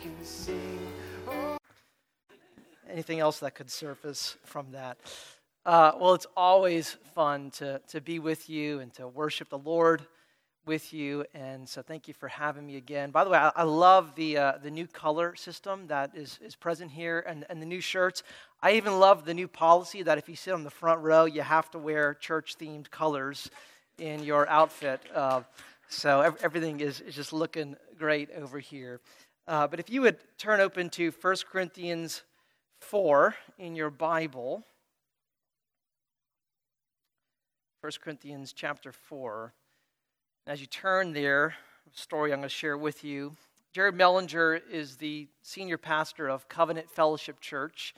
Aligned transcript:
can 0.00 0.24
sing. 0.24 0.78
Oh. 1.28 1.56
Anything 2.88 3.20
else 3.20 3.40
that 3.40 3.54
could 3.54 3.70
surface 3.70 4.36
from 4.44 4.72
that? 4.72 4.98
Uh, 5.66 5.92
well, 6.00 6.14
it's 6.14 6.26
always 6.36 6.96
fun 7.14 7.50
to, 7.50 7.80
to 7.88 8.00
be 8.00 8.18
with 8.18 8.48
you 8.48 8.80
and 8.80 8.92
to 8.94 9.06
worship 9.06 9.50
the 9.50 9.58
Lord 9.58 10.02
with 10.64 10.94
you. 10.94 11.24
And 11.34 11.68
so 11.68 11.82
thank 11.82 12.08
you 12.08 12.14
for 12.14 12.28
having 12.28 12.66
me 12.66 12.76
again. 12.76 13.10
By 13.10 13.24
the 13.24 13.30
way, 13.30 13.38
I, 13.38 13.52
I 13.54 13.62
love 13.64 14.14
the, 14.14 14.38
uh, 14.38 14.52
the 14.62 14.70
new 14.70 14.86
color 14.86 15.36
system 15.36 15.86
that 15.88 16.12
is, 16.14 16.38
is 16.42 16.56
present 16.56 16.90
here 16.90 17.22
and, 17.26 17.44
and 17.50 17.60
the 17.60 17.66
new 17.66 17.80
shirts. 17.80 18.22
I 18.62 18.72
even 18.72 18.98
love 18.98 19.26
the 19.26 19.34
new 19.34 19.48
policy 19.48 20.02
that 20.02 20.16
if 20.16 20.28
you 20.28 20.36
sit 20.36 20.54
on 20.54 20.64
the 20.64 20.70
front 20.70 21.02
row, 21.02 21.26
you 21.26 21.42
have 21.42 21.70
to 21.72 21.78
wear 21.78 22.14
church 22.14 22.56
themed 22.58 22.90
colors 22.90 23.50
in 23.98 24.22
your 24.24 24.48
outfit. 24.48 25.00
Uh, 25.14 25.42
so 25.88 26.20
everything 26.42 26.80
is, 26.80 27.00
is 27.00 27.14
just 27.14 27.32
looking 27.32 27.76
great 27.98 28.30
over 28.30 28.58
here. 28.58 29.00
Uh, 29.50 29.66
but 29.66 29.80
if 29.80 29.90
you 29.90 30.00
would 30.00 30.16
turn 30.38 30.60
open 30.60 30.88
to 30.88 31.10
1 31.10 31.36
Corinthians 31.50 32.22
4 32.78 33.34
in 33.58 33.74
your 33.74 33.90
Bible. 33.90 34.62
1 37.80 37.92
Corinthians 38.00 38.52
chapter 38.52 38.92
4. 38.92 39.52
As 40.46 40.60
you 40.60 40.68
turn 40.68 41.12
there, 41.12 41.56
a 41.92 41.98
story 41.98 42.32
I'm 42.32 42.38
going 42.38 42.48
to 42.48 42.54
share 42.54 42.78
with 42.78 43.02
you. 43.02 43.34
Jared 43.72 43.96
Mellinger 43.96 44.60
is 44.70 44.94
the 44.94 45.26
senior 45.42 45.78
pastor 45.78 46.28
of 46.28 46.48
Covenant 46.48 46.88
Fellowship 46.88 47.40
Church 47.40 47.92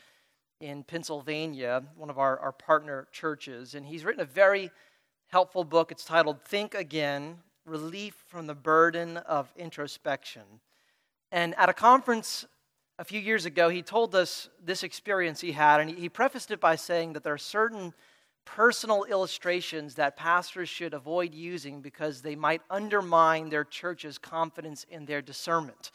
in 0.58 0.82
Pennsylvania, 0.82 1.82
one 1.96 2.08
of 2.08 2.18
our, 2.18 2.38
our 2.38 2.52
partner 2.52 3.08
churches. 3.12 3.74
And 3.74 3.84
he's 3.84 4.06
written 4.06 4.22
a 4.22 4.24
very 4.24 4.70
helpful 5.28 5.64
book. 5.64 5.92
It's 5.92 6.06
titled 6.06 6.40
Think 6.44 6.74
Again 6.74 7.40
Relief 7.66 8.14
from 8.26 8.46
the 8.46 8.54
Burden 8.54 9.18
of 9.18 9.52
Introspection. 9.54 10.44
And 11.32 11.54
at 11.58 11.70
a 11.70 11.72
conference 11.72 12.44
a 12.98 13.04
few 13.04 13.18
years 13.18 13.46
ago, 13.46 13.70
he 13.70 13.80
told 13.80 14.14
us 14.14 14.50
this 14.62 14.82
experience 14.82 15.40
he 15.40 15.52
had, 15.52 15.80
and 15.80 15.88
he 15.88 16.10
prefaced 16.10 16.50
it 16.50 16.60
by 16.60 16.76
saying 16.76 17.14
that 17.14 17.24
there 17.24 17.32
are 17.32 17.38
certain 17.38 17.94
personal 18.44 19.04
illustrations 19.04 19.94
that 19.94 20.16
pastors 20.16 20.68
should 20.68 20.92
avoid 20.92 21.32
using 21.32 21.80
because 21.80 22.20
they 22.20 22.36
might 22.36 22.60
undermine 22.68 23.48
their 23.48 23.64
church's 23.64 24.18
confidence 24.18 24.84
in 24.90 25.06
their 25.06 25.22
discernment. 25.22 25.90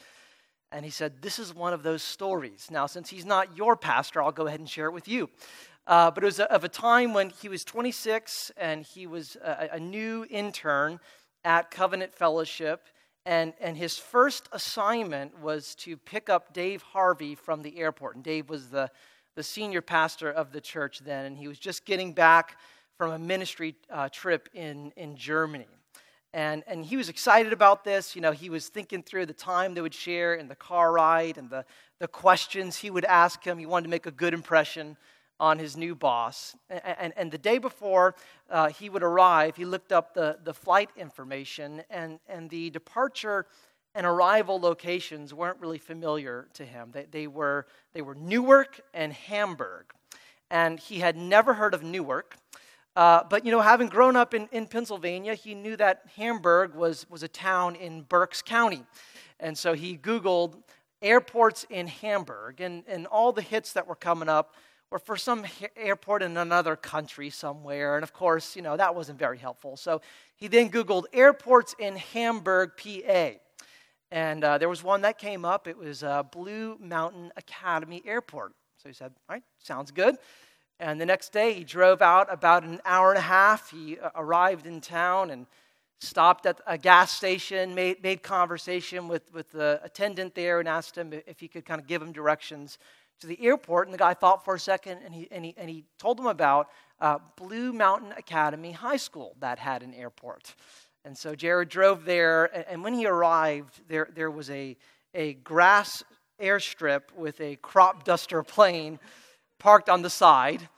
And 0.72 0.84
he 0.84 0.90
said, 0.90 1.22
This 1.22 1.38
is 1.38 1.54
one 1.54 1.72
of 1.72 1.84
those 1.84 2.02
stories. 2.02 2.68
Now, 2.68 2.86
since 2.86 3.08
he's 3.08 3.24
not 3.24 3.56
your 3.56 3.76
pastor, 3.76 4.20
I'll 4.20 4.32
go 4.32 4.48
ahead 4.48 4.58
and 4.58 4.68
share 4.68 4.86
it 4.86 4.92
with 4.92 5.06
you. 5.06 5.30
Uh, 5.86 6.10
but 6.10 6.24
it 6.24 6.26
was 6.26 6.40
of 6.40 6.64
a 6.64 6.68
time 6.68 7.14
when 7.14 7.30
he 7.30 7.48
was 7.48 7.64
26 7.64 8.50
and 8.56 8.84
he 8.84 9.06
was 9.06 9.36
a, 9.36 9.68
a 9.74 9.80
new 9.80 10.26
intern 10.28 10.98
at 11.44 11.70
Covenant 11.70 12.12
Fellowship. 12.12 12.88
And, 13.28 13.52
and 13.60 13.76
his 13.76 13.98
first 13.98 14.48
assignment 14.52 15.38
was 15.40 15.74
to 15.76 15.96
pick 15.98 16.30
up 16.30 16.54
Dave 16.54 16.80
Harvey 16.82 17.34
from 17.34 17.62
the 17.62 17.78
airport. 17.78 18.14
And 18.14 18.24
Dave 18.24 18.48
was 18.48 18.70
the 18.70 18.90
the 19.38 19.44
senior 19.44 19.80
pastor 19.80 20.28
of 20.32 20.50
the 20.50 20.60
church 20.60 20.98
then, 20.98 21.24
and 21.24 21.38
he 21.38 21.46
was 21.46 21.60
just 21.60 21.84
getting 21.84 22.12
back 22.12 22.58
from 22.96 23.12
a 23.12 23.18
ministry 23.20 23.76
uh, 23.88 24.08
trip 24.08 24.48
in, 24.52 24.92
in 24.96 25.14
Germany. 25.14 25.68
And, 26.34 26.64
and 26.66 26.84
he 26.84 26.96
was 26.96 27.08
excited 27.08 27.52
about 27.52 27.84
this. 27.84 28.16
You 28.16 28.20
know, 28.20 28.32
he 28.32 28.50
was 28.50 28.66
thinking 28.68 29.00
through 29.00 29.26
the 29.26 29.32
time 29.32 29.74
they 29.74 29.80
would 29.80 29.94
share 29.94 30.34
and 30.34 30.50
the 30.50 30.56
car 30.56 30.90
ride 30.90 31.38
and 31.38 31.48
the, 31.48 31.64
the 32.00 32.08
questions 32.08 32.78
he 32.78 32.90
would 32.90 33.04
ask 33.04 33.44
him. 33.44 33.58
He 33.58 33.64
wanted 33.64 33.84
to 33.84 33.90
make 33.90 34.06
a 34.06 34.10
good 34.10 34.34
impression 34.34 34.96
on 35.40 35.58
his 35.58 35.76
new 35.76 35.94
boss. 35.94 36.56
And, 36.68 36.82
and, 36.84 37.12
and 37.16 37.30
the 37.30 37.38
day 37.38 37.58
before 37.58 38.14
uh, 38.50 38.68
he 38.68 38.90
would 38.90 39.02
arrive, 39.02 39.56
he 39.56 39.64
looked 39.64 39.92
up 39.92 40.14
the, 40.14 40.38
the 40.42 40.54
flight 40.54 40.90
information, 40.96 41.82
and, 41.90 42.18
and 42.28 42.50
the 42.50 42.70
departure 42.70 43.46
and 43.94 44.06
arrival 44.06 44.60
locations 44.60 45.32
weren't 45.32 45.58
really 45.60 45.78
familiar 45.78 46.48
to 46.54 46.64
him. 46.64 46.90
They, 46.92 47.06
they, 47.10 47.26
were, 47.26 47.66
they 47.92 48.02
were 48.02 48.14
Newark 48.14 48.80
and 48.94 49.12
Hamburg. 49.12 49.86
And 50.50 50.78
he 50.78 51.00
had 51.00 51.16
never 51.16 51.54
heard 51.54 51.74
of 51.74 51.82
Newark. 51.82 52.36
Uh, 52.96 53.22
but, 53.28 53.44
you 53.44 53.52
know, 53.52 53.60
having 53.60 53.88
grown 53.88 54.16
up 54.16 54.34
in, 54.34 54.48
in 54.50 54.66
Pennsylvania, 54.66 55.34
he 55.34 55.54
knew 55.54 55.76
that 55.76 56.02
Hamburg 56.16 56.74
was, 56.74 57.06
was 57.08 57.22
a 57.22 57.28
town 57.28 57.76
in 57.76 58.02
Berks 58.02 58.42
County. 58.42 58.84
And 59.40 59.56
so 59.56 59.74
he 59.74 59.96
Googled 59.96 60.54
airports 61.00 61.64
in 61.70 61.86
Hamburg, 61.86 62.60
and, 62.60 62.82
and 62.88 63.06
all 63.06 63.30
the 63.32 63.42
hits 63.42 63.72
that 63.74 63.86
were 63.86 63.94
coming 63.94 64.28
up 64.28 64.54
were 64.90 64.98
for 64.98 65.16
some 65.16 65.44
airport 65.76 66.22
in 66.22 66.36
another 66.36 66.76
country 66.76 67.30
somewhere. 67.30 67.96
And 67.96 68.02
of 68.02 68.12
course, 68.12 68.56
you 68.56 68.62
know, 68.62 68.76
that 68.76 68.94
wasn't 68.94 69.18
very 69.18 69.38
helpful. 69.38 69.76
So 69.76 70.00
he 70.36 70.48
then 70.48 70.70
Googled 70.70 71.04
airports 71.12 71.74
in 71.78 71.96
Hamburg, 71.96 72.72
PA. 72.76 73.32
And 74.10 74.42
uh, 74.42 74.56
there 74.58 74.68
was 74.68 74.82
one 74.82 75.02
that 75.02 75.18
came 75.18 75.44
up. 75.44 75.66
It 75.66 75.76
was 75.76 76.02
uh, 76.02 76.22
Blue 76.22 76.78
Mountain 76.80 77.32
Academy 77.36 78.02
Airport. 78.06 78.54
So 78.82 78.88
he 78.88 78.94
said, 78.94 79.12
All 79.28 79.34
right, 79.34 79.42
sounds 79.58 79.90
good. 79.90 80.16
And 80.80 81.00
the 81.00 81.06
next 81.06 81.32
day, 81.32 81.52
he 81.52 81.64
drove 81.64 82.00
out 82.00 82.32
about 82.32 82.62
an 82.62 82.80
hour 82.84 83.10
and 83.10 83.18
a 83.18 83.22
half. 83.22 83.70
He 83.70 83.98
uh, 83.98 84.10
arrived 84.14 84.64
in 84.64 84.80
town 84.80 85.30
and 85.30 85.46
stopped 86.00 86.46
at 86.46 86.60
a 86.66 86.78
gas 86.78 87.10
station, 87.10 87.74
made, 87.74 88.00
made 88.02 88.22
conversation 88.22 89.08
with, 89.08 89.34
with 89.34 89.50
the 89.50 89.80
attendant 89.82 90.36
there, 90.36 90.60
and 90.60 90.68
asked 90.68 90.96
him 90.96 91.12
if 91.26 91.40
he 91.40 91.48
could 91.48 91.64
kind 91.64 91.80
of 91.80 91.88
give 91.88 92.00
him 92.00 92.12
directions 92.12 92.78
to 93.20 93.26
the 93.26 93.44
airport. 93.44 93.86
And 93.86 93.94
the 93.94 93.98
guy 93.98 94.14
thought 94.14 94.44
for 94.44 94.54
a 94.54 94.60
second, 94.60 95.00
and 95.04 95.14
he, 95.14 95.28
and 95.30 95.44
he, 95.44 95.54
and 95.56 95.68
he 95.68 95.84
told 95.98 96.18
him 96.18 96.26
about 96.26 96.68
uh, 97.00 97.18
Blue 97.36 97.72
Mountain 97.72 98.12
Academy 98.16 98.72
High 98.72 98.96
School 98.96 99.36
that 99.40 99.58
had 99.58 99.82
an 99.82 99.94
airport. 99.94 100.54
And 101.04 101.16
so 101.16 101.34
Jared 101.34 101.68
drove 101.68 102.04
there, 102.04 102.46
and 102.70 102.82
when 102.82 102.92
he 102.92 103.06
arrived, 103.06 103.80
there, 103.88 104.08
there 104.14 104.30
was 104.30 104.50
a, 104.50 104.76
a 105.14 105.34
grass 105.34 106.02
airstrip 106.40 107.02
with 107.16 107.40
a 107.40 107.56
crop 107.56 108.04
duster 108.04 108.42
plane 108.44 108.98
parked 109.58 109.88
on 109.88 110.02
the 110.02 110.10
side. 110.10 110.68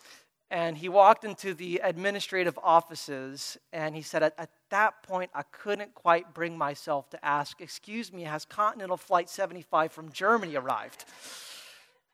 And 0.53 0.77
he 0.77 0.89
walked 0.89 1.25
into 1.25 1.55
the 1.55 1.81
administrative 1.83 2.59
offices, 2.61 3.57
and 3.73 3.95
he 3.95 4.03
said, 4.03 4.25
at, 4.25 4.35
at 4.37 4.51
that 4.71 5.01
point, 5.05 5.31
I 5.33 5.43
couldn't 5.43 5.95
quite 5.95 6.35
bring 6.35 6.59
myself 6.59 7.09
to 7.11 7.25
ask, 7.25 7.61
Excuse 7.61 8.13
me, 8.13 8.25
has 8.25 8.45
Continental 8.47 8.97
Flight 8.97 9.31
75 9.31 9.93
from 9.93 10.11
Germany 10.11 10.57
arrived? 10.57 11.05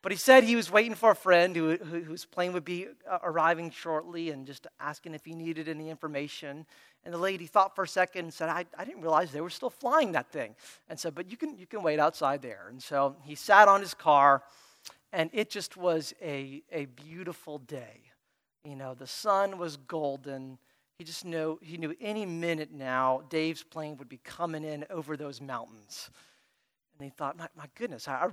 But 0.06 0.12
he 0.12 0.18
said 0.18 0.44
he 0.44 0.54
was 0.54 0.70
waiting 0.70 0.94
for 0.94 1.10
a 1.10 1.16
friend 1.16 1.56
who, 1.56 1.78
who, 1.78 2.00
whose 2.00 2.24
plane 2.24 2.52
would 2.52 2.64
be 2.64 2.86
uh, 3.10 3.18
arriving 3.24 3.72
shortly 3.72 4.30
and 4.30 4.46
just 4.46 4.68
asking 4.78 5.14
if 5.14 5.24
he 5.24 5.34
needed 5.34 5.68
any 5.68 5.90
information. 5.90 6.64
And 7.04 7.12
the 7.12 7.18
lady 7.18 7.46
thought 7.46 7.74
for 7.74 7.82
a 7.82 7.88
second 7.88 8.26
and 8.26 8.32
said, 8.32 8.48
I, 8.48 8.66
I 8.78 8.84
didn't 8.84 9.00
realize 9.00 9.32
they 9.32 9.40
were 9.40 9.50
still 9.50 9.68
flying 9.68 10.12
that 10.12 10.30
thing. 10.30 10.54
And 10.88 10.96
said, 10.96 11.16
But 11.16 11.28
you 11.28 11.36
can, 11.36 11.58
you 11.58 11.66
can 11.66 11.82
wait 11.82 11.98
outside 11.98 12.40
there. 12.40 12.66
And 12.70 12.80
so 12.80 13.16
he 13.24 13.34
sat 13.34 13.66
on 13.66 13.80
his 13.80 13.94
car, 13.94 14.44
and 15.12 15.28
it 15.32 15.50
just 15.50 15.76
was 15.76 16.14
a, 16.22 16.62
a 16.70 16.84
beautiful 16.84 17.58
day. 17.58 18.02
You 18.64 18.76
know, 18.76 18.94
the 18.94 19.08
sun 19.08 19.58
was 19.58 19.76
golden. 19.76 20.58
He 21.00 21.04
just 21.04 21.24
knew, 21.24 21.58
he 21.60 21.78
knew 21.78 21.96
any 22.00 22.24
minute 22.24 22.70
now 22.70 23.22
Dave's 23.28 23.64
plane 23.64 23.96
would 23.96 24.08
be 24.08 24.20
coming 24.22 24.62
in 24.62 24.84
over 24.88 25.16
those 25.16 25.40
mountains. 25.40 26.10
And 26.96 27.04
he 27.04 27.10
thought, 27.10 27.36
my, 27.36 27.48
my 27.56 27.66
goodness, 27.74 28.06
I, 28.06 28.28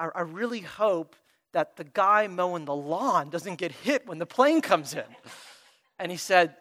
I, 0.00 0.08
I 0.14 0.20
really 0.22 0.60
hope 0.60 1.14
that 1.52 1.76
the 1.76 1.84
guy 1.84 2.26
mowing 2.26 2.64
the 2.64 2.74
lawn 2.74 3.28
doesn't 3.28 3.56
get 3.56 3.72
hit 3.72 4.06
when 4.06 4.18
the 4.18 4.26
plane 4.26 4.60
comes 4.60 4.94
in. 4.94 5.04
And 5.98 6.10
he 6.10 6.16
said, 6.16 6.56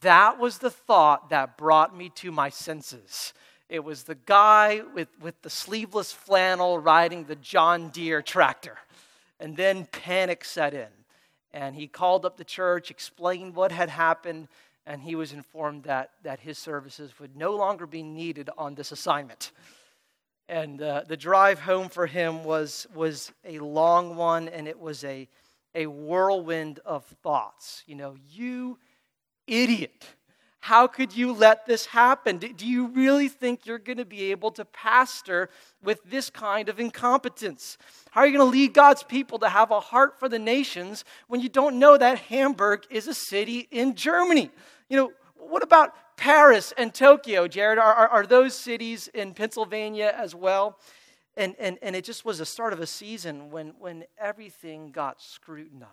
that 0.00 0.38
was 0.38 0.58
the 0.58 0.70
thought 0.70 1.30
that 1.30 1.56
brought 1.56 1.96
me 1.96 2.08
to 2.16 2.32
my 2.32 2.48
senses. 2.48 3.32
It 3.68 3.84
was 3.84 4.02
the 4.02 4.16
guy 4.16 4.82
with, 4.94 5.08
with 5.20 5.40
the 5.42 5.50
sleeveless 5.50 6.12
flannel 6.12 6.78
riding 6.78 7.24
the 7.24 7.36
John 7.36 7.90
Deere 7.90 8.20
tractor. 8.20 8.78
And 9.38 9.56
then 9.56 9.86
panic 9.86 10.44
set 10.44 10.74
in. 10.74 10.88
And 11.52 11.76
he 11.76 11.86
called 11.86 12.24
up 12.24 12.36
the 12.36 12.44
church, 12.44 12.90
explained 12.90 13.54
what 13.54 13.70
had 13.70 13.90
happened, 13.90 14.48
and 14.86 15.02
he 15.02 15.14
was 15.14 15.32
informed 15.32 15.84
that, 15.84 16.10
that 16.22 16.40
his 16.40 16.58
services 16.58 17.12
would 17.20 17.36
no 17.36 17.54
longer 17.54 17.86
be 17.86 18.02
needed 18.02 18.50
on 18.58 18.74
this 18.74 18.90
assignment. 18.90 19.52
And 20.52 20.82
uh, 20.82 21.04
the 21.08 21.16
drive 21.16 21.60
home 21.60 21.88
for 21.88 22.06
him 22.06 22.44
was, 22.44 22.86
was 22.94 23.32
a 23.42 23.58
long 23.58 24.16
one, 24.16 24.50
and 24.50 24.68
it 24.68 24.78
was 24.78 25.02
a, 25.02 25.26
a 25.74 25.86
whirlwind 25.86 26.78
of 26.84 27.06
thoughts. 27.22 27.82
You 27.86 27.94
know, 27.94 28.16
you 28.28 28.78
idiot. 29.46 30.04
How 30.60 30.88
could 30.88 31.16
you 31.16 31.32
let 31.32 31.64
this 31.64 31.86
happen? 31.86 32.36
Do 32.36 32.66
you 32.66 32.88
really 32.88 33.28
think 33.28 33.64
you're 33.64 33.78
going 33.78 33.96
to 33.96 34.04
be 34.04 34.30
able 34.30 34.50
to 34.50 34.66
pastor 34.66 35.48
with 35.82 36.04
this 36.04 36.28
kind 36.28 36.68
of 36.68 36.78
incompetence? 36.78 37.78
How 38.10 38.20
are 38.20 38.26
you 38.26 38.36
going 38.36 38.46
to 38.46 38.52
lead 38.52 38.74
God's 38.74 39.02
people 39.02 39.38
to 39.38 39.48
have 39.48 39.70
a 39.70 39.80
heart 39.80 40.20
for 40.20 40.28
the 40.28 40.38
nations 40.38 41.06
when 41.28 41.40
you 41.40 41.48
don't 41.48 41.78
know 41.78 41.96
that 41.96 42.18
Hamburg 42.18 42.84
is 42.90 43.08
a 43.08 43.14
city 43.14 43.68
in 43.70 43.94
Germany? 43.94 44.50
You 44.90 44.98
know, 44.98 45.12
what 45.34 45.62
about 45.62 45.94
Paris 46.22 46.72
and 46.78 46.94
Tokyo, 46.94 47.48
Jared? 47.48 47.80
Are, 47.80 47.92
are, 47.92 48.08
are 48.08 48.26
those 48.26 48.54
cities 48.54 49.08
in 49.08 49.34
Pennsylvania 49.34 50.14
as 50.16 50.36
well? 50.36 50.78
And, 51.36 51.56
and, 51.58 51.78
and 51.82 51.96
it 51.96 52.04
just 52.04 52.24
was 52.24 52.38
the 52.38 52.46
start 52.46 52.72
of 52.72 52.78
a 52.78 52.86
season 52.86 53.50
when, 53.50 53.74
when 53.80 54.04
everything 54.16 54.92
got 54.92 55.20
scrutinized. 55.20 55.90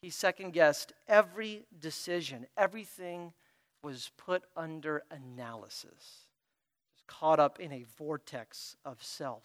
He 0.00 0.08
second 0.08 0.54
guessed 0.54 0.94
every 1.06 1.66
decision, 1.78 2.46
everything 2.56 3.34
was 3.84 4.10
put 4.16 4.44
under 4.56 5.02
analysis, 5.10 6.28
caught 7.06 7.38
up 7.38 7.60
in 7.60 7.70
a 7.70 7.84
vortex 7.98 8.76
of 8.82 9.02
self 9.02 9.44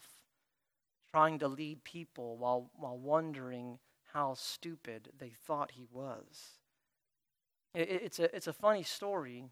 trying 1.12 1.38
to 1.40 1.48
lead 1.48 1.84
people 1.84 2.38
while, 2.38 2.70
while 2.74 2.96
wondering 2.96 3.78
how 4.14 4.32
stupid 4.32 5.10
they 5.18 5.34
thought 5.46 5.72
he 5.72 5.84
was. 5.92 6.58
It, 7.74 7.90
it's, 7.90 8.18
a, 8.18 8.34
it's 8.34 8.46
a 8.46 8.52
funny 8.54 8.82
story, 8.82 9.44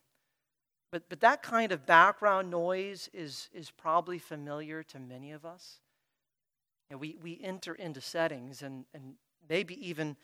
but, 0.90 1.08
but 1.08 1.20
that 1.20 1.42
kind 1.42 1.72
of 1.72 1.86
background 1.86 2.50
noise 2.50 3.10
is, 3.12 3.48
is 3.52 3.70
probably 3.70 4.18
familiar 4.18 4.82
to 4.84 4.98
many 4.98 5.32
of 5.32 5.44
us. 5.44 5.80
You 6.88 6.94
know, 6.94 6.98
we, 6.98 7.16
we 7.22 7.40
enter 7.42 7.74
into 7.74 8.00
settings, 8.00 8.62
and, 8.62 8.84
and 8.94 9.14
maybe 9.48 9.74
even 9.86 10.16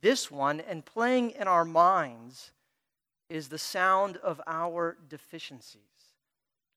this 0.00 0.30
one, 0.30 0.60
and 0.60 0.84
playing 0.84 1.30
in 1.30 1.48
our 1.48 1.64
minds 1.64 2.52
is 3.28 3.48
the 3.48 3.58
sound 3.58 4.16
of 4.18 4.40
our 4.46 4.96
deficiencies 5.08 5.80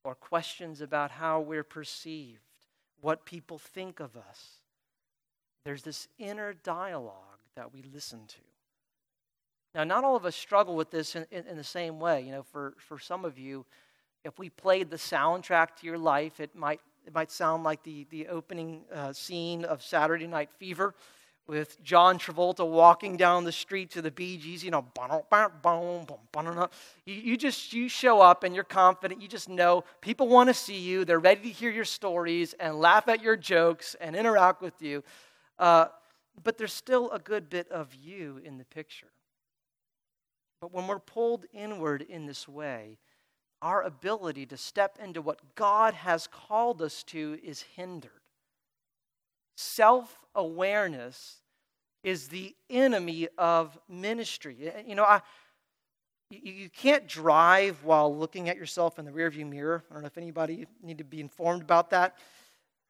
or 0.03 0.15
questions 0.15 0.81
about 0.81 1.11
how 1.11 1.39
we're 1.39 1.63
perceived, 1.63 2.39
what 3.01 3.25
people 3.25 3.57
think 3.57 3.99
of 3.99 4.15
us. 4.15 4.61
There's 5.65 5.83
this 5.83 6.07
inner 6.17 6.53
dialogue 6.53 7.39
that 7.55 7.73
we 7.73 7.83
listen 7.83 8.21
to. 8.27 8.56
Now, 9.75 9.83
not 9.83 10.03
all 10.03 10.15
of 10.15 10.25
us 10.25 10.35
struggle 10.35 10.75
with 10.75 10.91
this 10.91 11.15
in, 11.15 11.25
in, 11.31 11.45
in, 11.47 11.57
the 11.57 11.63
same 11.63 11.99
way. 11.99 12.21
You 12.21 12.31
know, 12.31 12.43
for, 12.43 12.73
for 12.77 12.97
some 12.97 13.25
of 13.25 13.37
you, 13.37 13.65
if 14.23 14.39
we 14.39 14.49
played 14.49 14.89
the 14.89 14.97
soundtrack 14.97 15.75
to 15.77 15.85
your 15.85 15.97
life, 15.97 16.39
it 16.39 16.55
might, 16.55 16.81
it 17.05 17.13
might 17.13 17.31
sound 17.31 17.63
like 17.63 17.83
the, 17.83 18.07
the 18.09 18.27
opening 18.27 18.81
uh, 18.93 19.13
scene 19.13 19.65
of 19.65 19.83
Saturday 19.83 20.27
Night 20.27 20.49
Fever 20.57 20.95
with 21.47 21.81
John 21.81 22.19
Travolta 22.19 22.67
walking 22.67 23.15
down 23.15 23.45
the 23.45 23.51
street 23.51 23.91
to 23.91 24.01
the 24.01 24.11
Bee 24.11 24.37
Gees, 24.37 24.63
you 24.63 24.71
know, 24.71 24.85
you, 27.05 27.37
just 27.37 27.71
you 27.71 27.87
show 27.87 28.19
up 28.19 28.43
and 28.43 28.53
you're 28.53 28.65
confident. 28.65 29.21
You 29.21 29.29
just 29.29 29.47
know 29.47 29.85
people 30.01 30.27
want 30.27 30.49
to 30.49 30.53
see 30.53 30.77
you. 30.77 31.05
They're 31.05 31.19
ready 31.19 31.41
to 31.41 31.49
hear 31.49 31.71
your 31.71 31.85
stories 31.85 32.53
and 32.59 32.79
laugh 32.79 33.07
at 33.07 33.23
your 33.23 33.37
jokes 33.37 33.95
and 34.01 34.15
interact 34.15 34.61
with 34.61 34.81
you. 34.81 35.03
Uh, 35.57 35.87
but 36.43 36.57
there's 36.57 36.73
still 36.73 37.09
a 37.11 37.19
good 37.19 37.49
bit 37.49 37.71
of 37.71 37.95
you 37.95 38.41
in 38.43 38.57
the 38.57 38.65
picture. 38.65 39.07
But 40.61 40.73
when 40.73 40.87
we're 40.87 40.99
pulled 40.99 41.45
inward 41.53 42.01
in 42.01 42.25
this 42.25 42.47
way, 42.47 42.97
our 43.61 43.81
ability 43.83 44.45
to 44.47 44.57
step 44.57 44.97
into 45.03 45.21
what 45.21 45.55
God 45.55 45.93
has 45.93 46.27
called 46.27 46.81
us 46.81 47.03
to 47.05 47.39
is 47.43 47.61
hindered. 47.75 48.11
Self 49.55 50.19
awareness 50.35 51.41
is 52.03 52.27
the 52.27 52.55
enemy 52.69 53.27
of 53.37 53.77
ministry. 53.89 54.71
You 54.85 54.95
know, 54.95 55.03
I, 55.03 55.21
you 56.29 56.69
can't 56.69 57.07
drive 57.07 57.83
while 57.83 58.15
looking 58.15 58.49
at 58.49 58.57
yourself 58.57 58.99
in 58.99 59.05
the 59.05 59.11
rearview 59.11 59.49
mirror. 59.49 59.83
I 59.89 59.93
don't 59.93 60.03
know 60.03 60.07
if 60.07 60.17
anybody 60.17 60.67
need 60.83 60.99
to 60.99 61.03
be 61.03 61.19
informed 61.19 61.63
about 61.63 61.89
that. 61.91 62.17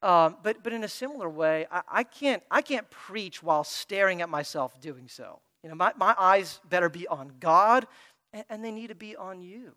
Um, 0.02 0.38
but, 0.44 0.62
but 0.62 0.74
in 0.74 0.84
a 0.84 0.88
similar 0.88 1.30
way, 1.30 1.66
I, 1.72 1.82
I, 1.90 2.04
can't, 2.04 2.44
I 2.52 2.62
can't 2.62 2.90
preach 2.90 3.42
while 3.42 3.64
staring 3.64 4.22
at 4.22 4.30
myself 4.30 4.80
doing 4.80 5.08
so. 5.08 5.40
You 5.68 5.72
know, 5.72 5.76
my, 5.76 5.92
my 5.98 6.16
eyes 6.18 6.62
better 6.70 6.88
be 6.88 7.10
on 7.10 7.34
God, 7.42 7.88
and, 8.32 8.46
and 8.50 8.64
they 8.64 8.72
need 8.72 8.88
to 8.88 8.96
be 8.96 9.18
on 9.18 9.42
you. 9.42 9.74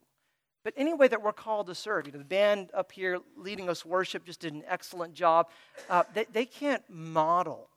But 0.62 0.72
any 0.76 0.94
way 0.94 1.08
that 1.08 1.20
we're 1.20 1.32
called 1.32 1.66
to 1.66 1.74
serve, 1.74 2.06
you 2.06 2.12
know, 2.12 2.20
the 2.20 2.24
band 2.24 2.70
up 2.72 2.92
here 2.92 3.18
leading 3.36 3.68
us 3.68 3.84
worship 3.84 4.24
just 4.24 4.38
did 4.38 4.54
an 4.54 4.62
excellent 4.68 5.14
job. 5.14 5.48
Uh, 5.88 6.04
they, 6.14 6.26
they 6.32 6.44
can't 6.44 6.84
model 6.88 7.70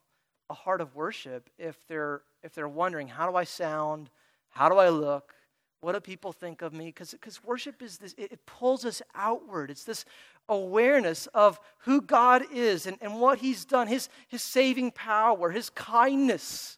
a 0.51 0.53
heart 0.53 0.79
of 0.79 0.95
worship 0.95 1.49
if 1.57 1.75
they're, 1.87 2.21
if 2.43 2.53
they're 2.53 2.67
wondering, 2.67 3.07
how 3.07 3.27
do 3.27 3.35
I 3.35 3.45
sound? 3.45 4.11
How 4.51 4.69
do 4.69 4.75
I 4.75 4.89
look? 4.89 5.33
What 5.81 5.93
do 5.93 5.99
people 5.99 6.33
think 6.33 6.61
of 6.61 6.71
me? 6.71 6.93
Because 6.95 7.43
worship 7.43 7.81
is 7.81 7.97
this, 7.97 8.13
it, 8.15 8.33
it, 8.33 8.45
pulls 8.45 8.85
us 8.85 9.01
outward. 9.15 9.71
It's 9.71 9.85
this 9.85 10.05
awareness 10.47 11.25
of 11.33 11.59
who 11.79 11.99
God 11.99 12.43
is 12.53 12.85
and, 12.85 12.99
and 13.01 13.19
what 13.19 13.39
He's 13.39 13.65
done, 13.65 13.87
his, 13.87 14.07
his 14.27 14.43
saving 14.43 14.91
power, 14.91 15.49
His 15.49 15.71
kindness 15.71 16.77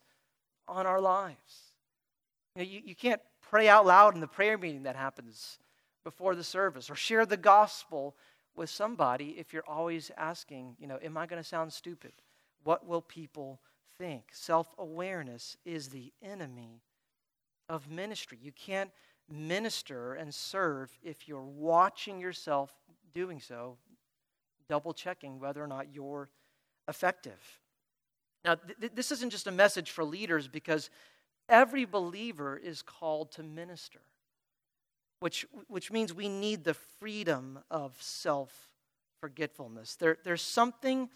on 0.67 0.85
our 0.85 1.01
lives. 1.01 1.73
You, 2.55 2.63
know, 2.63 2.69
you, 2.69 2.81
you 2.85 2.95
can't 2.95 3.21
pray 3.41 3.67
out 3.67 3.85
loud 3.85 4.15
in 4.15 4.21
the 4.21 4.27
prayer 4.27 4.57
meeting 4.57 4.83
that 4.83 4.95
happens 4.95 5.59
before 6.03 6.35
the 6.35 6.43
service 6.43 6.89
or 6.89 6.95
share 6.95 7.25
the 7.25 7.37
gospel 7.37 8.15
with 8.55 8.69
somebody 8.69 9.35
if 9.37 9.53
you're 9.53 9.67
always 9.67 10.11
asking, 10.17 10.75
you 10.79 10.87
know, 10.87 10.99
am 11.03 11.17
I 11.17 11.25
going 11.25 11.41
to 11.41 11.47
sound 11.47 11.73
stupid? 11.73 12.13
What 12.63 12.87
will 12.87 13.01
people 13.01 13.59
think? 13.97 14.23
Self 14.31 14.73
awareness 14.77 15.57
is 15.65 15.89
the 15.89 16.11
enemy 16.23 16.81
of 17.69 17.89
ministry. 17.89 18.37
You 18.41 18.51
can't 18.51 18.91
minister 19.29 20.13
and 20.13 20.33
serve 20.33 20.97
if 21.03 21.27
you're 21.27 21.41
watching 21.41 22.19
yourself 22.19 22.73
doing 23.13 23.39
so, 23.39 23.77
double 24.69 24.93
checking 24.93 25.39
whether 25.39 25.63
or 25.63 25.67
not 25.67 25.93
you're 25.93 26.29
effective. 26.87 27.59
Now, 28.45 28.55
th- 28.55 28.93
this 28.93 29.11
isn't 29.11 29.31
just 29.31 29.47
a 29.47 29.51
message 29.51 29.91
for 29.91 30.05
leaders 30.05 30.47
because 30.47 30.89
every 31.49 31.83
believer 31.83 32.55
is 32.55 32.81
called 32.81 33.31
to 33.33 33.43
minister 33.43 33.99
which, 35.19 35.45
which 35.67 35.91
means 35.91 36.13
we 36.13 36.29
need 36.29 36.63
the 36.63 36.73
freedom 36.73 37.59
of 37.71 37.95
self 37.99 38.51
forgetfulness. 39.19 39.95
There, 39.95 40.17
there's 40.23 40.41
something 40.41 41.09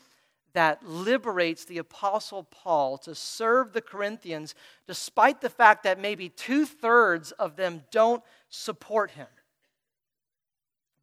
that 0.53 0.83
liberates 0.83 1.65
the 1.65 1.77
Apostle 1.77 2.43
Paul 2.43 2.97
to 2.99 3.13
serve 3.13 3.71
the 3.71 3.81
Corinthians 3.81 4.55
despite 4.87 5.41
the 5.41 5.49
fact 5.49 5.83
that 5.83 5.99
maybe 5.99 6.29
two 6.29 6.65
thirds 6.65 7.31
of 7.33 7.55
them 7.55 7.83
don't 7.91 8.23
support 8.49 9.11
him. 9.11 9.27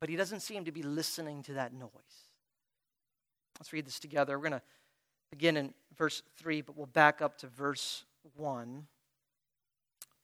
But 0.00 0.08
he 0.08 0.16
doesn't 0.16 0.40
seem 0.40 0.64
to 0.64 0.72
be 0.72 0.82
listening 0.82 1.44
to 1.44 1.52
that 1.52 1.72
noise. 1.72 1.90
Let's 3.60 3.72
read 3.72 3.86
this 3.86 4.00
together. 4.00 4.36
We're 4.36 4.48
going 4.48 4.60
to 4.60 4.66
begin 5.30 5.56
in 5.56 5.74
verse 5.96 6.22
3, 6.36 6.60
but 6.62 6.76
we'll 6.76 6.86
back 6.86 7.20
up 7.20 7.38
to 7.38 7.46
verse 7.46 8.04
1. 8.36 8.86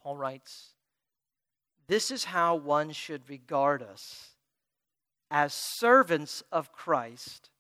Paul 0.02 0.16
writes, 0.16 0.70
this 1.86 2.10
is 2.10 2.24
how 2.24 2.54
one 2.54 2.92
should 2.92 3.28
regard 3.28 3.82
us 3.82 4.30
as 5.30 5.52
servants 5.52 6.42
of 6.52 6.72
Christ 6.72 7.50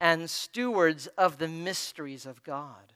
and 0.00 0.28
stewards 0.28 1.06
of 1.18 1.38
the 1.38 1.48
mysteries 1.48 2.26
of 2.26 2.42
God. 2.42 2.94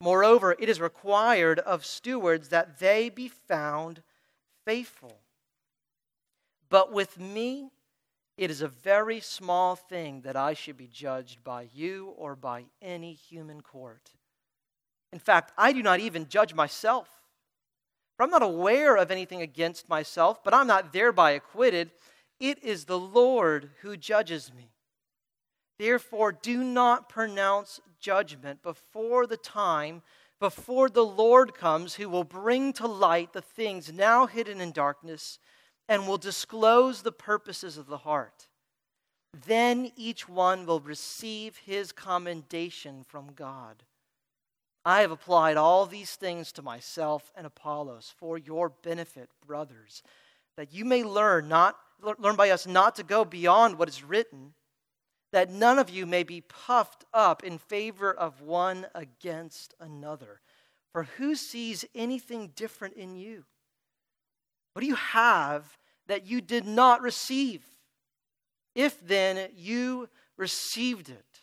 Moreover, 0.00 0.54
it 0.58 0.68
is 0.68 0.80
required 0.80 1.58
of 1.60 1.84
stewards 1.84 2.50
that 2.50 2.78
they 2.78 3.08
be 3.08 3.28
found 3.28 4.02
faithful. 4.64 5.18
But 6.68 6.92
with 6.92 7.18
me, 7.18 7.70
it 8.38 8.52
is 8.52 8.62
a 8.62 8.68
very 8.68 9.18
small 9.18 9.74
thing 9.74 10.20
that 10.20 10.36
I 10.36 10.54
should 10.54 10.76
be 10.76 10.86
judged 10.86 11.42
by 11.42 11.68
you 11.74 12.14
or 12.16 12.36
by 12.36 12.66
any 12.80 13.12
human 13.12 13.60
court. 13.60 14.12
In 15.12 15.18
fact, 15.18 15.52
I 15.58 15.72
do 15.72 15.82
not 15.82 15.98
even 15.98 16.28
judge 16.28 16.54
myself. 16.54 17.08
For 18.16 18.22
I'm 18.22 18.30
not 18.30 18.42
aware 18.42 18.96
of 18.96 19.10
anything 19.10 19.42
against 19.42 19.88
myself, 19.88 20.44
but 20.44 20.54
I'm 20.54 20.68
not 20.68 20.92
thereby 20.92 21.32
acquitted. 21.32 21.90
It 22.38 22.62
is 22.62 22.84
the 22.84 22.98
Lord 22.98 23.70
who 23.82 23.96
judges 23.96 24.52
me. 24.54 24.70
Therefore, 25.80 26.30
do 26.30 26.62
not 26.62 27.08
pronounce 27.08 27.80
judgment 28.00 28.62
before 28.62 29.26
the 29.26 29.36
time, 29.36 30.02
before 30.38 30.88
the 30.88 31.04
Lord 31.04 31.54
comes, 31.54 31.96
who 31.96 32.08
will 32.08 32.24
bring 32.24 32.72
to 32.74 32.86
light 32.86 33.32
the 33.32 33.42
things 33.42 33.92
now 33.92 34.26
hidden 34.26 34.60
in 34.60 34.70
darkness 34.70 35.40
and 35.88 36.06
will 36.06 36.18
disclose 36.18 37.02
the 37.02 37.12
purposes 37.12 37.78
of 37.78 37.86
the 37.86 37.98
heart. 37.98 38.48
Then 39.46 39.92
each 39.96 40.28
one 40.28 40.66
will 40.66 40.80
receive 40.80 41.58
his 41.58 41.92
commendation 41.92 43.04
from 43.04 43.32
God. 43.34 43.82
I 44.84 45.00
have 45.00 45.10
applied 45.10 45.56
all 45.56 45.86
these 45.86 46.14
things 46.16 46.52
to 46.52 46.62
myself 46.62 47.32
and 47.36 47.46
Apollos 47.46 48.12
for 48.16 48.38
your 48.38 48.70
benefit, 48.70 49.28
brothers, 49.46 50.02
that 50.56 50.72
you 50.72 50.84
may 50.84 51.02
learn 51.04 51.48
not 51.48 51.76
learn 52.00 52.36
by 52.36 52.50
us 52.50 52.66
not 52.66 52.94
to 52.96 53.02
go 53.02 53.24
beyond 53.24 53.78
what 53.78 53.88
is 53.88 54.04
written, 54.04 54.54
that 55.32 55.50
none 55.50 55.78
of 55.78 55.90
you 55.90 56.06
may 56.06 56.22
be 56.22 56.40
puffed 56.40 57.04
up 57.12 57.42
in 57.44 57.58
favor 57.58 58.12
of 58.12 58.40
one 58.40 58.86
against 58.94 59.74
another. 59.80 60.40
For 60.92 61.04
who 61.04 61.34
sees 61.34 61.84
anything 61.94 62.52
different 62.54 62.94
in 62.94 63.16
you? 63.16 63.44
What 64.72 64.80
do 64.80 64.86
you 64.86 64.94
have 64.94 65.77
that 66.08 66.26
you 66.26 66.40
did 66.40 66.66
not 66.66 67.00
receive? 67.00 67.64
If 68.74 69.00
then 69.06 69.50
you 69.56 70.08
received 70.36 71.08
it, 71.08 71.40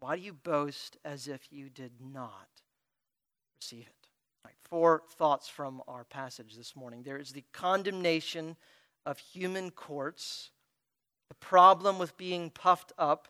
why 0.00 0.16
do 0.16 0.22
you 0.22 0.32
boast 0.32 0.96
as 1.04 1.28
if 1.28 1.52
you 1.52 1.68
did 1.68 1.92
not? 2.00 2.48
receive 3.60 3.86
it. 3.86 3.94
Four 4.64 5.02
thoughts 5.16 5.48
from 5.48 5.82
our 5.88 6.04
passage 6.04 6.54
this 6.54 6.76
morning. 6.76 7.02
There 7.02 7.16
is 7.16 7.32
the 7.32 7.44
condemnation 7.52 8.56
of 9.06 9.18
human 9.18 9.70
courts, 9.70 10.50
the 11.28 11.34
problem 11.36 11.98
with 11.98 12.18
being 12.18 12.50
puffed 12.50 12.92
up, 12.98 13.28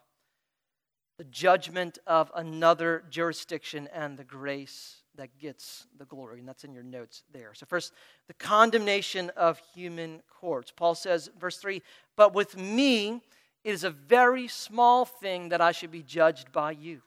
the 1.17 1.25
judgment 1.25 1.99
of 2.09 2.33
another 2.35 3.05
jurisdiction, 3.09 3.89
and 3.93 4.17
the 4.17 4.25
grace 4.25 5.03
that 5.19 5.39
gets 5.39 5.87
the 5.99 6.07
glory. 6.07 6.39
And 6.39 6.49
that's 6.49 6.65
in 6.65 6.73
your 6.73 6.83
notes 6.83 7.23
there. 7.33 7.53
So, 7.53 7.67
first, 7.67 7.93
the 8.27 8.35
condemnation 8.35 9.31
of 9.37 9.61
human 9.75 10.23
courts. 10.29 10.73
Paul 10.75 10.95
says, 10.95 11.31
verse 11.39 11.59
3 11.59 11.83
But 12.17 12.35
with 12.35 12.57
me, 12.57 13.21
it 13.65 13.73
is 13.75 13.85
a 13.85 13.91
very 13.91 14.49
small 14.49 15.05
thing 15.05 15.51
that 15.51 15.61
I 15.61 15.73
should 15.73 15.91
be 15.91 16.03
judged 16.03 16.51
by 16.53 16.71
you. 16.71 17.03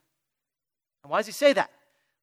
And 1.02 1.10
why 1.10 1.18
does 1.18 1.26
he 1.26 1.32
say 1.32 1.52
that? 1.54 1.70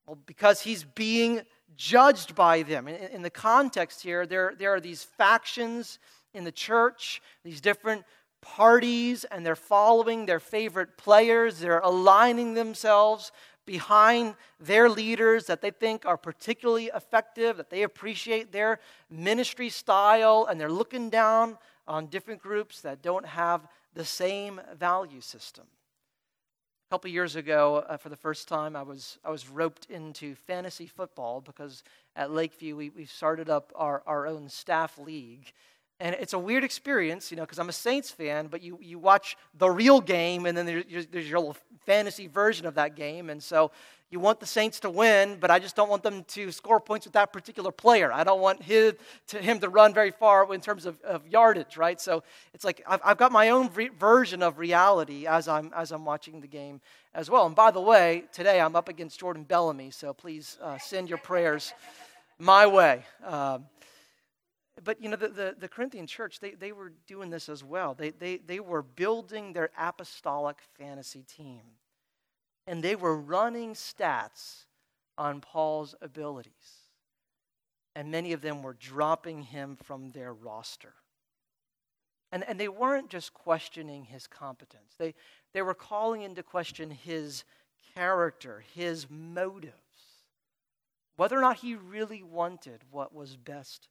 Well, 0.08 0.18
because 0.26 0.62
he's 0.62 0.84
being 0.84 1.42
judged 1.76 2.36
by 2.36 2.64
them. 2.64 2.88
In, 2.88 2.96
in 2.96 3.22
the 3.22 3.30
context 3.30 4.02
here, 4.02 4.26
there, 4.26 4.54
there 4.58 4.74
are 4.74 4.80
these 4.80 5.04
factions 5.04 6.00
in 6.34 6.44
the 6.44 6.52
church, 6.52 7.22
these 7.44 7.62
different 7.62 8.06
parties, 8.42 9.26
and 9.26 9.46
they're 9.46 9.56
following 9.56 10.26
their 10.26 10.40
favorite 10.40 10.98
players. 10.98 11.60
They're 11.60 11.80
aligning 11.80 12.54
themselves 12.54 13.32
behind 13.70 14.34
their 14.60 14.90
leaders 14.90 15.46
that 15.46 15.62
they 15.62 15.70
think 15.70 16.04
are 16.04 16.18
particularly 16.18 16.90
effective, 16.96 17.58
that 17.58 17.70
they 17.70 17.84
appreciate 17.84 18.52
their 18.52 18.80
ministry 19.12 19.70
style, 19.70 20.48
and 20.50 20.60
they're 20.60 20.72
looking 20.72 21.12
down 21.12 21.56
on 21.88 22.08
different 22.08 22.42
groups 22.42 22.82
that 22.82 23.04
don't 23.04 23.28
have 23.28 23.68
the 23.94 24.04
same 24.04 24.60
value 24.76 25.22
system. 25.22 25.66
A 26.90 26.96
couple 26.96 27.12
years 27.12 27.36
ago, 27.36 27.86
uh, 27.88 27.96
for 27.96 28.10
the 28.10 28.16
first 28.16 28.48
time, 28.48 28.76
I 28.76 28.82
was, 28.82 29.20
I 29.24 29.30
was 29.30 29.48
roped 29.48 29.86
into 29.92 30.34
fantasy 30.34 30.88
football 30.88 31.40
because 31.40 31.84
at 32.16 32.32
Lakeview 32.32 32.76
we, 32.76 32.90
we 32.90 33.06
started 33.06 33.52
up 33.52 33.72
our, 33.76 34.02
our 34.08 34.26
own 34.26 34.50
staff 34.50 34.98
league. 34.98 35.54
And 36.00 36.16
it's 36.20 36.34
a 36.34 36.40
weird 36.40 36.64
experience, 36.64 37.30
you 37.30 37.36
know, 37.36 37.44
because 37.44 37.60
I'm 37.60 37.68
a 37.68 37.74
Saints 37.74 38.10
fan, 38.10 38.48
but 38.48 38.62
you, 38.62 38.80
you 38.82 38.98
watch 38.98 39.36
the 39.58 39.70
real 39.70 40.00
game, 40.00 40.46
and 40.46 40.58
then 40.58 40.66
there's, 40.66 41.08
there's 41.08 41.30
your 41.30 41.40
little 41.40 41.58
fantasy 41.86 42.28
version 42.28 42.66
of 42.66 42.76
that 42.76 42.96
game. 42.96 43.30
And 43.30 43.44
so 43.44 43.72
you 44.10 44.20
want 44.20 44.40
the 44.40 44.46
Saints 44.46 44.80
to 44.80 44.90
win, 44.90 45.38
but 45.40 45.52
I 45.52 45.60
just 45.60 45.76
don't 45.76 45.90
want 45.90 46.02
them 46.02 46.24
to 46.24 46.52
score 46.52 46.80
points 46.80 47.06
with 47.06 47.14
that 47.14 47.32
particular 47.32 47.72
player. 47.72 48.12
I 48.12 48.24
don't 48.24 48.40
want 48.40 48.64
him 48.64 48.94
to, 49.28 49.40
him 49.40 49.60
to 49.60 49.70
run 49.70 49.94
very 49.94 50.12
far 50.12 50.52
in 50.54 50.62
terms 50.62 50.86
of, 50.86 51.00
of 51.02 51.28
yardage, 51.28 51.78
right? 51.78 52.00
So 52.00 52.24
it's 52.54 52.64
like 52.64 52.82
I've, 52.88 53.02
I've 53.04 53.18
got 53.18 53.32
my 53.32 53.50
own 53.50 53.70
re- 53.76 53.90
version 53.90 54.42
of 54.42 54.58
reality 54.58 55.28
as 55.28 55.48
I'm, 55.48 55.72
as 55.76 55.92
I'm 55.92 56.06
watching 56.06 56.42
the 56.42 56.48
game 56.48 56.82
as 57.14 57.30
well. 57.30 57.46
And 57.46 57.56
by 57.56 57.72
the 57.72 57.82
way, 57.82 58.24
today 58.32 58.62
I'm 58.62 58.76
up 58.76 58.90
against 58.90 59.20
Jordan 59.20 59.44
Bellamy, 59.44 59.92
so 59.92 60.14
please 60.14 60.58
uh, 60.62 60.78
send 60.80 61.10
your 61.10 61.20
prayers 61.20 61.74
my 62.40 62.66
way. 62.66 63.04
Um, 63.24 63.66
but 64.84 65.02
you 65.02 65.10
know, 65.10 65.16
the, 65.16 65.30
the, 65.30 65.56
the, 65.58 65.68
Corinthian 65.68 66.08
church, 66.08 66.40
they, 66.40 66.52
they 66.52 66.72
were 66.72 66.94
doing 67.08 67.30
this 67.30 67.50
as 67.50 67.64
well. 67.64 67.94
They, 67.94 68.12
they, 68.12 68.38
they 68.38 68.60
were 68.60 68.82
building 68.82 69.54
their 69.54 69.70
apostolic 69.78 70.58
fantasy 70.78 71.24
team. 71.24 71.62
And 72.68 72.84
they 72.84 72.96
were 72.96 73.18
running 73.18 73.74
stats 73.74 74.66
on 75.18 75.42
Paul's 75.42 75.96
abilities. 76.02 76.52
And 77.96 78.12
many 78.12 78.34
of 78.34 78.42
them 78.42 78.62
were 78.62 78.76
dropping 78.80 79.44
him 79.44 79.76
from 79.76 80.12
their 80.12 80.34
roster. 80.34 80.94
And, 82.32 82.44
and 82.48 82.60
they 82.60 82.68
weren't 82.68 83.10
just 83.10 83.34
questioning 83.34 84.06
his 84.06 84.28
competence, 84.28 84.94
they, 84.98 85.16
they 85.54 85.62
were 85.62 85.74
calling 85.74 86.22
into 86.22 86.44
question 86.44 86.92
his 86.92 87.44
character, 87.96 88.64
his 88.76 89.08
motives, 89.10 89.74
whether 91.16 91.38
or 91.38 91.42
not 91.42 91.58
he 91.58 91.76
really 91.76 92.22
wanted 92.22 92.82
what 92.92 93.14
was 93.14 93.36
best 93.36 93.90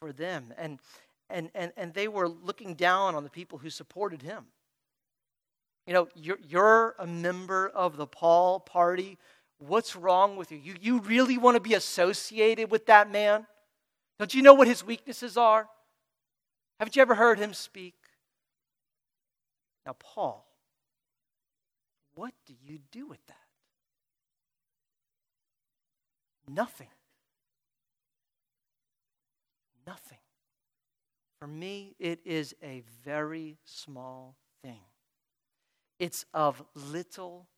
for 0.00 0.12
them. 0.12 0.54
And, 0.56 0.78
and, 1.28 1.50
and, 1.54 1.72
and 1.76 1.92
they 1.92 2.08
were 2.08 2.26
looking 2.26 2.74
down 2.74 3.14
on 3.14 3.22
the 3.22 3.30
people 3.30 3.58
who 3.58 3.68
supported 3.68 4.22
him. 4.22 4.46
You 5.86 5.92
know, 5.92 6.08
you're, 6.14 6.38
you're 6.48 6.94
a 6.98 7.06
member 7.06 7.68
of 7.68 7.98
the 7.98 8.06
Paul 8.06 8.60
party. 8.60 9.18
What's 9.58 9.94
wrong 9.94 10.36
with 10.36 10.50
you? 10.52 10.58
you? 10.58 10.74
You 10.80 11.00
really 11.00 11.36
want 11.36 11.56
to 11.56 11.60
be 11.60 11.74
associated 11.74 12.70
with 12.70 12.86
that 12.86 13.10
man? 13.10 13.46
Don't 14.18 14.32
you 14.32 14.40
know 14.40 14.54
what 14.54 14.68
his 14.68 14.84
weaknesses 14.84 15.36
are? 15.36 15.68
Haven't 16.78 16.96
you 16.96 17.02
ever 17.02 17.14
heard 17.14 17.38
him 17.38 17.52
speak? 17.52 17.94
Now, 19.84 19.96
Paul, 19.98 20.46
what 22.14 22.32
do 22.46 22.54
you 22.64 22.78
do 22.90 23.06
with 23.06 23.24
that? 23.26 23.36
Nothing. 26.48 26.88
Nothing. 29.90 30.18
For 31.40 31.48
me, 31.48 31.96
it 31.98 32.20
is 32.24 32.54
a 32.62 32.84
very 33.04 33.58
small 33.64 34.36
thing. 34.62 34.82
It's 35.98 36.24
of 36.32 36.62
little 36.76 37.48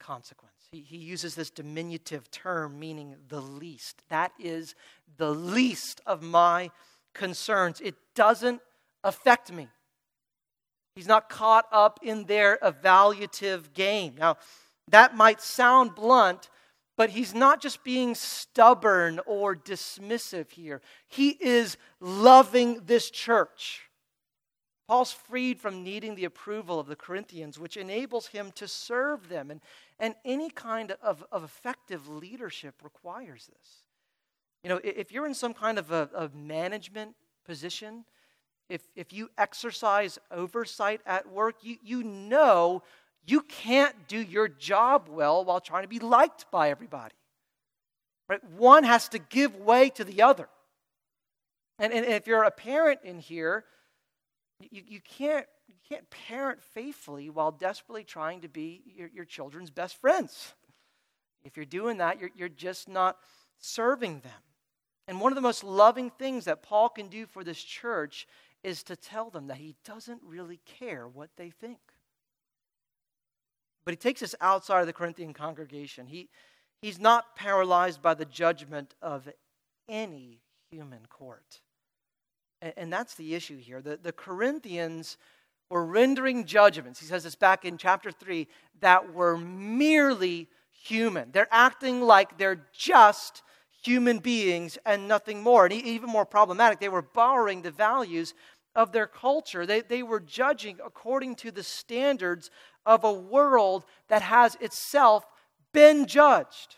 consequence. 0.00 0.56
He, 0.72 0.80
he 0.80 0.96
uses 0.96 1.36
this 1.36 1.48
diminutive 1.48 2.28
term 2.32 2.80
meaning 2.80 3.14
the 3.28 3.40
least. 3.40 4.02
That 4.08 4.32
is 4.36 4.74
the 5.16 5.30
least 5.30 6.00
of 6.06 6.22
my 6.22 6.72
concerns. 7.14 7.80
It 7.80 7.94
doesn't 8.16 8.62
affect 9.04 9.52
me. 9.52 9.68
He's 10.96 11.06
not 11.06 11.28
caught 11.28 11.66
up 11.70 12.00
in 12.02 12.24
their 12.24 12.58
evaluative 12.64 13.72
game. 13.74 14.16
Now, 14.18 14.38
that 14.88 15.14
might 15.14 15.40
sound 15.40 15.94
blunt, 15.94 16.50
but 16.96 17.10
he's 17.10 17.34
not 17.34 17.60
just 17.60 17.84
being 17.84 18.14
stubborn 18.14 19.20
or 19.26 19.54
dismissive 19.54 20.50
here. 20.50 20.80
He 21.06 21.30
is 21.30 21.76
loving 22.00 22.82
this 22.86 23.10
church. 23.10 23.82
Paul's 24.88 25.12
freed 25.12 25.60
from 25.60 25.82
needing 25.82 26.14
the 26.14 26.24
approval 26.24 26.78
of 26.78 26.86
the 26.86 26.96
Corinthians, 26.96 27.58
which 27.58 27.76
enables 27.76 28.28
him 28.28 28.52
to 28.52 28.68
serve 28.68 29.28
them. 29.28 29.50
And, 29.50 29.60
and 29.98 30.14
any 30.24 30.48
kind 30.48 30.92
of, 31.02 31.24
of 31.32 31.42
effective 31.42 32.08
leadership 32.08 32.76
requires 32.84 33.46
this. 33.46 33.82
You 34.62 34.70
know, 34.70 34.80
if 34.82 35.12
you're 35.12 35.26
in 35.26 35.34
some 35.34 35.54
kind 35.54 35.78
of 35.78 35.90
a, 35.90 36.30
management 36.34 37.14
position, 37.44 38.04
if, 38.68 38.82
if 38.94 39.12
you 39.12 39.30
exercise 39.38 40.18
oversight 40.30 41.00
at 41.04 41.30
work, 41.30 41.56
you, 41.62 41.76
you 41.82 42.02
know 42.02 42.82
you 43.26 43.40
can't 43.42 43.94
do 44.08 44.18
your 44.18 44.48
job 44.48 45.08
well 45.10 45.44
while 45.44 45.60
trying 45.60 45.82
to 45.82 45.88
be 45.88 45.98
liked 45.98 46.50
by 46.50 46.70
everybody. 46.70 47.14
Right? 48.28 48.42
One 48.56 48.84
has 48.84 49.08
to 49.10 49.18
give 49.18 49.56
way 49.56 49.90
to 49.90 50.04
the 50.04 50.22
other. 50.22 50.48
And, 51.78 51.92
and 51.92 52.06
if 52.06 52.26
you're 52.26 52.44
a 52.44 52.50
parent 52.50 53.00
in 53.04 53.18
here, 53.18 53.64
you, 54.70 54.82
you, 54.86 55.00
can't, 55.00 55.46
you 55.68 55.74
can't 55.88 56.08
parent 56.10 56.62
faithfully 56.62 57.28
while 57.28 57.50
desperately 57.50 58.04
trying 58.04 58.40
to 58.40 58.48
be 58.48 58.82
your, 58.96 59.10
your 59.12 59.24
children's 59.24 59.70
best 59.70 60.00
friends. 60.00 60.54
If 61.44 61.56
you're 61.56 61.66
doing 61.66 61.98
that, 61.98 62.18
you're, 62.18 62.30
you're 62.36 62.48
just 62.48 62.88
not 62.88 63.18
serving 63.58 64.20
them. 64.20 64.32
And 65.08 65.20
one 65.20 65.30
of 65.30 65.36
the 65.36 65.42
most 65.42 65.62
loving 65.62 66.10
things 66.10 66.46
that 66.46 66.62
Paul 66.62 66.88
can 66.88 67.08
do 67.08 67.26
for 67.26 67.44
this 67.44 67.62
church 67.62 68.26
is 68.64 68.82
to 68.84 68.96
tell 68.96 69.30
them 69.30 69.46
that 69.48 69.58
he 69.58 69.76
doesn't 69.84 70.20
really 70.24 70.60
care 70.64 71.06
what 71.06 71.30
they 71.36 71.50
think. 71.50 71.78
But 73.86 73.92
he 73.92 73.96
takes 73.96 74.22
us 74.22 74.34
outside 74.40 74.80
of 74.80 74.86
the 74.86 74.92
Corinthian 74.92 75.32
congregation. 75.32 76.08
He, 76.08 76.28
he's 76.82 76.98
not 76.98 77.36
paralyzed 77.36 78.02
by 78.02 78.14
the 78.14 78.24
judgment 78.26 78.94
of 79.00 79.28
any 79.88 80.40
human 80.70 81.06
court. 81.08 81.60
And, 82.60 82.74
and 82.76 82.92
that's 82.92 83.14
the 83.14 83.34
issue 83.34 83.58
here. 83.58 83.80
The, 83.80 83.96
the 83.96 84.12
Corinthians 84.12 85.16
were 85.70 85.86
rendering 85.86 86.44
judgments, 86.44 87.00
he 87.00 87.06
says 87.06 87.24
this 87.24 87.34
back 87.34 87.64
in 87.64 87.78
chapter 87.78 88.10
3, 88.10 88.46
that 88.80 89.14
were 89.14 89.36
merely 89.38 90.48
human. 90.70 91.30
They're 91.32 91.48
acting 91.50 92.02
like 92.02 92.38
they're 92.38 92.66
just 92.72 93.42
human 93.82 94.18
beings 94.18 94.78
and 94.84 95.08
nothing 95.08 95.42
more. 95.42 95.64
And 95.64 95.72
even 95.72 96.10
more 96.10 96.26
problematic, 96.26 96.80
they 96.80 96.88
were 96.88 97.02
borrowing 97.02 97.62
the 97.62 97.70
values 97.70 98.34
of 98.74 98.92
their 98.92 99.06
culture. 99.06 99.64
They, 99.64 99.80
they 99.80 100.02
were 100.02 100.20
judging 100.20 100.78
according 100.84 101.36
to 101.36 101.50
the 101.50 101.62
standards 101.62 102.50
of 102.86 103.04
a 103.04 103.12
world 103.12 103.84
that 104.08 104.22
has 104.22 104.56
itself 104.60 105.26
been 105.72 106.06
judged. 106.06 106.76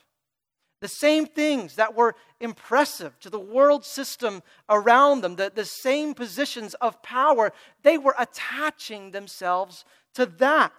The 0.81 0.89
same 0.89 1.27
things 1.27 1.75
that 1.75 1.95
were 1.95 2.15
impressive 2.41 3.19
to 3.21 3.31
the 3.31 3.39
world 3.41 3.85
system 3.85 4.43
around 4.69 5.23
them, 5.23 5.37
the, 5.37 5.53
the 5.53 5.65
same 5.65 6.15
positions 6.15 6.75
of 6.75 7.03
power, 7.03 7.53
they 7.83 7.99
were 7.99 8.15
attaching 8.19 9.11
themselves 9.11 9.85
to 10.15 10.27
that. 10.27 10.73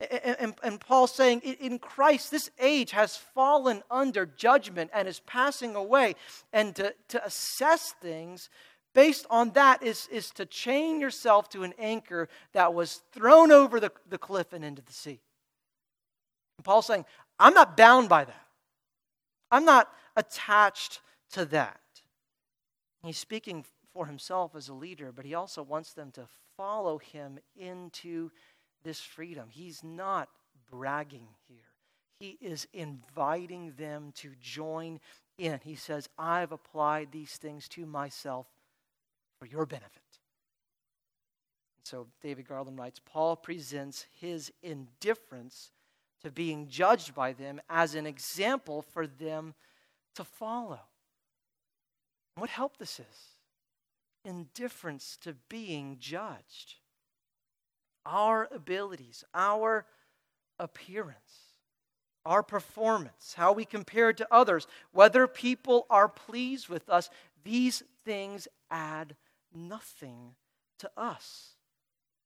And, 0.00 0.36
and, 0.38 0.54
and 0.62 0.80
Paul's 0.80 1.14
saying, 1.14 1.40
in 1.40 1.78
Christ, 1.78 2.30
this 2.30 2.50
age 2.58 2.90
has 2.90 3.16
fallen 3.16 3.82
under 3.90 4.26
judgment 4.26 4.90
and 4.92 5.08
is 5.08 5.20
passing 5.20 5.74
away. 5.74 6.16
And 6.52 6.74
to, 6.76 6.94
to 7.08 7.24
assess 7.24 7.94
things 8.02 8.50
based 8.96 9.26
on 9.28 9.50
that 9.50 9.82
is, 9.82 10.08
is 10.10 10.30
to 10.30 10.46
chain 10.46 11.02
yourself 11.02 11.50
to 11.50 11.64
an 11.64 11.74
anchor 11.78 12.30
that 12.54 12.72
was 12.72 13.02
thrown 13.12 13.52
over 13.52 13.78
the, 13.78 13.92
the 14.08 14.16
cliff 14.16 14.54
and 14.54 14.64
into 14.64 14.80
the 14.80 14.92
sea. 14.92 15.20
And 16.56 16.64
Paul's 16.64 16.86
saying, 16.86 17.04
I'm 17.38 17.52
not 17.52 17.76
bound 17.76 18.08
by 18.08 18.24
that. 18.24 18.46
I'm 19.50 19.66
not 19.66 19.92
attached 20.16 21.00
to 21.32 21.44
that. 21.44 21.78
He's 23.02 23.18
speaking 23.18 23.66
for 23.92 24.06
himself 24.06 24.56
as 24.56 24.70
a 24.70 24.74
leader, 24.74 25.12
but 25.14 25.26
he 25.26 25.34
also 25.34 25.62
wants 25.62 25.92
them 25.92 26.10
to 26.12 26.26
follow 26.56 26.96
him 26.96 27.38
into 27.54 28.30
this 28.82 29.00
freedom. 29.00 29.48
He's 29.50 29.84
not 29.84 30.30
bragging 30.70 31.28
here, 31.46 31.58
he 32.18 32.38
is 32.40 32.66
inviting 32.72 33.74
them 33.76 34.12
to 34.16 34.32
join 34.40 35.00
in. 35.36 35.60
He 35.62 35.74
says, 35.74 36.08
I've 36.18 36.52
applied 36.52 37.08
these 37.12 37.36
things 37.36 37.68
to 37.68 37.84
myself 37.84 38.46
for 39.38 39.46
your 39.46 39.66
benefit. 39.66 40.02
So 41.84 42.08
David 42.20 42.48
Garland 42.48 42.78
writes 42.78 43.00
Paul 43.04 43.36
presents 43.36 44.06
his 44.20 44.52
indifference 44.62 45.70
to 46.22 46.30
being 46.30 46.66
judged 46.68 47.14
by 47.14 47.32
them 47.32 47.60
as 47.70 47.94
an 47.94 48.06
example 48.06 48.82
for 48.82 49.06
them 49.06 49.54
to 50.16 50.24
follow. 50.24 50.80
What 52.36 52.50
help 52.50 52.78
this 52.78 52.98
is 52.98 53.36
indifference 54.24 55.16
to 55.22 55.34
being 55.48 55.96
judged. 56.00 56.74
Our 58.04 58.48
abilities, 58.52 59.24
our 59.32 59.86
appearance, 60.58 61.54
our 62.24 62.42
performance, 62.42 63.34
how 63.36 63.52
we 63.52 63.64
compare 63.64 64.12
to 64.12 64.26
others, 64.30 64.66
whether 64.92 65.26
people 65.28 65.86
are 65.88 66.08
pleased 66.08 66.68
with 66.68 66.88
us, 66.90 67.08
these 67.44 67.84
things 68.04 68.48
add 68.70 69.14
nothing 69.56 70.34
to 70.78 70.90
us. 70.96 71.56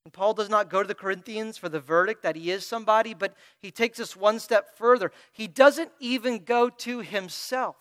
And 0.04 0.12
Paul 0.12 0.34
does 0.34 0.48
not 0.48 0.70
go 0.70 0.82
to 0.82 0.88
the 0.88 0.94
Corinthians 0.94 1.58
for 1.58 1.68
the 1.68 1.80
verdict 1.80 2.22
that 2.22 2.36
he 2.36 2.50
is 2.50 2.66
somebody, 2.66 3.14
but 3.14 3.34
he 3.58 3.70
takes 3.70 4.00
us 4.00 4.16
one 4.16 4.38
step 4.38 4.76
further. 4.76 5.12
He 5.32 5.46
doesn't 5.46 5.92
even 6.00 6.44
go 6.44 6.70
to 6.70 7.00
himself. 7.00 7.76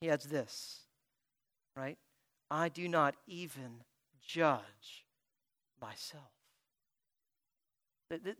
He 0.00 0.10
adds 0.10 0.24
this, 0.24 0.80
right? 1.76 1.98
I 2.50 2.68
do 2.68 2.88
not 2.88 3.14
even 3.26 3.82
judge 4.26 5.04
myself. 5.80 6.22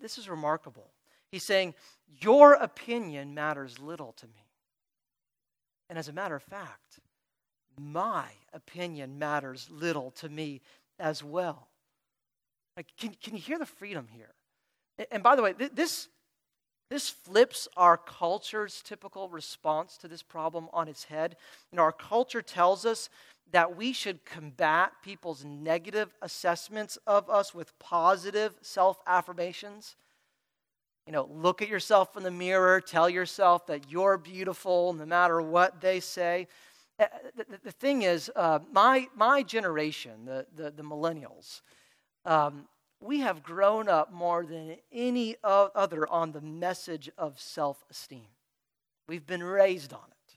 This 0.00 0.18
is 0.18 0.28
remarkable. 0.28 0.90
He's 1.30 1.44
saying, 1.44 1.74
Your 2.20 2.54
opinion 2.54 3.34
matters 3.34 3.78
little 3.78 4.12
to 4.14 4.26
me. 4.26 4.46
And 5.88 5.98
as 5.98 6.08
a 6.08 6.12
matter 6.12 6.34
of 6.34 6.42
fact, 6.42 7.00
my 7.82 8.26
opinion 8.52 9.18
matters 9.18 9.68
little 9.70 10.10
to 10.12 10.28
me 10.28 10.60
as 10.98 11.22
well. 11.22 11.68
Like, 12.76 12.86
can, 12.98 13.14
can 13.22 13.34
you 13.34 13.40
hear 13.40 13.58
the 13.58 13.66
freedom 13.66 14.08
here? 14.10 14.34
And 15.10 15.22
by 15.22 15.36
the 15.36 15.42
way, 15.42 15.52
this, 15.52 16.08
this 16.90 17.08
flips 17.08 17.68
our 17.76 17.96
culture's 17.96 18.82
typical 18.82 19.28
response 19.28 19.96
to 19.98 20.08
this 20.08 20.22
problem 20.22 20.68
on 20.72 20.88
its 20.88 21.04
head. 21.04 21.36
You 21.70 21.76
know, 21.76 21.82
our 21.82 21.92
culture 21.92 22.42
tells 22.42 22.84
us 22.86 23.08
that 23.50 23.76
we 23.76 23.92
should 23.92 24.24
combat 24.24 24.92
people's 25.02 25.44
negative 25.44 26.14
assessments 26.22 26.98
of 27.06 27.28
us 27.28 27.54
with 27.54 27.78
positive 27.78 28.54
self 28.62 29.00
affirmations. 29.06 29.96
You 31.06 31.12
know, 31.12 31.28
look 31.30 31.62
at 31.62 31.68
yourself 31.68 32.16
in 32.16 32.22
the 32.22 32.30
mirror, 32.30 32.80
tell 32.80 33.10
yourself 33.10 33.66
that 33.66 33.90
you're 33.90 34.18
beautiful 34.18 34.92
no 34.92 35.04
matter 35.04 35.42
what 35.42 35.80
they 35.80 36.00
say. 36.00 36.46
Uh, 37.02 37.06
the, 37.36 37.58
the, 37.64 37.72
thing 37.72 38.02
is, 38.02 38.30
uh, 38.36 38.60
my, 38.70 39.08
my 39.16 39.42
generation, 39.42 40.24
the, 40.24 40.46
the, 40.54 40.70
the 40.70 40.82
millennials, 40.82 41.60
um, 42.24 42.68
we 43.00 43.20
have 43.20 43.42
grown 43.42 43.88
up 43.88 44.12
more 44.12 44.46
than 44.46 44.76
any 44.92 45.34
other 45.42 46.08
on 46.08 46.30
the 46.30 46.40
message 46.40 47.10
of 47.18 47.40
self 47.40 47.84
esteem. 47.90 48.28
We've 49.08 49.26
been 49.26 49.42
raised 49.42 49.92
on 49.92 50.04
it. 50.10 50.36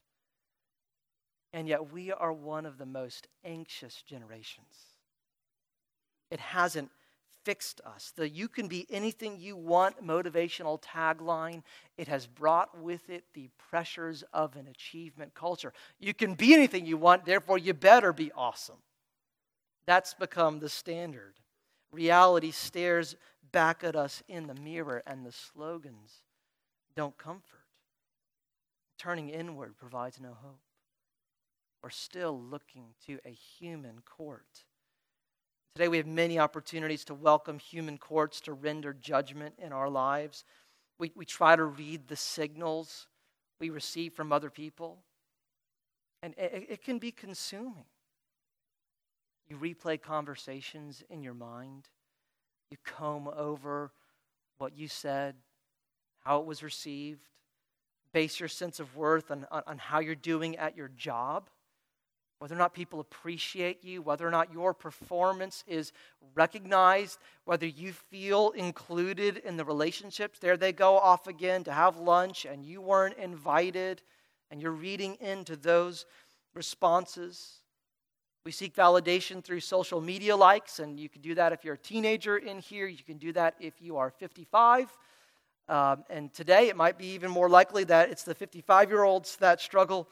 And 1.54 1.68
yet, 1.68 1.92
we 1.92 2.12
are 2.12 2.34
one 2.34 2.66
of 2.66 2.80
the 2.80 2.86
most 2.86 3.28
anxious 3.44 4.02
generations. 4.02 4.66
It 6.32 6.40
hasn't 6.40 6.90
fixed 7.46 7.80
us. 7.86 8.12
The 8.16 8.28
you 8.28 8.50
can 8.50 8.68
be 8.68 8.86
anything 8.90 9.38
you 9.40 9.56
want 9.56 10.06
motivational 10.06 10.82
tagline, 10.82 11.64
it 11.98 12.10
has 12.10 12.28
brought 12.28 12.78
with 12.78 13.10
it 13.10 13.24
the 13.34 13.50
pressures 13.70 14.24
of 14.34 14.56
an 14.58 14.68
achievement 14.68 15.34
culture. 15.36 15.72
You 16.00 16.14
can 16.14 16.34
be 16.34 16.54
anything 16.54 16.86
you 16.86 16.98
want, 16.98 17.24
therefore, 17.26 17.60
you 17.60 17.74
better 17.74 18.12
be 18.12 18.32
awesome. 18.36 18.82
That's 19.86 20.16
become 20.16 20.60
the 20.60 20.70
standard. 20.70 21.36
Reality 21.92 22.52
stares 22.52 23.16
back 23.52 23.84
at 23.84 23.96
us 23.96 24.24
in 24.28 24.48
the 24.48 24.56
mirror, 24.56 25.04
and 25.06 25.26
the 25.26 25.32
slogans 25.32 26.24
don't 26.96 27.18
comfort. 27.18 27.62
Turning 28.98 29.30
inward 29.30 29.78
provides 29.78 30.20
no 30.20 30.30
hope 30.30 30.60
We're 31.84 31.90
still 31.92 32.42
looking 32.42 32.96
to 33.06 33.20
a 33.26 33.30
human 33.30 34.02
court. 34.02 34.66
Today, 35.76 35.90
we 35.90 35.98
have 35.98 36.08
many 36.08 36.40
opportunities 36.40 37.04
to 37.04 37.14
welcome 37.14 37.60
human 37.60 37.98
courts 37.98 38.40
to 38.42 38.54
render 38.54 38.94
judgment 38.94 39.56
in 39.58 39.74
our 39.74 39.90
lives. 39.90 40.46
We, 41.00 41.12
we 41.18 41.26
try 41.26 41.58
to 41.58 41.66
read 41.66 42.08
the 42.08 42.16
signals 42.16 43.08
we 43.60 43.70
receive 43.70 44.14
from 44.14 44.32
other 44.32 44.50
people, 44.50 45.00
and 46.24 46.34
it, 46.38 46.68
it 46.70 46.84
can 46.86 46.98
be 46.98 47.12
consuming. 47.12 47.84
You 49.50 49.58
replay 49.58 50.02
conversations 50.02 51.04
in 51.10 51.22
your 51.22 51.34
mind, 51.34 51.90
you 52.72 52.78
comb 52.86 53.28
over 53.28 53.92
what 54.58 54.78
you 54.78 54.88
said, 54.88 55.36
how 56.22 56.40
it 56.40 56.46
was 56.46 56.64
received, 56.64 57.28
base 58.14 58.40
your 58.40 58.48
sense 58.48 58.80
of 58.80 58.96
worth 58.96 59.30
on, 59.30 59.46
on, 59.52 59.64
on 59.68 59.78
how 59.78 60.00
you're 60.00 60.16
doing 60.16 60.56
at 60.56 60.78
your 60.78 60.88
job 60.96 61.50
whether 62.40 62.54
or 62.54 62.58
not 62.58 62.74
people 62.74 63.00
appreciate 63.00 63.84
you, 63.84 64.02
whether 64.02 64.28
or 64.28 64.32
not 64.32 64.52
your 64.52 64.74
performance 64.74 65.64
is 65.68 65.94
recognized, 66.36 67.18
whether 67.46 67.66
you 67.66 67.94
feel 67.94 68.52
included 68.52 69.38
in 69.38 69.58
the 69.58 69.64
relationships. 69.64 70.40
There 70.40 70.58
they 70.58 70.74
go 70.74 70.98
off 70.98 71.28
again 71.28 71.64
to 71.64 71.72
have 71.72 71.98
lunch 71.98 72.46
and 72.46 72.66
you 72.66 72.82
weren't 72.82 73.18
invited, 73.18 74.02
and 74.52 74.62
you're 74.62 74.72
reading 74.72 75.16
into 75.22 75.56
those 75.56 76.06
responses. 76.54 77.60
We 78.46 78.52
seek 78.52 78.76
validation 78.76 79.44
through 79.44 79.62
social 79.62 80.00
media 80.02 80.36
likes, 80.36 80.80
and 80.80 81.00
you 81.00 81.10
can 81.10 81.22
do 81.22 81.34
that 81.36 81.52
if 81.52 81.64
you're 81.64 81.74
a 81.74 81.80
teenager 81.80 82.38
in 82.38 82.60
here. 82.60 82.86
You 82.86 83.04
can 83.04 83.18
do 83.18 83.32
that 83.34 83.56
if 83.60 83.82
you 83.82 83.98
are 83.98 84.12
55. 84.12 84.96
Um, 85.68 86.04
and 86.12 86.32
today, 86.32 86.68
it 86.68 86.76
might 86.76 86.98
be 87.00 87.08
even 87.08 87.32
more 87.32 87.50
likely 87.50 87.86
that 87.86 88.12
it's 88.12 88.24
the 88.24 88.36
55 88.36 88.92
year 88.92 89.04
olds 89.04 89.38
that 89.38 89.62
struggle 89.62 90.08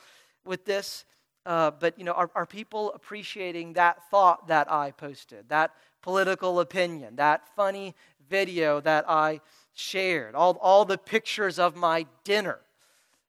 with 0.45 0.65
this. 0.65 1.05
Uh, 1.45 1.71
but, 1.71 1.97
you 1.97 2.05
know, 2.05 2.13
are, 2.13 2.31
are 2.35 2.45
people 2.45 2.93
appreciating 2.93 3.73
that 3.73 4.09
thought 4.09 4.47
that 4.47 4.71
I 4.71 4.91
posted, 4.91 5.49
that 5.49 5.71
political 6.01 6.59
opinion, 6.59 7.17
that 7.17 7.47
funny 7.55 7.95
video 8.29 8.79
that 8.81 9.05
I 9.09 9.41
shared, 9.73 10.35
all, 10.35 10.57
all 10.61 10.85
the 10.85 10.97
pictures 10.97 11.59
of 11.59 11.75
my 11.75 12.05
dinner? 12.23 12.59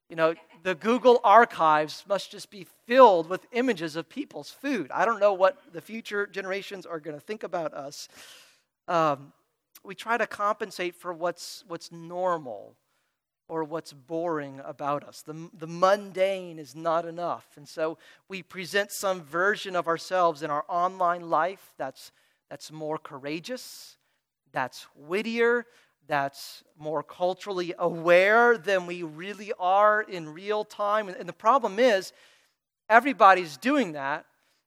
You 0.08 0.16
know, 0.16 0.34
the 0.62 0.74
Google 0.74 1.20
archives 1.24 2.04
must 2.08 2.30
just 2.30 2.50
be 2.50 2.66
filled 2.86 3.28
with 3.28 3.46
images 3.52 3.96
of 3.96 4.08
people's 4.08 4.50
food. 4.50 4.90
I 4.92 5.04
don't 5.04 5.18
know 5.18 5.32
what 5.32 5.58
the 5.72 5.80
future 5.80 6.26
generations 6.26 6.86
are 6.86 7.00
going 7.00 7.16
to 7.16 7.20
think 7.20 7.42
about 7.42 7.74
us. 7.74 8.08
Um, 8.86 9.32
we 9.82 9.94
try 9.94 10.16
to 10.16 10.26
compensate 10.26 10.94
for 10.94 11.12
what's, 11.12 11.64
what's 11.66 11.90
normal 11.90 12.76
or 13.48 13.64
what's 13.64 13.92
boring 13.92 14.60
about 14.64 15.04
us. 15.04 15.22
The, 15.22 15.50
the 15.52 15.66
mundane 15.66 16.58
is 16.58 16.74
not 16.74 17.04
enough. 17.04 17.46
And 17.56 17.68
so 17.68 17.98
we 18.28 18.42
present 18.42 18.90
some 18.90 19.22
version 19.22 19.76
of 19.76 19.86
ourselves 19.86 20.42
in 20.42 20.50
our 20.50 20.64
online 20.68 21.28
life 21.28 21.74
that's, 21.76 22.10
that's 22.48 22.72
more 22.72 22.98
courageous, 22.98 23.96
that's 24.52 24.86
wittier, 24.96 25.66
that's 26.06 26.62
more 26.78 27.02
culturally 27.02 27.74
aware 27.78 28.58
than 28.58 28.86
we 28.86 29.02
really 29.02 29.52
are 29.58 30.02
in 30.02 30.32
real 30.32 30.64
time. 30.64 31.08
And, 31.08 31.16
and 31.16 31.28
the 31.28 31.32
problem 31.32 31.78
is, 31.78 32.12
everybody's 32.88 33.56
doing 33.56 33.92
that. 33.92 34.26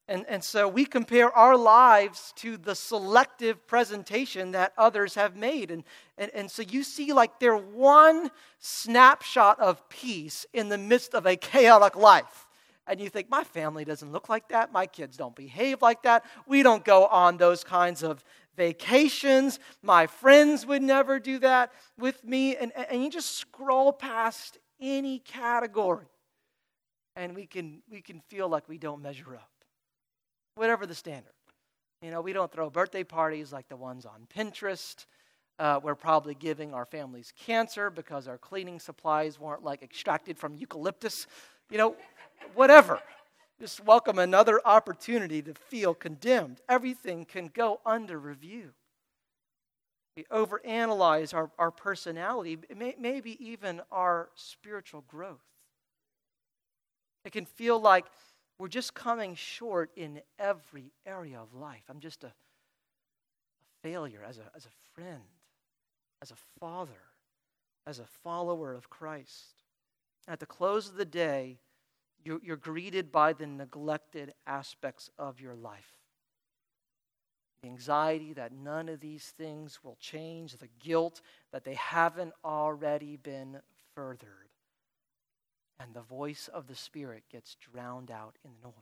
And, 0.09 0.25
and 0.29 0.41
so 0.41 0.69
we 0.69 0.85
compare 0.85 1.29
our 1.31 1.57
lives 1.57 2.33
to 2.37 2.55
the 2.55 2.75
selective 2.75 3.67
presentation 3.67 4.51
that 4.51 4.71
others 4.77 5.15
have 5.15 5.35
made. 5.35 5.69
And, 5.69 5.83
and, 6.17 6.31
and 6.33 6.49
so 6.49 6.61
you 6.61 6.83
see, 6.83 7.11
like, 7.11 7.39
they're 7.39 7.57
one 7.57 8.31
snapshot 8.59 9.59
of 9.59 9.87
peace 9.89 10.45
in 10.53 10.69
the 10.69 10.77
midst 10.77 11.13
of 11.13 11.25
a 11.25 11.35
chaotic 11.35 11.97
life. 11.97 12.47
And 12.87 13.01
you 13.01 13.09
think, 13.09 13.29
my 13.29 13.43
family 13.43 13.83
doesn't 13.83 14.13
look 14.13 14.29
like 14.29 14.47
that. 14.47 14.71
My 14.71 14.85
kids 14.85 15.17
don't 15.17 15.35
behave 15.35 15.81
like 15.81 16.03
that. 16.03 16.23
We 16.47 16.63
don't 16.63 16.85
go 16.85 17.07
on 17.07 17.35
those 17.35 17.65
kinds 17.65 18.01
of 18.01 18.23
vacations. 18.55 19.59
My 19.83 20.07
friends 20.07 20.65
would 20.65 20.81
never 20.81 21.19
do 21.19 21.39
that 21.39 21.73
with 21.99 22.23
me. 22.23 22.55
And, 22.55 22.71
and 22.89 23.03
you 23.03 23.11
just 23.11 23.35
scroll 23.35 23.91
past 23.91 24.57
any 24.79 25.19
category, 25.19 26.05
and 27.15 27.35
we 27.35 27.45
can, 27.45 27.81
we 27.89 27.99
can 27.99 28.21
feel 28.29 28.47
like 28.47 28.69
we 28.69 28.77
don't 28.77 29.01
measure 29.01 29.35
up 29.35 29.49
whatever 30.57 30.85
the 30.85 30.95
standard. 30.95 31.33
You 32.01 32.11
know, 32.11 32.21
we 32.21 32.33
don't 32.33 32.51
throw 32.51 32.69
birthday 32.69 33.03
parties 33.03 33.51
like 33.53 33.67
the 33.69 33.75
ones 33.75 34.05
on 34.05 34.27
Pinterest. 34.35 35.05
Uh, 35.59 35.79
we're 35.81 35.95
probably 35.95 36.35
giving 36.35 36.73
our 36.73 36.85
families 36.85 37.33
cancer 37.35 37.89
because 37.89 38.27
our 38.27 38.37
cleaning 38.37 38.79
supplies 38.79 39.39
weren't 39.39 39.63
like 39.63 39.81
extracted 39.81 40.37
from 40.37 40.55
eucalyptus. 40.55 41.25
You 41.71 41.77
know, 41.77 41.95
whatever. 42.53 42.99
Just 43.59 43.83
welcome 43.83 44.19
another 44.19 44.61
opportunity 44.65 45.41
to 45.41 45.53
feel 45.55 45.95
condemned. 45.95 46.61
Everything 46.69 47.25
can 47.25 47.49
go 47.51 47.79
under 47.85 48.19
review. 48.19 48.69
We 50.15 50.25
overanalyze 50.25 51.33
our, 51.33 51.49
our 51.57 51.71
personality, 51.71 52.59
may, 52.75 52.95
maybe 52.99 53.43
even 53.43 53.81
our 53.91 54.29
spiritual 54.35 55.03
growth. 55.07 55.41
It 57.25 57.31
can 57.31 57.45
feel 57.45 57.79
like 57.79 58.05
we're 58.59 58.67
just 58.67 58.93
coming 58.93 59.35
short 59.35 59.91
in 59.95 60.21
every 60.39 60.91
area 61.05 61.39
of 61.39 61.53
life. 61.53 61.83
I'm 61.89 61.99
just 61.99 62.23
a 62.23 62.33
failure 63.83 64.23
as 64.27 64.37
a, 64.37 64.49
as 64.55 64.65
a 64.65 64.91
friend, 64.93 65.21
as 66.21 66.31
a 66.31 66.59
father, 66.59 67.03
as 67.85 67.99
a 67.99 68.05
follower 68.23 68.73
of 68.73 68.89
Christ. 68.89 69.63
At 70.27 70.39
the 70.39 70.45
close 70.45 70.89
of 70.89 70.95
the 70.95 71.05
day, 71.05 71.59
you're, 72.23 72.39
you're 72.43 72.57
greeted 72.57 73.11
by 73.11 73.33
the 73.33 73.45
neglected 73.45 74.33
aspects 74.45 75.09
of 75.17 75.39
your 75.39 75.55
life. 75.55 75.93
The 77.61 77.69
anxiety 77.69 78.33
that 78.33 78.51
none 78.51 78.89
of 78.89 78.99
these 78.99 79.33
things 79.37 79.79
will 79.83 79.97
change, 79.99 80.57
the 80.57 80.69
guilt 80.79 81.21
that 81.51 81.63
they 81.63 81.75
haven't 81.75 82.33
already 82.43 83.17
been 83.17 83.59
furthered. 83.95 84.46
And 85.79 85.93
the 85.93 86.01
voice 86.01 86.49
of 86.51 86.67
the 86.67 86.75
Spirit 86.75 87.23
gets 87.31 87.55
drowned 87.55 88.09
out 88.09 88.35
in 88.43 88.51
the 88.51 88.67
noise. 88.67 88.73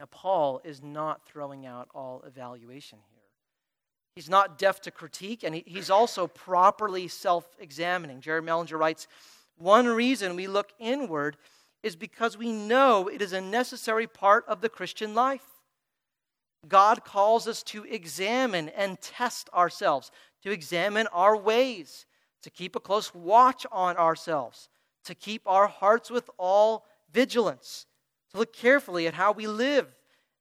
Now, 0.00 0.06
Paul 0.10 0.60
is 0.64 0.82
not 0.82 1.24
throwing 1.26 1.66
out 1.66 1.88
all 1.94 2.22
evaluation 2.26 2.98
here. 3.10 3.22
He's 4.14 4.28
not 4.28 4.58
deaf 4.58 4.80
to 4.82 4.90
critique, 4.90 5.42
and 5.42 5.54
he's 5.54 5.90
also 5.90 6.26
properly 6.26 7.08
self 7.08 7.46
examining. 7.58 8.20
Jared 8.20 8.44
Mellinger 8.44 8.78
writes 8.78 9.08
One 9.56 9.86
reason 9.86 10.36
we 10.36 10.46
look 10.46 10.72
inward 10.78 11.36
is 11.82 11.96
because 11.96 12.36
we 12.38 12.52
know 12.52 13.08
it 13.08 13.20
is 13.20 13.32
a 13.32 13.40
necessary 13.40 14.06
part 14.06 14.44
of 14.46 14.60
the 14.60 14.68
Christian 14.68 15.14
life. 15.14 15.44
God 16.66 17.04
calls 17.04 17.46
us 17.46 17.62
to 17.64 17.84
examine 17.84 18.70
and 18.70 19.00
test 19.00 19.50
ourselves, 19.52 20.10
to 20.42 20.50
examine 20.50 21.06
our 21.08 21.36
ways, 21.36 22.06
to 22.44 22.50
keep 22.50 22.76
a 22.76 22.80
close 22.80 23.12
watch 23.14 23.66
on 23.72 23.96
ourselves, 23.96 24.68
to 25.02 25.14
keep 25.14 25.42
our 25.46 25.66
hearts 25.66 26.10
with 26.10 26.28
all 26.38 26.84
vigilance, 27.10 27.86
to 28.30 28.38
look 28.38 28.52
carefully 28.52 29.06
at 29.06 29.14
how 29.14 29.32
we 29.32 29.46
live 29.46 29.88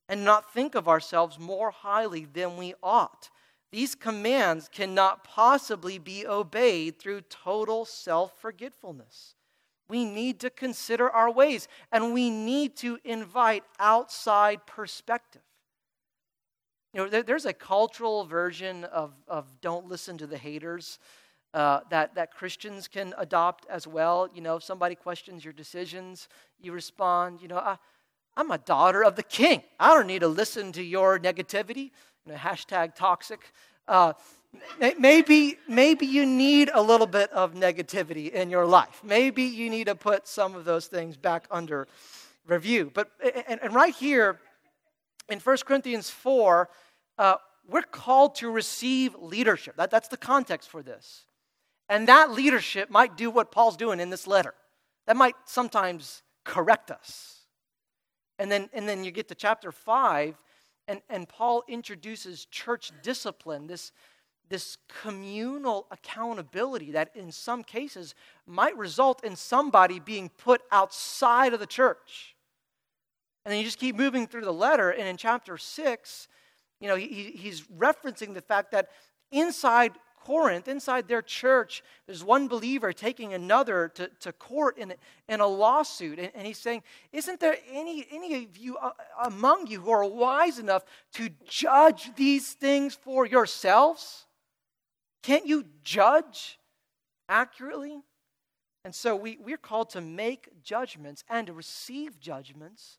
and 0.09 0.25
not 0.25 0.53
think 0.53 0.75
of 0.75 0.89
ourselves 0.89 1.39
more 1.39 1.71
highly 1.71 2.25
than 2.25 2.57
we 2.57 2.73
ought. 2.83 3.29
These 3.71 3.95
commands 3.95 4.69
cannot 4.69 5.23
possibly 5.23 5.97
be 5.97 6.27
obeyed 6.27 6.99
through 6.99 7.21
total 7.21 7.85
self 7.85 8.37
forgetfulness. 8.37 9.35
We 9.87 10.03
need 10.03 10.41
to 10.41 10.49
consider 10.49 11.09
our 11.09 11.31
ways 11.31 11.69
and 11.89 12.13
we 12.13 12.29
need 12.29 12.75
to 12.77 12.99
invite 13.05 13.63
outside 13.79 14.65
perspective. 14.67 15.41
You 16.93 17.03
know, 17.03 17.09
there, 17.09 17.23
there's 17.23 17.45
a 17.45 17.53
cultural 17.53 18.25
version 18.25 18.83
of, 18.83 19.13
of 19.25 19.61
don't 19.61 19.87
listen 19.87 20.17
to 20.17 20.27
the 20.27 20.37
haters 20.37 20.99
uh, 21.53 21.81
that, 21.89 22.15
that 22.15 22.33
Christians 22.33 22.87
can 22.87 23.13
adopt 23.17 23.65
as 23.69 23.85
well. 23.85 24.27
You 24.33 24.41
know, 24.41 24.55
if 24.55 24.63
somebody 24.63 24.95
questions 24.95 25.43
your 25.43 25.53
decisions, 25.53 26.27
you 26.59 26.71
respond, 26.71 27.41
you 27.41 27.47
know, 27.47 27.57
I, 27.57 27.77
I'm 28.35 28.49
a 28.51 28.57
daughter 28.57 29.03
of 29.03 29.15
the 29.15 29.23
king. 29.23 29.61
I 29.79 29.93
don't 29.93 30.07
need 30.07 30.19
to 30.19 30.27
listen 30.27 30.71
to 30.73 30.83
your 30.83 31.19
negativity. 31.19 31.91
You 32.25 32.31
know, 32.31 32.35
hashtag 32.35 32.95
toxic. 32.95 33.51
Uh, 33.87 34.13
maybe, 34.97 35.57
maybe 35.67 36.05
you 36.05 36.25
need 36.25 36.71
a 36.73 36.81
little 36.81 37.07
bit 37.07 37.31
of 37.31 37.53
negativity 37.53 38.31
in 38.31 38.49
your 38.49 38.65
life. 38.65 39.01
Maybe 39.03 39.43
you 39.43 39.69
need 39.69 39.85
to 39.85 39.95
put 39.95 40.27
some 40.27 40.55
of 40.55 40.65
those 40.65 40.87
things 40.87 41.17
back 41.17 41.45
under 41.51 41.87
review. 42.47 42.91
But, 42.93 43.11
and, 43.47 43.61
and 43.61 43.73
right 43.73 43.93
here 43.93 44.39
in 45.29 45.39
1 45.39 45.57
Corinthians 45.65 46.09
4, 46.09 46.69
uh, 47.19 47.35
we're 47.67 47.81
called 47.83 48.35
to 48.35 48.49
receive 48.49 49.15
leadership. 49.19 49.75
That, 49.77 49.91
that's 49.91 50.07
the 50.07 50.17
context 50.17 50.69
for 50.69 50.81
this. 50.81 51.25
And 51.93 52.07
that 52.07 52.31
leadership 52.31 52.89
might 52.89 53.15
do 53.15 53.29
what 53.29 53.51
Paul's 53.51 53.77
doing 53.77 53.99
in 53.99 54.09
this 54.09 54.25
letter. 54.25 54.55
That 55.05 55.15
might 55.15 55.35
sometimes 55.45 56.23
correct 56.43 56.89
us. 56.89 57.41
And 58.39 58.51
then, 58.51 58.67
and 58.73 58.89
then 58.89 59.03
you 59.03 59.11
get 59.11 59.27
to 59.27 59.35
chapter 59.35 59.71
5, 59.71 60.35
and, 60.87 61.03
and 61.07 61.29
Paul 61.29 61.63
introduces 61.67 62.45
church 62.45 62.91
discipline, 63.03 63.67
this, 63.67 63.91
this 64.49 64.79
communal 65.03 65.85
accountability 65.91 66.93
that 66.93 67.15
in 67.15 67.31
some 67.31 67.63
cases 67.63 68.15
might 68.47 68.75
result 68.75 69.23
in 69.23 69.35
somebody 69.35 69.99
being 69.99 70.29
put 70.29 70.63
outside 70.71 71.53
of 71.53 71.59
the 71.59 71.67
church. 71.67 72.35
And 73.45 73.51
then 73.51 73.59
you 73.59 73.65
just 73.65 73.77
keep 73.77 73.95
moving 73.95 74.25
through 74.25 74.45
the 74.45 74.51
letter, 74.51 74.89
and 74.89 75.07
in 75.07 75.15
chapter 75.15 75.59
6, 75.59 76.27
you 76.79 76.87
know, 76.87 76.95
he, 76.95 77.35
he's 77.35 77.61
referencing 77.67 78.33
the 78.33 78.41
fact 78.41 78.71
that 78.71 78.89
inside 79.31 79.91
Corinth, 80.23 80.67
inside 80.67 81.07
their 81.07 81.21
church, 81.21 81.83
there's 82.05 82.23
one 82.23 82.47
believer 82.47 82.93
taking 82.93 83.33
another 83.33 83.89
to, 83.95 84.09
to 84.21 84.31
court 84.31 84.77
in, 84.77 84.93
in 85.27 85.39
a 85.41 85.47
lawsuit. 85.47 86.17
And, 86.17 86.31
and 86.33 86.47
he's 86.47 86.57
saying, 86.57 86.83
Isn't 87.11 87.39
there 87.39 87.57
any, 87.69 88.07
any 88.09 88.45
of 88.45 88.57
you 88.57 88.77
uh, 88.77 88.91
among 89.25 89.67
you 89.67 89.81
who 89.81 89.91
are 89.91 90.05
wise 90.05 90.59
enough 90.59 90.83
to 91.13 91.29
judge 91.47 92.15
these 92.15 92.53
things 92.53 92.95
for 92.95 93.25
yourselves? 93.25 94.25
Can't 95.23 95.45
you 95.45 95.65
judge 95.83 96.57
accurately? 97.27 98.01
And 98.85 98.95
so 98.95 99.15
we, 99.15 99.37
we're 99.41 99.57
called 99.57 99.89
to 99.91 100.01
make 100.01 100.63
judgments 100.63 101.23
and 101.29 101.47
to 101.47 101.53
receive 101.53 102.19
judgments 102.19 102.97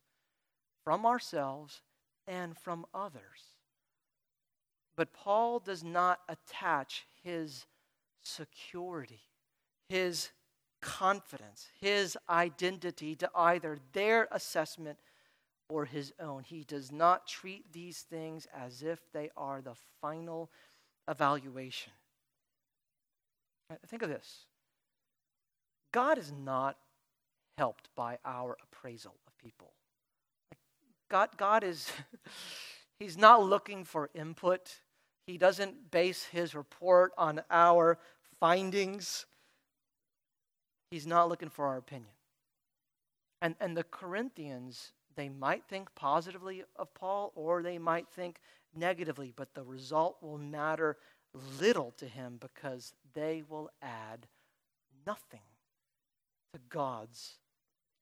from 0.83 1.05
ourselves 1.05 1.81
and 2.27 2.57
from 2.57 2.85
others. 2.93 3.55
But 4.95 5.13
Paul 5.13 5.59
does 5.59 5.83
not 5.83 6.19
attach 6.29 7.05
his 7.25 7.65
security, 8.23 9.23
his 9.89 10.29
confidence, 10.81 11.67
his 11.81 12.17
identity 12.29 13.15
to 13.15 13.29
either 13.35 13.77
their 13.93 14.27
assessment 14.31 14.99
or 15.67 15.85
his 15.85 16.13
own. 16.19 16.43
He 16.43 16.63
does 16.63 16.91
not 16.91 17.27
treat 17.27 17.73
these 17.73 18.01
things 18.01 18.47
as 18.55 18.83
if 18.83 18.99
they 19.11 19.31
are 19.35 19.61
the 19.61 19.73
final 19.99 20.51
evaluation. 21.09 21.91
Think 23.87 24.03
of 24.03 24.09
this 24.09 24.45
God 25.91 26.17
is 26.17 26.31
not 26.31 26.77
helped 27.57 27.89
by 27.95 28.19
our 28.23 28.57
appraisal 28.61 29.15
of 29.27 29.37
people. 29.39 29.71
God, 31.09 31.29
God 31.37 31.63
is, 31.63 31.91
He's 32.99 33.17
not 33.17 33.43
looking 33.43 33.83
for 33.83 34.09
input. 34.13 34.81
He 35.25 35.37
doesn't 35.37 35.91
base 35.91 36.25
his 36.25 36.53
report 36.53 37.11
on 37.17 37.41
our 37.49 37.97
findings. 38.39 39.25
He's 40.91 41.07
not 41.07 41.29
looking 41.29 41.49
for 41.49 41.65
our 41.65 41.77
opinion. 41.77 42.11
And, 43.41 43.55
and 43.59 43.75
the 43.75 43.83
Corinthians, 43.83 44.91
they 45.15 45.29
might 45.29 45.63
think 45.67 45.93
positively 45.95 46.63
of 46.75 46.93
Paul 46.93 47.31
or 47.35 47.63
they 47.63 47.77
might 47.77 48.07
think 48.09 48.39
negatively, 48.75 49.33
but 49.35 49.53
the 49.53 49.63
result 49.63 50.17
will 50.21 50.37
matter 50.37 50.97
little 51.59 51.91
to 51.97 52.05
him 52.05 52.37
because 52.39 52.93
they 53.13 53.43
will 53.49 53.69
add 53.81 54.27
nothing 55.05 55.41
to 56.53 56.59
God's 56.69 57.39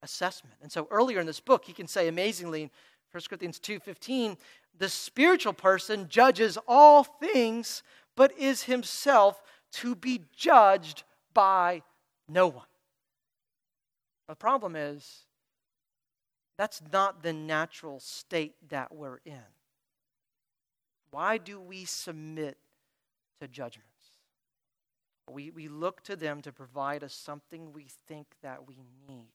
assessment. 0.02 0.56
And 0.62 0.72
so 0.72 0.88
earlier 0.92 1.20
in 1.20 1.26
this 1.26 1.40
book, 1.40 1.66
he 1.66 1.74
can 1.74 1.88
say 1.88 2.08
amazingly 2.08 2.72
1 3.12 3.22
Corinthians 3.30 3.60
2:15, 3.60 4.38
the 4.78 4.90
spiritual 4.90 5.54
person 5.54 6.08
judges 6.10 6.58
all 6.68 7.04
things, 7.04 7.84
but 8.16 8.38
is 8.38 8.64
himself 8.64 9.42
to 9.74 9.96
be 9.96 10.22
judged 10.36 11.04
by 11.34 11.82
no 12.28 12.48
one. 12.48 12.66
The 14.28 14.36
problem 14.36 14.76
is 14.76 15.26
that's 16.58 16.82
not 16.92 17.24
the 17.24 17.34
natural 17.34 18.00
state 18.00 18.56
that 18.70 18.94
we're 18.94 19.20
in. 19.26 19.40
Why 21.12 21.38
do 21.38 21.60
we 21.60 21.86
submit 21.86 22.58
to 23.42 23.48
judgments? 23.48 23.90
We, 25.30 25.52
we 25.52 25.68
look 25.68 26.04
to 26.04 26.16
them 26.16 26.42
to 26.42 26.52
provide 26.52 27.04
us 27.04 27.14
something 27.14 27.72
we 27.72 27.88
think 28.08 28.28
that 28.42 28.68
we 28.68 28.76
need. 29.08 29.32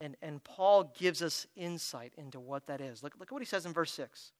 And, 0.00 0.16
and 0.22 0.42
Paul 0.42 0.92
gives 0.98 1.22
us 1.22 1.46
insight 1.56 2.12
into 2.16 2.40
what 2.40 2.66
that 2.66 2.80
is. 2.80 3.02
Look, 3.02 3.14
look 3.18 3.28
at 3.28 3.32
what 3.32 3.42
he 3.42 3.46
says 3.46 3.66
in 3.66 3.72
verse 3.72 3.92
6 3.92 4.32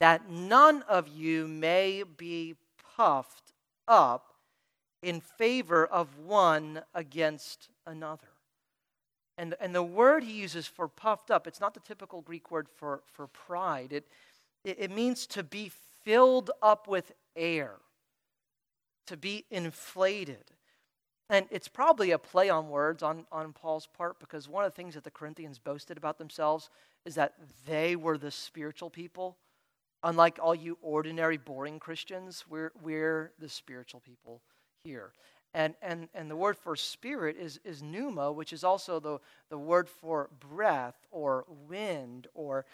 that 0.00 0.30
none 0.30 0.82
of 0.88 1.08
you 1.08 1.48
may 1.48 2.02
be 2.02 2.54
puffed 2.96 3.52
up 3.86 4.34
in 5.02 5.20
favor 5.20 5.86
of 5.86 6.18
one 6.18 6.82
against 6.94 7.68
another. 7.86 8.28
And, 9.36 9.54
and 9.60 9.72
the 9.72 9.82
word 9.82 10.24
he 10.24 10.32
uses 10.32 10.66
for 10.66 10.88
puffed 10.88 11.30
up, 11.30 11.46
it's 11.46 11.60
not 11.60 11.74
the 11.74 11.80
typical 11.80 12.22
Greek 12.22 12.50
word 12.50 12.66
for, 12.76 13.02
for 13.12 13.28
pride. 13.28 13.92
It, 13.92 14.06
it, 14.64 14.90
means 14.90 15.28
to 15.28 15.44
be 15.44 15.70
filled 16.04 16.50
up 16.60 16.88
with 16.88 17.12
air, 17.36 17.74
to 19.06 19.16
be 19.16 19.44
inflated. 19.50 20.44
And 21.30 21.46
it's 21.50 21.68
probably 21.68 22.10
a 22.10 22.18
play 22.18 22.50
on 22.50 22.68
words 22.68 23.02
on, 23.02 23.26
on 23.30 23.52
Paul's 23.52 23.86
part 23.86 24.18
because 24.18 24.48
one 24.48 24.64
of 24.64 24.72
the 24.72 24.76
things 24.76 24.94
that 24.94 25.04
the 25.04 25.10
Corinthians 25.10 25.58
boasted 25.60 25.96
about 25.96 26.18
themselves 26.18 26.68
is 27.04 27.14
that 27.14 27.34
they 27.66 27.94
were 27.94 28.18
the 28.18 28.32
spiritual 28.32 28.90
people. 28.90 29.36
Unlike 30.02 30.38
all 30.40 30.54
you 30.54 30.78
ordinary, 30.80 31.36
boring 31.36 31.78
Christians, 31.78 32.44
we're, 32.48 32.72
we're 32.82 33.32
the 33.38 33.48
spiritual 33.48 34.00
people 34.00 34.42
here. 34.84 35.12
And, 35.54 35.74
and, 35.82 36.08
and 36.14 36.30
the 36.30 36.36
word 36.36 36.56
for 36.56 36.76
spirit 36.76 37.36
is, 37.36 37.58
is 37.64 37.82
pneuma, 37.82 38.30
which 38.30 38.52
is 38.52 38.62
also 38.62 39.00
the, 39.00 39.18
the 39.50 39.58
word 39.58 39.88
for 39.88 40.30
breath 40.38 40.94
or 41.10 41.44
wind 41.68 42.28
or 42.34 42.64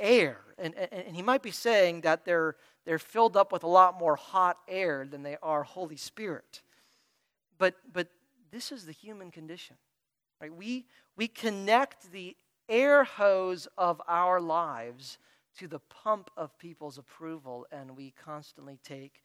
air. 0.00 0.38
And, 0.58 0.74
and, 0.74 0.92
and 0.92 1.16
he 1.16 1.22
might 1.22 1.42
be 1.42 1.50
saying 1.50 2.02
that 2.02 2.24
they're, 2.24 2.56
they're 2.84 2.98
filled 2.98 3.36
up 3.36 3.52
with 3.52 3.62
a 3.62 3.68
lot 3.68 3.98
more 3.98 4.16
hot 4.16 4.58
air 4.68 5.06
than 5.06 5.22
they 5.22 5.36
are 5.42 5.62
Holy 5.62 5.96
Spirit. 5.96 6.62
But, 7.56 7.76
but 7.92 8.08
this 8.50 8.72
is 8.72 8.84
the 8.84 8.92
human 8.92 9.30
condition. 9.30 9.76
Right? 10.40 10.54
We, 10.54 10.86
we 11.16 11.28
connect 11.28 12.12
the 12.12 12.36
air 12.68 13.04
hose 13.04 13.68
of 13.78 14.02
our 14.06 14.40
lives 14.40 15.18
to 15.58 15.68
the 15.68 15.80
pump 15.80 16.30
of 16.36 16.56
people's 16.58 16.98
approval, 16.98 17.66
and 17.70 17.96
we 17.96 18.12
constantly 18.22 18.78
take 18.82 19.22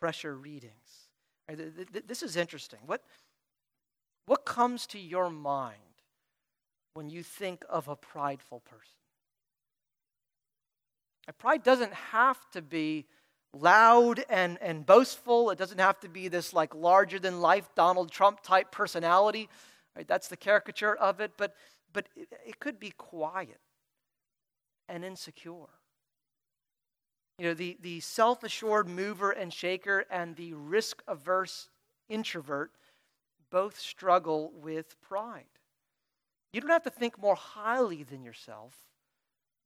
pressure 0.00 0.36
readings. 0.36 1.08
This 2.06 2.22
is 2.22 2.36
interesting. 2.36 2.78
What, 2.86 3.02
what 4.26 4.44
comes 4.44 4.86
to 4.88 4.98
your 4.98 5.30
mind 5.30 5.76
when 6.94 7.10
you 7.10 7.22
think 7.22 7.64
of 7.68 7.88
a 7.88 7.96
prideful 7.96 8.60
person? 8.60 8.86
Pride 11.38 11.62
doesn't 11.62 11.94
have 11.94 12.38
to 12.50 12.62
be 12.62 13.06
loud 13.54 14.24
and, 14.28 14.58
and 14.60 14.84
boastful. 14.84 15.50
It 15.50 15.58
doesn't 15.58 15.78
have 15.78 16.00
to 16.00 16.08
be 16.08 16.28
this 16.28 16.52
like 16.52 16.74
larger 16.74 17.18
than 17.18 17.40
life 17.40 17.68
Donald 17.76 18.10
Trump 18.10 18.42
type 18.42 18.72
personality. 18.72 19.48
Right? 19.96 20.08
That's 20.08 20.28
the 20.28 20.36
caricature 20.36 20.94
of 20.94 21.20
it. 21.20 21.32
But, 21.36 21.54
but 21.92 22.08
it, 22.16 22.28
it 22.46 22.58
could 22.58 22.80
be 22.80 22.90
quiet 22.90 23.60
and 24.90 25.04
insecure. 25.04 25.70
You 27.38 27.46
know, 27.46 27.54
the, 27.54 27.78
the 27.80 28.00
self 28.00 28.44
assured 28.44 28.88
mover 28.88 29.30
and 29.30 29.52
shaker 29.52 30.04
and 30.10 30.36
the 30.36 30.52
risk 30.52 31.02
averse 31.08 31.70
introvert 32.08 32.72
both 33.50 33.78
struggle 33.78 34.52
with 34.54 35.00
pride. 35.00 35.44
You 36.52 36.60
don't 36.60 36.70
have 36.70 36.82
to 36.82 36.90
think 36.90 37.20
more 37.20 37.36
highly 37.36 38.02
than 38.02 38.24
yourself 38.24 38.74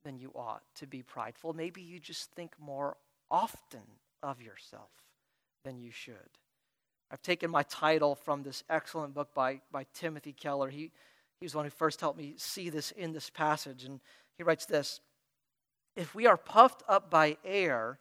than 0.05 0.19
you 0.19 0.31
ought 0.35 0.63
to 0.77 0.87
be 0.87 1.03
prideful. 1.03 1.53
Maybe 1.55 1.81
you 1.81 1.99
just 1.99 2.31
think 2.33 2.53
more 2.61 2.97
often 3.31 3.83
of 4.23 4.41
yourself 4.41 4.91
than 5.65 5.79
you 5.79 5.91
should. 5.91 6.39
I've 7.11 7.23
taken 7.23 7.51
my 7.51 7.63
title 7.65 8.15
from 8.15 8.43
this 8.43 8.63
excellent 8.69 9.15
book 9.15 9.35
by, 9.35 9.61
by 9.73 9.87
Timothy 9.95 10.33
Keller. 10.33 10.69
He, 10.69 10.91
he 11.41 11.45
was 11.45 11.53
the 11.53 11.59
one 11.59 11.67
who 11.67 11.71
first 11.71 12.01
helped 12.01 12.19
me 12.19 12.35
see 12.37 12.71
this 12.71 12.91
in 12.93 13.13
this 13.13 13.31
passage. 13.31 13.85
And 13.85 14.01
he 14.37 14.43
writes 14.43 14.67
this 14.67 15.01
If 15.97 16.15
we 16.15 16.27
are 16.27 16.37
puffed 16.37 16.83
up 16.89 17.11
by 17.11 17.37
air 17.45 17.99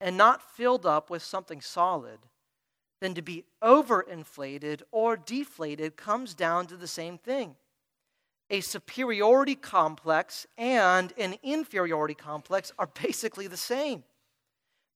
and 0.00 0.16
not 0.16 0.42
filled 0.42 0.86
up 0.86 1.10
with 1.10 1.22
something 1.22 1.60
solid, 1.60 2.18
then 3.00 3.14
to 3.14 3.22
be 3.22 3.44
overinflated 3.62 4.82
or 4.90 5.16
deflated 5.16 5.96
comes 5.96 6.34
down 6.34 6.66
to 6.68 6.76
the 6.76 6.88
same 6.88 7.18
thing 7.18 7.56
a 8.50 8.60
superiority 8.60 9.54
complex 9.54 10.46
and 10.58 11.12
an 11.16 11.36
inferiority 11.42 12.14
complex 12.14 12.72
are 12.78 12.90
basically 13.02 13.46
the 13.46 13.56
same. 13.56 14.02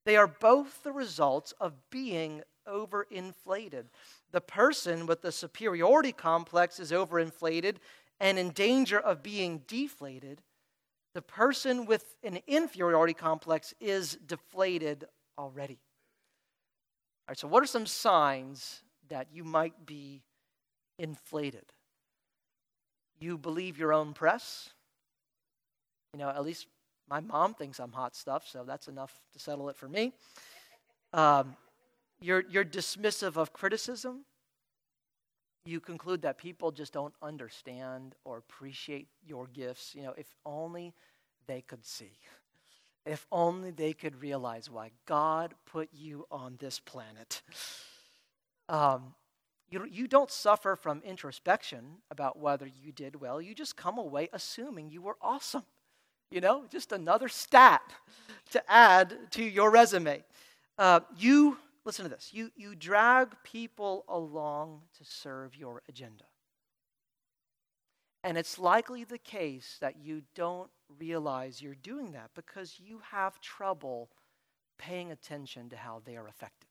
They 0.04 0.16
are 0.16 0.26
both 0.26 0.82
the 0.82 0.92
results 0.92 1.54
of 1.60 1.72
being 1.90 2.42
overinflated. 2.68 3.84
The 4.32 4.40
person 4.40 5.06
with 5.06 5.22
the 5.22 5.32
superiority 5.32 6.12
complex 6.12 6.78
is 6.78 6.92
overinflated 6.92 7.76
and 8.20 8.38
in 8.38 8.50
danger 8.50 8.98
of 8.98 9.22
being 9.22 9.62
deflated. 9.66 10.42
The 11.14 11.22
person 11.22 11.86
with 11.86 12.04
an 12.24 12.40
inferiority 12.46 13.14
complex 13.14 13.72
is 13.80 14.18
deflated 14.26 15.04
already. 15.38 15.78
All 17.26 17.32
right, 17.32 17.38
so 17.38 17.48
what 17.48 17.62
are 17.62 17.66
some 17.66 17.86
signs 17.86 18.82
that 19.08 19.28
you 19.32 19.44
might 19.44 19.86
be 19.86 20.22
inflated? 20.98 21.64
You 23.20 23.38
believe 23.38 23.78
your 23.78 23.92
own 23.92 24.12
press. 24.12 24.70
You 26.12 26.18
know, 26.18 26.28
at 26.28 26.42
least 26.42 26.66
my 27.08 27.20
mom 27.20 27.54
thinks 27.54 27.78
I'm 27.78 27.92
hot 27.92 28.16
stuff, 28.16 28.46
so 28.48 28.64
that's 28.66 28.88
enough 28.88 29.12
to 29.32 29.38
settle 29.38 29.68
it 29.68 29.76
for 29.76 29.88
me. 29.88 30.12
Um, 31.12 31.56
you're, 32.20 32.42
you're 32.48 32.64
dismissive 32.64 33.36
of 33.36 33.52
criticism. 33.52 34.24
You 35.64 35.80
conclude 35.80 36.22
that 36.22 36.36
people 36.36 36.72
just 36.72 36.92
don't 36.92 37.14
understand 37.22 38.14
or 38.24 38.36
appreciate 38.38 39.08
your 39.26 39.46
gifts. 39.46 39.94
You 39.94 40.02
know, 40.02 40.14
if 40.16 40.34
only 40.44 40.92
they 41.46 41.62
could 41.62 41.84
see. 41.84 42.12
If 43.06 43.26
only 43.30 43.70
they 43.70 43.92
could 43.92 44.20
realize 44.20 44.70
why 44.70 44.90
God 45.06 45.54
put 45.66 45.88
you 45.92 46.26
on 46.30 46.56
this 46.58 46.80
planet. 46.80 47.42
Um, 48.68 49.14
you, 49.70 49.86
you 49.90 50.08
don't 50.08 50.30
suffer 50.30 50.76
from 50.76 51.02
introspection 51.04 51.84
about 52.10 52.38
whether 52.38 52.66
you 52.66 52.92
did 52.92 53.20
well. 53.20 53.42
You 53.42 53.54
just 53.54 53.76
come 53.76 53.98
away 53.98 54.28
assuming 54.32 54.90
you 54.90 55.02
were 55.02 55.16
awesome. 55.20 55.64
You 56.30 56.40
know, 56.40 56.64
just 56.70 56.92
another 56.92 57.28
stat 57.28 57.82
to 58.52 58.62
add 58.70 59.16
to 59.32 59.42
your 59.44 59.70
resume. 59.70 60.24
Uh, 60.78 61.00
you, 61.16 61.58
listen 61.84 62.04
to 62.04 62.10
this, 62.10 62.30
you, 62.32 62.50
you 62.56 62.74
drag 62.74 63.34
people 63.42 64.04
along 64.08 64.82
to 64.98 65.04
serve 65.04 65.56
your 65.56 65.82
agenda. 65.88 66.24
And 68.22 68.38
it's 68.38 68.58
likely 68.58 69.04
the 69.04 69.18
case 69.18 69.76
that 69.80 69.98
you 69.98 70.22
don't 70.34 70.70
realize 70.98 71.60
you're 71.60 71.74
doing 71.74 72.12
that 72.12 72.30
because 72.34 72.80
you 72.82 73.00
have 73.10 73.40
trouble 73.40 74.08
paying 74.78 75.12
attention 75.12 75.68
to 75.68 75.76
how 75.76 76.00
they 76.04 76.16
are 76.16 76.26
affected. 76.26 76.68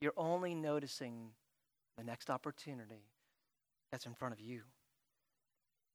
You're 0.00 0.12
only 0.16 0.54
noticing 0.54 1.30
the 1.98 2.04
next 2.04 2.30
opportunity 2.30 3.04
that's 3.90 4.06
in 4.06 4.14
front 4.14 4.32
of 4.32 4.40
you. 4.40 4.62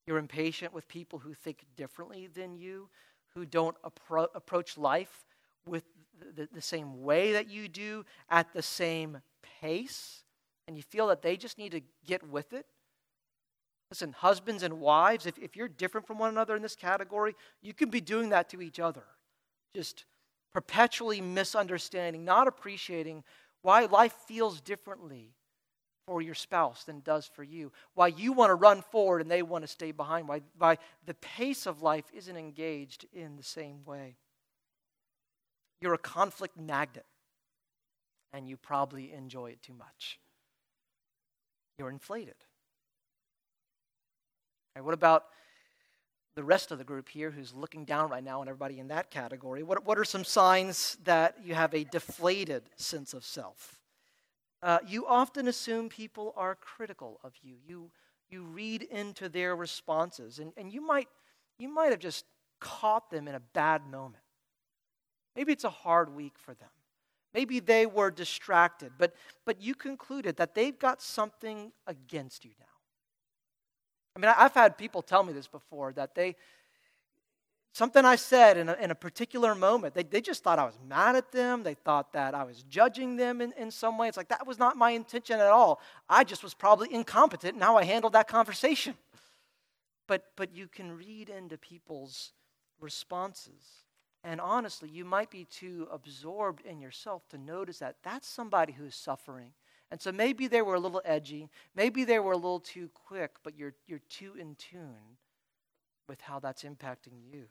You're 0.06 0.18
impatient 0.18 0.74
with 0.74 0.88
people 0.88 1.20
who 1.20 1.34
think 1.34 1.66
differently 1.76 2.28
than 2.28 2.58
you, 2.58 2.90
who 3.34 3.46
don't 3.46 3.78
appro- 3.82 4.28
approach 4.36 4.78
life 4.78 5.26
with 5.66 5.84
the, 6.36 6.48
the, 6.54 6.62
same 6.62 7.04
way 7.04 7.34
that 7.34 7.50
you 7.50 7.68
do, 7.68 8.06
at 8.30 8.54
the 8.54 8.62
same 8.62 9.22
pace, 9.62 10.24
and 10.68 10.78
you 10.78 10.84
feel 10.84 11.08
that 11.08 11.22
they 11.22 11.38
just 11.38 11.58
need 11.58 11.72
to 11.72 11.82
get 12.06 12.28
with 12.28 12.54
it. 12.54 12.66
Listen, 13.92 14.14
husbands 14.14 14.64
and 14.64 14.80
wives, 14.80 15.26
if, 15.26 15.38
if 15.38 15.56
you're 15.56 15.68
different 15.68 16.08
from 16.08 16.18
one 16.18 16.30
another 16.30 16.56
in 16.56 16.62
this 16.62 16.76
category, 16.76 17.36
you 17.62 17.74
can 17.74 17.90
be 17.90 18.02
doing 18.02 18.30
that 18.30 18.50
to 18.50 18.62
each 18.62 18.80
other. 18.80 19.04
Just 19.76 20.06
perpetually 20.54 21.22
misunderstanding, 21.22 22.26
not 22.26 22.48
appreciating 22.48 23.24
why 23.62 23.86
life 23.86 24.14
feels 24.28 24.62
differently 24.62 25.34
for 26.06 26.22
your 26.22 26.36
spouse 26.36 26.84
than 26.84 26.98
it 26.98 27.04
does 27.04 27.26
for 27.26 27.44
you. 27.44 27.72
Why 27.94 28.08
you 28.08 28.32
want 28.32 28.52
to 28.52 28.56
run 28.56 28.82
forward 28.92 29.22
and 29.22 29.30
they 29.30 29.42
want 29.42 29.64
to 29.64 29.68
stay 29.68 29.92
behind. 29.92 30.28
Why, 30.28 30.42
why 30.58 30.78
the 31.06 31.16
pace 31.16 31.66
of 31.66 31.82
life 31.82 32.06
isn't 32.14 32.38
engaged 32.38 33.06
in 33.12 33.36
the 33.36 33.44
same 33.44 33.84
way. 33.86 34.18
You're 35.82 35.94
a 35.94 36.00
conflict 36.00 36.60
magnet 36.60 37.06
and 38.34 38.48
you 38.50 38.58
probably 38.58 39.14
enjoy 39.14 39.52
it 39.52 39.62
too 39.62 39.74
much. 39.74 40.20
You're 41.78 41.90
inflated. 41.90 42.36
What 44.80 44.94
about 44.94 45.26
the 46.36 46.44
rest 46.44 46.72
of 46.72 46.78
the 46.78 46.84
group 46.84 47.08
here 47.08 47.32
who's 47.32 47.54
looking 47.54 47.86
down 47.86 48.10
right 48.10 48.24
now 48.24 48.42
on 48.42 48.50
everybody 48.50 48.80
in 48.80 48.90
that 48.90 49.10
category, 49.10 49.64
what, 49.64 49.86
what 49.86 49.98
are 49.98 50.04
some 50.04 50.26
signs 50.26 50.98
that 51.06 51.38
you 51.42 51.56
have 51.56 51.74
a 51.74 51.86
deflated 51.86 52.64
sense 52.76 53.14
of 53.14 53.24
self? 53.24 53.80
Uh, 54.62 54.80
you 54.86 55.08
often 55.08 55.48
assume 55.48 55.88
people 55.88 56.34
are 56.36 56.56
critical 56.56 57.20
of 57.24 57.32
you. 57.42 57.56
You, 57.66 57.90
you 58.30 58.44
read 58.44 58.82
into 58.82 59.30
their 59.30 59.56
responses, 59.56 60.40
and, 60.40 60.52
and 60.58 60.74
you, 60.74 60.86
might, 60.86 61.08
you 61.58 61.70
might 61.70 61.92
have 61.92 62.00
just 62.00 62.26
caught 62.60 63.10
them 63.10 63.30
in 63.30 63.36
a 63.36 63.42
bad 63.54 63.88
moment. 63.90 64.25
Maybe 65.36 65.52
it's 65.52 65.64
a 65.64 65.70
hard 65.70 66.16
week 66.16 66.34
for 66.38 66.54
them. 66.54 66.70
Maybe 67.34 67.60
they 67.60 67.86
were 67.86 68.12
distracted, 68.12 68.94
but, 68.98 69.14
but 69.46 69.62
you 69.62 69.76
concluded 69.76 70.38
that 70.38 70.56
they've 70.56 70.78
got 70.78 71.02
something 71.02 71.74
against 71.86 72.46
you 72.46 72.52
now. 72.58 72.66
I 74.16 74.20
mean, 74.20 74.34
I've 74.38 74.54
had 74.54 74.78
people 74.78 75.02
tell 75.02 75.24
me 75.24 75.34
this 75.34 75.48
before 75.48 75.92
that 75.94 76.16
they, 76.16 76.38
something 77.74 78.06
I 78.06 78.16
said 78.16 78.58
in 78.58 78.70
a, 78.70 78.74
in 78.76 78.90
a 78.90 78.96
particular 78.96 79.54
moment, 79.54 79.94
they, 79.94 80.04
they 80.04 80.22
just 80.22 80.44
thought 80.44 80.60
I 80.60 80.64
was 80.64 80.80
mad 80.88 81.18
at 81.18 81.34
them. 81.34 81.64
They 81.64 81.74
thought 81.74 82.14
that 82.14 82.34
I 82.34 82.46
was 82.46 82.64
judging 82.64 83.18
them 83.18 83.42
in, 83.42 83.52
in 83.58 83.70
some 83.70 83.98
way. 83.98 84.08
It's 84.08 84.16
like 84.16 84.30
that 84.30 84.48
was 84.48 84.58
not 84.58 84.78
my 84.78 84.92
intention 84.92 85.38
at 85.38 85.48
all. 85.48 85.82
I 86.10 86.24
just 86.24 86.42
was 86.42 86.54
probably 86.54 86.94
incompetent 86.94 87.56
in 87.56 87.62
how 87.62 87.76
I 87.76 87.84
handled 87.84 88.14
that 88.14 88.30
conversation. 88.30 88.96
But, 90.08 90.24
but 90.38 90.56
you 90.56 90.68
can 90.68 90.96
read 90.96 91.30
into 91.30 91.58
people's 91.58 92.32
responses. 92.80 93.85
And 94.26 94.42
honestly, 94.42 94.90
you 94.90 95.06
might 95.06 95.30
be 95.30 95.46
too 95.46 95.88
absorbed 95.92 96.66
in 96.66 96.82
yourself 96.82 97.30
to 97.30 97.38
notice 97.38 97.80
that 97.80 97.98
that's 98.04 98.28
somebody 98.28 98.74
who's 98.74 98.96
suffering 98.96 99.52
and 99.92 100.02
so 100.02 100.12
maybe 100.12 100.48
they 100.48 100.62
were 100.62 100.76
a 100.76 100.80
little 100.80 101.02
edgy, 101.06 101.50
maybe 101.76 102.04
they 102.04 102.20
were 102.20 102.34
a 102.34 102.38
little 102.38 102.60
too 102.60 102.90
quick, 102.94 103.32
but 103.44 103.58
you're, 103.58 103.74
you're 103.88 104.02
too 104.10 104.34
in 104.40 104.56
tune 104.56 105.18
with 106.10 106.22
how 106.22 106.40
that's 106.40 106.64
impacting 106.64 107.24
you. 107.32 107.46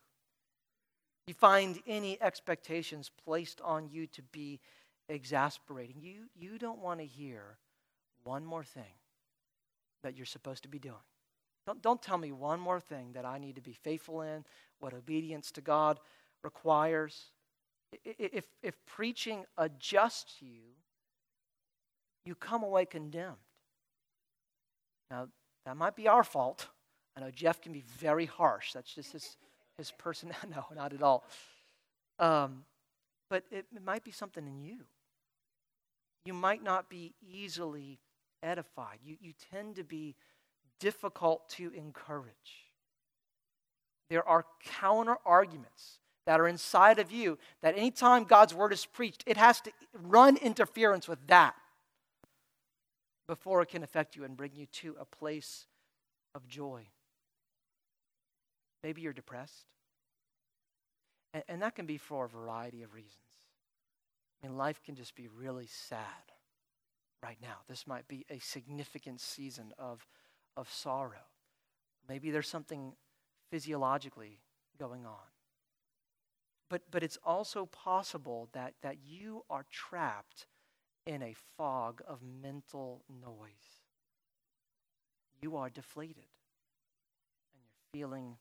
You 1.26 1.34
find 1.34 1.80
any 1.86 2.20
expectations 2.20 3.10
placed 3.24 3.60
on 3.62 3.88
you 3.88 4.06
to 4.08 4.22
be 4.22 4.60
exasperating. 5.08 5.96
You, 6.00 6.24
you 6.34 6.58
don't 6.58 6.80
want 6.80 7.00
to 7.00 7.06
hear 7.06 7.56
one 8.24 8.44
more 8.44 8.64
thing 8.64 8.92
that 10.02 10.16
you're 10.16 10.26
supposed 10.26 10.64
to 10.64 10.68
be 10.68 10.78
doing. 10.78 10.96
Don't, 11.66 11.80
don't 11.80 12.02
tell 12.02 12.18
me 12.18 12.30
one 12.30 12.60
more 12.60 12.80
thing 12.80 13.12
that 13.14 13.24
I 13.24 13.38
need 13.38 13.54
to 13.54 13.62
be 13.62 13.72
faithful 13.72 14.20
in, 14.20 14.44
what 14.80 14.92
obedience 14.92 15.50
to 15.52 15.62
God 15.62 15.98
requires. 16.44 17.30
If, 18.04 18.44
if 18.62 18.74
preaching 18.86 19.44
adjusts 19.56 20.36
you, 20.40 20.60
you 22.24 22.34
come 22.34 22.62
away 22.62 22.84
condemned. 22.84 23.36
Now, 25.10 25.28
that 25.66 25.76
might 25.76 25.96
be 25.96 26.08
our 26.08 26.24
fault. 26.24 26.68
I 27.16 27.20
know 27.20 27.30
Jeff 27.30 27.60
can 27.60 27.72
be 27.72 27.84
very 27.98 28.26
harsh. 28.26 28.72
That's 28.72 28.92
just 28.92 29.12
his, 29.12 29.36
his 29.78 29.90
person. 29.92 30.32
no, 30.50 30.64
not 30.74 30.92
at 30.92 31.02
all. 31.02 31.24
Um, 32.18 32.64
but 33.30 33.44
it, 33.50 33.66
it 33.74 33.84
might 33.84 34.04
be 34.04 34.10
something 34.10 34.46
in 34.46 34.60
you. 34.60 34.78
You 36.24 36.32
might 36.32 36.62
not 36.62 36.88
be 36.88 37.14
easily 37.22 37.98
edified. 38.42 38.98
You, 39.04 39.16
you 39.20 39.32
tend 39.52 39.76
to 39.76 39.84
be 39.84 40.16
difficult 40.80 41.48
to 41.50 41.70
encourage. 41.74 42.64
There 44.10 44.26
are 44.26 44.44
counter 44.64 45.16
arguments 45.24 45.98
that 46.26 46.40
are 46.40 46.48
inside 46.48 46.98
of 46.98 47.12
you 47.12 47.38
that 47.62 47.76
anytime 47.76 48.24
God's 48.24 48.54
word 48.54 48.72
is 48.72 48.86
preached, 48.86 49.24
it 49.26 49.36
has 49.36 49.60
to 49.62 49.72
run 49.92 50.36
interference 50.36 51.06
with 51.06 51.26
that 51.26 51.54
before 53.26 53.62
it 53.62 53.68
can 53.68 53.82
affect 53.82 54.16
you 54.16 54.24
and 54.24 54.36
bring 54.36 54.52
you 54.54 54.66
to 54.66 54.96
a 54.98 55.04
place 55.04 55.66
of 56.34 56.46
joy. 56.46 56.86
Maybe 58.82 59.02
you're 59.02 59.12
depressed. 59.12 59.66
And, 61.32 61.42
and 61.48 61.62
that 61.62 61.74
can 61.74 61.86
be 61.86 61.98
for 61.98 62.26
a 62.26 62.28
variety 62.28 62.82
of 62.82 62.94
reasons. 62.94 63.18
I 64.42 64.46
mean, 64.46 64.56
life 64.56 64.82
can 64.84 64.94
just 64.94 65.14
be 65.14 65.28
really 65.28 65.66
sad 65.66 65.98
right 67.22 67.38
now. 67.40 67.56
This 67.68 67.86
might 67.86 68.06
be 68.08 68.26
a 68.30 68.38
significant 68.38 69.20
season 69.20 69.72
of, 69.78 70.06
of 70.56 70.70
sorrow. 70.70 71.24
Maybe 72.08 72.30
there's 72.30 72.48
something 72.48 72.92
physiologically 73.50 74.40
going 74.78 75.06
on. 75.06 75.33
But, 76.74 76.82
but 76.90 77.04
it's 77.04 77.18
also 77.24 77.66
possible 77.66 78.48
that, 78.52 78.74
that 78.82 78.96
you 79.06 79.44
are 79.48 79.64
trapped 79.70 80.46
in 81.06 81.22
a 81.22 81.36
fog 81.56 82.02
of 82.04 82.18
mental 82.20 83.04
noise. 83.08 83.84
You 85.40 85.54
are 85.54 85.70
deflated 85.70 86.24
and 87.52 87.62
you're 87.62 87.92
feeling 87.92 88.38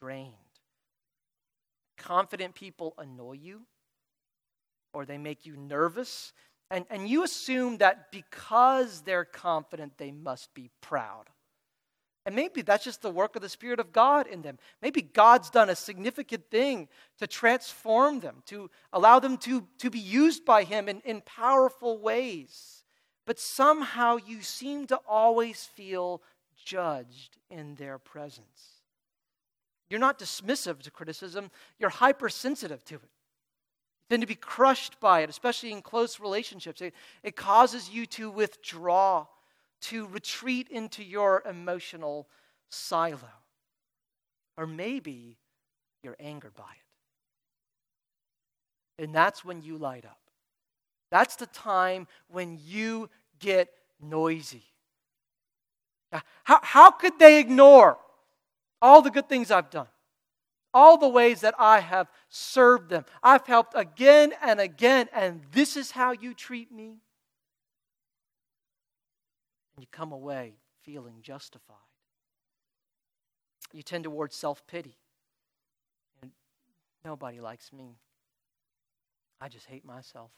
drained. 0.00 0.34
Confident 1.96 2.56
people 2.56 2.92
annoy 2.98 3.34
you 3.34 3.60
or 4.92 5.04
they 5.06 5.18
make 5.18 5.46
you 5.46 5.56
nervous, 5.56 6.32
and, 6.72 6.86
and 6.90 7.08
you 7.08 7.22
assume 7.22 7.78
that 7.78 8.10
because 8.10 9.02
they're 9.02 9.24
confident, 9.24 9.92
they 9.96 10.10
must 10.10 10.52
be 10.54 10.70
proud. 10.80 11.26
And 12.26 12.36
maybe 12.36 12.60
that's 12.62 12.84
just 12.84 13.00
the 13.00 13.10
work 13.10 13.34
of 13.34 13.42
the 13.42 13.48
Spirit 13.48 13.80
of 13.80 13.92
God 13.92 14.26
in 14.26 14.42
them. 14.42 14.58
Maybe 14.82 15.00
God's 15.00 15.48
done 15.48 15.70
a 15.70 15.74
significant 15.74 16.50
thing 16.50 16.88
to 17.18 17.26
transform 17.26 18.20
them, 18.20 18.42
to 18.46 18.70
allow 18.92 19.18
them 19.20 19.38
to, 19.38 19.66
to 19.78 19.90
be 19.90 19.98
used 19.98 20.44
by 20.44 20.64
Him 20.64 20.88
in, 20.88 21.00
in 21.04 21.22
powerful 21.22 21.98
ways. 21.98 22.84
But 23.26 23.38
somehow 23.38 24.16
you 24.16 24.42
seem 24.42 24.86
to 24.88 25.00
always 25.08 25.64
feel 25.64 26.22
judged 26.62 27.38
in 27.50 27.74
their 27.76 27.98
presence. 27.98 28.82
You're 29.88 29.98
not 29.98 30.18
dismissive 30.18 30.82
to 30.82 30.90
criticism, 30.90 31.50
you're 31.78 31.90
hypersensitive 31.90 32.84
to 32.86 32.96
it. 32.96 33.00
You 33.02 34.14
tend 34.16 34.22
to 34.22 34.26
be 34.26 34.34
crushed 34.34 35.00
by 35.00 35.20
it, 35.20 35.30
especially 35.30 35.72
in 35.72 35.80
close 35.80 36.20
relationships. 36.20 36.82
It, 36.82 36.94
it 37.22 37.34
causes 37.34 37.88
you 37.90 38.04
to 38.06 38.30
withdraw 38.30 39.26
to 39.82 40.06
retreat 40.06 40.68
into 40.68 41.02
your 41.02 41.42
emotional 41.48 42.28
silo. 42.68 43.18
Or 44.56 44.66
maybe 44.66 45.38
you're 46.02 46.16
angered 46.20 46.54
by 46.54 46.64
it. 48.98 49.04
And 49.04 49.14
that's 49.14 49.44
when 49.44 49.62
you 49.62 49.78
light 49.78 50.04
up. 50.04 50.18
That's 51.10 51.36
the 51.36 51.46
time 51.46 52.06
when 52.28 52.58
you 52.64 53.08
get 53.38 53.70
noisy. 54.00 54.64
How, 56.44 56.60
how 56.62 56.90
could 56.90 57.18
they 57.18 57.38
ignore 57.38 57.98
all 58.82 59.02
the 59.02 59.10
good 59.10 59.28
things 59.28 59.50
I've 59.50 59.70
done? 59.70 59.86
All 60.72 60.98
the 60.98 61.08
ways 61.08 61.40
that 61.40 61.54
I 61.58 61.80
have 61.80 62.08
served 62.28 62.90
them. 62.90 63.04
I've 63.22 63.46
helped 63.46 63.72
again 63.76 64.32
and 64.42 64.60
again, 64.60 65.08
and 65.12 65.40
this 65.52 65.76
is 65.76 65.90
how 65.90 66.12
you 66.12 66.34
treat 66.34 66.70
me? 66.70 66.98
You 69.80 69.86
come 69.90 70.12
away 70.12 70.54
feeling 70.82 71.16
justified. 71.22 71.76
You 73.72 73.82
tend 73.82 74.04
towards 74.04 74.34
self 74.34 74.66
pity. 74.66 74.96
Nobody 77.04 77.40
likes 77.40 77.72
me. 77.72 77.96
I 79.40 79.48
just 79.48 79.66
hate 79.66 79.84
myself. 79.84 80.30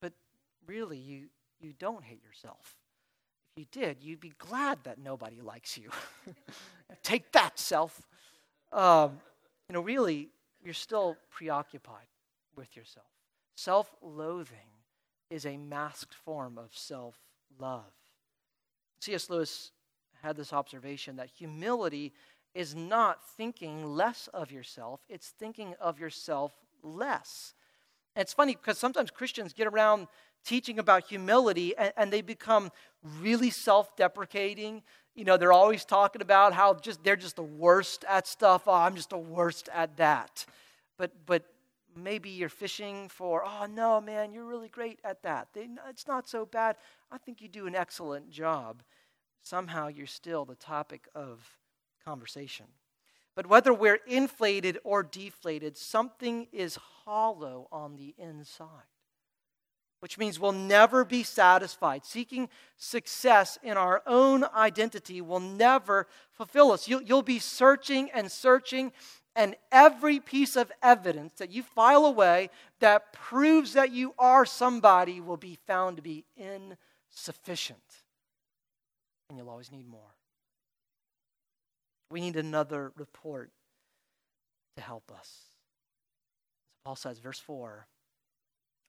But 0.00 0.12
really, 0.66 0.96
you, 0.96 1.26
you 1.60 1.74
don't 1.78 2.02
hate 2.02 2.22
yourself. 2.24 2.76
If 3.56 3.60
you 3.60 3.66
did, 3.70 4.02
you'd 4.02 4.20
be 4.20 4.32
glad 4.38 4.78
that 4.84 4.98
nobody 4.98 5.40
likes 5.40 5.76
you. 5.76 5.90
Take 7.02 7.32
that, 7.32 7.58
self. 7.58 8.00
Um, 8.72 9.20
you 9.68 9.74
know, 9.74 9.80
really, 9.80 10.30
you're 10.64 10.74
still 10.74 11.16
preoccupied 11.30 12.06
with 12.56 12.76
yourself. 12.76 13.06
Self 13.56 13.94
loathing 14.02 14.74
is 15.30 15.44
a 15.44 15.56
masked 15.56 16.14
form 16.14 16.58
of 16.58 16.70
self 16.72 17.16
love. 17.58 17.92
C.S. 19.00 19.28
Lewis 19.28 19.72
had 20.22 20.36
this 20.36 20.52
observation 20.52 21.16
that 21.16 21.28
humility 21.28 22.12
is 22.54 22.74
not 22.74 23.18
thinking 23.36 23.84
less 23.84 24.28
of 24.32 24.52
yourself, 24.52 25.00
it's 25.08 25.28
thinking 25.28 25.74
of 25.80 25.98
yourself 25.98 26.52
less. 26.82 27.54
And 28.16 28.22
it's 28.22 28.32
funny 28.32 28.54
because 28.54 28.78
sometimes 28.78 29.10
Christians 29.10 29.52
get 29.52 29.66
around 29.66 30.06
teaching 30.44 30.78
about 30.78 31.04
humility 31.04 31.76
and, 31.76 31.92
and 31.96 32.12
they 32.12 32.22
become 32.22 32.70
really 33.20 33.50
self 33.50 33.96
deprecating. 33.96 34.82
You 35.14 35.24
know, 35.24 35.36
they're 35.36 35.52
always 35.52 35.84
talking 35.84 36.22
about 36.22 36.52
how 36.52 36.74
just 36.74 37.02
they're 37.02 37.16
just 37.16 37.36
the 37.36 37.42
worst 37.42 38.04
at 38.08 38.26
stuff. 38.26 38.62
Oh, 38.66 38.72
I'm 38.72 38.94
just 38.94 39.10
the 39.10 39.18
worst 39.18 39.68
at 39.72 39.96
that. 39.96 40.46
But 40.96 41.12
but 41.26 41.44
maybe 41.96 42.30
you're 42.30 42.48
fishing 42.48 43.08
for, 43.08 43.44
oh 43.44 43.66
no, 43.66 44.00
man, 44.00 44.32
you're 44.32 44.44
really 44.44 44.68
great 44.68 44.98
at 45.04 45.22
that. 45.22 45.48
They, 45.52 45.68
it's 45.88 46.06
not 46.06 46.28
so 46.28 46.46
bad. 46.46 46.76
I 47.10 47.18
think 47.18 47.40
you 47.40 47.48
do 47.48 47.66
an 47.66 47.74
excellent 47.74 48.30
job. 48.30 48.82
Somehow 49.42 49.88
you're 49.88 50.06
still 50.06 50.44
the 50.44 50.54
topic 50.54 51.08
of 51.14 51.58
conversation. 52.04 52.66
But 53.34 53.46
whether 53.46 53.74
we're 53.74 54.00
inflated 54.06 54.78
or 54.84 55.02
deflated, 55.02 55.76
something 55.76 56.46
is 56.52 56.78
hollow 57.04 57.68
on 57.72 57.96
the 57.96 58.14
inside, 58.16 58.68
which 60.00 60.18
means 60.18 60.38
we'll 60.38 60.52
never 60.52 61.04
be 61.04 61.22
satisfied. 61.22 62.04
Seeking 62.04 62.48
success 62.76 63.58
in 63.62 63.76
our 63.76 64.02
own 64.06 64.44
identity 64.44 65.20
will 65.20 65.40
never 65.40 66.06
fulfill 66.32 66.72
us. 66.72 66.86
You'll, 66.86 67.02
you'll 67.02 67.22
be 67.22 67.38
searching 67.38 68.08
and 68.14 68.30
searching 68.30 68.92
and 69.36 69.56
every 69.72 70.20
piece 70.20 70.56
of 70.56 70.70
evidence 70.82 71.34
that 71.38 71.50
you 71.50 71.62
file 71.62 72.06
away 72.06 72.50
that 72.80 73.12
proves 73.12 73.72
that 73.72 73.90
you 73.90 74.14
are 74.18 74.46
somebody 74.46 75.20
will 75.20 75.36
be 75.36 75.58
found 75.66 75.96
to 75.96 76.02
be 76.02 76.24
insufficient. 76.36 77.80
And 79.28 79.38
you'll 79.38 79.50
always 79.50 79.72
need 79.72 79.88
more. 79.88 80.14
We 82.10 82.20
need 82.20 82.36
another 82.36 82.92
report 82.96 83.50
to 84.76 84.82
help 84.82 85.10
us. 85.16 85.40
Paul 86.84 86.96
says, 86.96 87.18
verse 87.18 87.38
4 87.40 87.86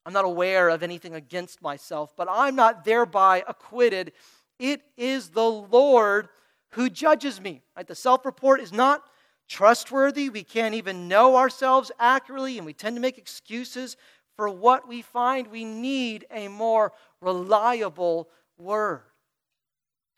I'm 0.05 0.13
not 0.13 0.25
aware 0.25 0.69
of 0.69 0.84
anything 0.84 1.15
against 1.15 1.63
myself, 1.63 2.13
but 2.15 2.27
I'm 2.29 2.55
not 2.55 2.86
thereby 2.86 3.43
acquitted. 3.47 4.12
It 4.60 4.81
is 4.95 5.29
the 5.29 5.49
Lord 5.49 6.29
who 6.71 6.89
judges 6.89 7.41
me. 7.41 7.63
Right? 7.76 7.88
The 7.88 7.95
self 7.95 8.26
report 8.26 8.61
is 8.61 8.72
not 8.72 9.03
trustworthy. 9.47 10.29
We 10.29 10.43
can't 10.43 10.75
even 10.75 11.07
know 11.07 11.35
ourselves 11.35 11.91
accurately, 11.99 12.57
and 12.57 12.65
we 12.65 12.73
tend 12.73 12.95
to 12.95 13.01
make 13.01 13.17
excuses 13.17 13.97
for 14.35 14.49
what 14.49 14.87
we 14.87 15.01
find. 15.01 15.47
We 15.47 15.65
need 15.65 16.25
a 16.31 16.47
more 16.47 16.91
reliable 17.21 18.29
word. 18.57 19.01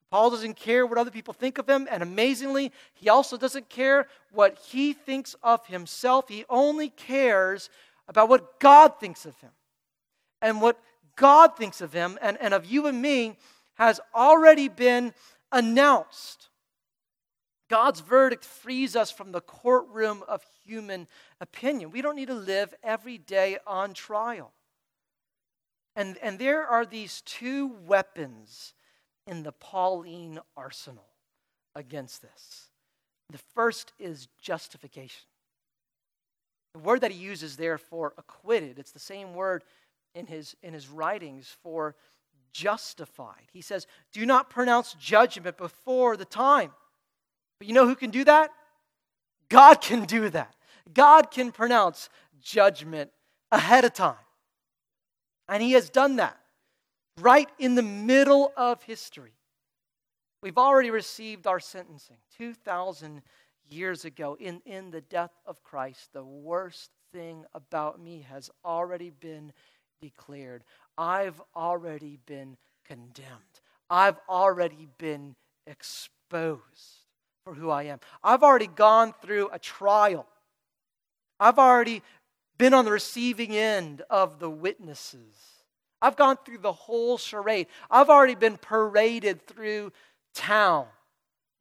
Paul 0.10 0.30
doesn't 0.30 0.56
care 0.56 0.86
what 0.86 0.98
other 0.98 1.12
people 1.12 1.34
think 1.34 1.58
of 1.58 1.68
him, 1.68 1.88
and 1.92 2.02
amazingly, 2.02 2.72
he 2.94 3.10
also 3.10 3.38
doesn't 3.38 3.70
care 3.70 4.08
what 4.32 4.58
he 4.58 4.94
thinks 4.94 5.36
of 5.44 5.66
himself. 5.68 6.30
He 6.30 6.46
only 6.50 6.90
cares 6.90 7.70
about 8.08 8.30
what 8.30 8.60
God 8.60 9.00
thinks 9.00 9.26
of 9.26 9.38
him. 9.42 9.52
And 10.42 10.62
what 10.62 10.80
God 11.16 11.58
thinks 11.58 11.82
of 11.82 11.92
him 11.92 12.18
and, 12.22 12.38
and 12.40 12.54
of 12.54 12.66
you 12.66 12.88
and 12.88 13.02
me 13.02 13.38
has 13.74 14.00
already 14.16 14.70
been 14.70 15.14
announced. 15.52 16.50
God's 17.70 18.00
verdict 18.00 18.46
frees 18.46 18.96
us 18.96 19.12
from 19.12 19.32
the 19.32 19.42
courtroom 19.42 20.24
of 20.28 20.44
human 20.66 21.08
opinion. 21.42 21.92
We 21.92 22.02
don't 22.02 22.16
need 22.16 22.28
to 22.28 22.34
live 22.34 22.74
every 22.84 23.18
day 23.18 23.58
on 23.68 23.94
trial. 23.94 24.54
And, 25.96 26.18
and 26.22 26.40
there 26.40 26.66
are 26.66 26.86
these 26.86 27.22
two 27.22 27.68
weapons 27.86 28.74
in 29.26 29.44
the 29.44 29.52
Pauline 29.52 30.40
arsenal. 30.56 31.06
against 31.76 32.24
this. 32.24 32.70
The 33.30 33.38
first 33.38 33.94
is 34.00 34.28
justification. 34.42 35.28
The 36.74 36.80
word 36.80 37.02
that 37.02 37.12
he 37.12 37.18
uses 37.18 37.56
there 37.56 37.78
for 37.78 38.14
acquitted, 38.18 38.80
it's 38.80 38.92
the 38.92 39.00
same 39.00 39.36
word 39.36 39.64
in 40.16 40.26
his, 40.26 40.56
in 40.64 40.74
his 40.74 40.88
writings 40.88 41.56
for 41.62 41.96
justified. 42.52 43.50
He 43.52 43.62
says, 43.62 43.86
Do 44.12 44.26
not 44.26 44.50
pronounce 44.50 44.94
judgment 44.94 45.58
before 45.58 46.18
the 46.18 46.26
time. 46.26 46.72
But 47.60 47.68
you 47.68 47.74
know 47.74 47.88
who 47.88 47.96
can 47.96 48.10
do 48.10 48.24
that? 48.26 48.52
God 49.50 49.82
can 49.82 50.06
do 50.06 50.30
that. 50.30 50.54
God 50.94 51.32
can 51.32 51.52
pronounce 51.52 52.10
judgment 52.42 53.12
ahead 53.52 53.86
of 53.86 53.94
time. 53.94 54.16
And 55.50 55.64
he 55.64 55.72
has 55.74 55.90
done 55.90 56.18
that 56.18 56.38
right 57.20 57.50
in 57.58 57.76
the 57.76 57.84
middle 57.84 58.52
of 58.58 58.84
history. 58.84 59.34
We've 60.44 60.58
already 60.58 60.92
received 60.92 61.48
our 61.48 61.60
sentencing 61.60 62.18
2,000 62.38 63.22
years 63.70 64.06
ago 64.06 64.38
in, 64.40 64.62
in 64.66 64.92
the 64.92 65.02
death 65.02 65.32
of 65.46 65.64
Christ. 65.64 66.14
The 66.14 66.24
worst 66.24 66.92
thing 67.12 67.46
about 67.54 68.00
me 68.00 68.26
has 68.30 68.52
already 68.64 69.10
been 69.10 69.52
declared. 70.02 70.64
I've 70.98 71.42
already 71.56 72.20
been 72.26 72.58
condemned. 72.86 73.62
I've 73.90 74.20
already 74.30 74.88
been 74.98 75.36
exposed 75.66 76.97
for 77.48 77.54
who 77.54 77.70
I 77.70 77.84
am. 77.84 78.02
I've 78.22 78.44
already 78.44 78.68
gone 78.68 79.14
through 79.22 79.50
a 79.54 79.60
trial. 79.60 80.28
I've 81.40 81.58
already 81.58 82.04
been 82.58 82.74
on 82.74 82.84
the 82.84 82.92
receiving 82.92 83.56
end 83.56 84.02
of 84.10 84.40
the 84.40 84.50
witnesses. 84.50 85.34
I've 86.02 86.18
gone 86.18 86.36
through 86.44 86.58
the 86.58 86.74
whole 86.74 87.18
charade. 87.18 87.68
I've 87.90 88.10
already 88.10 88.36
been 88.36 88.58
paraded 88.58 89.48
through 89.48 89.94
town. 90.34 90.88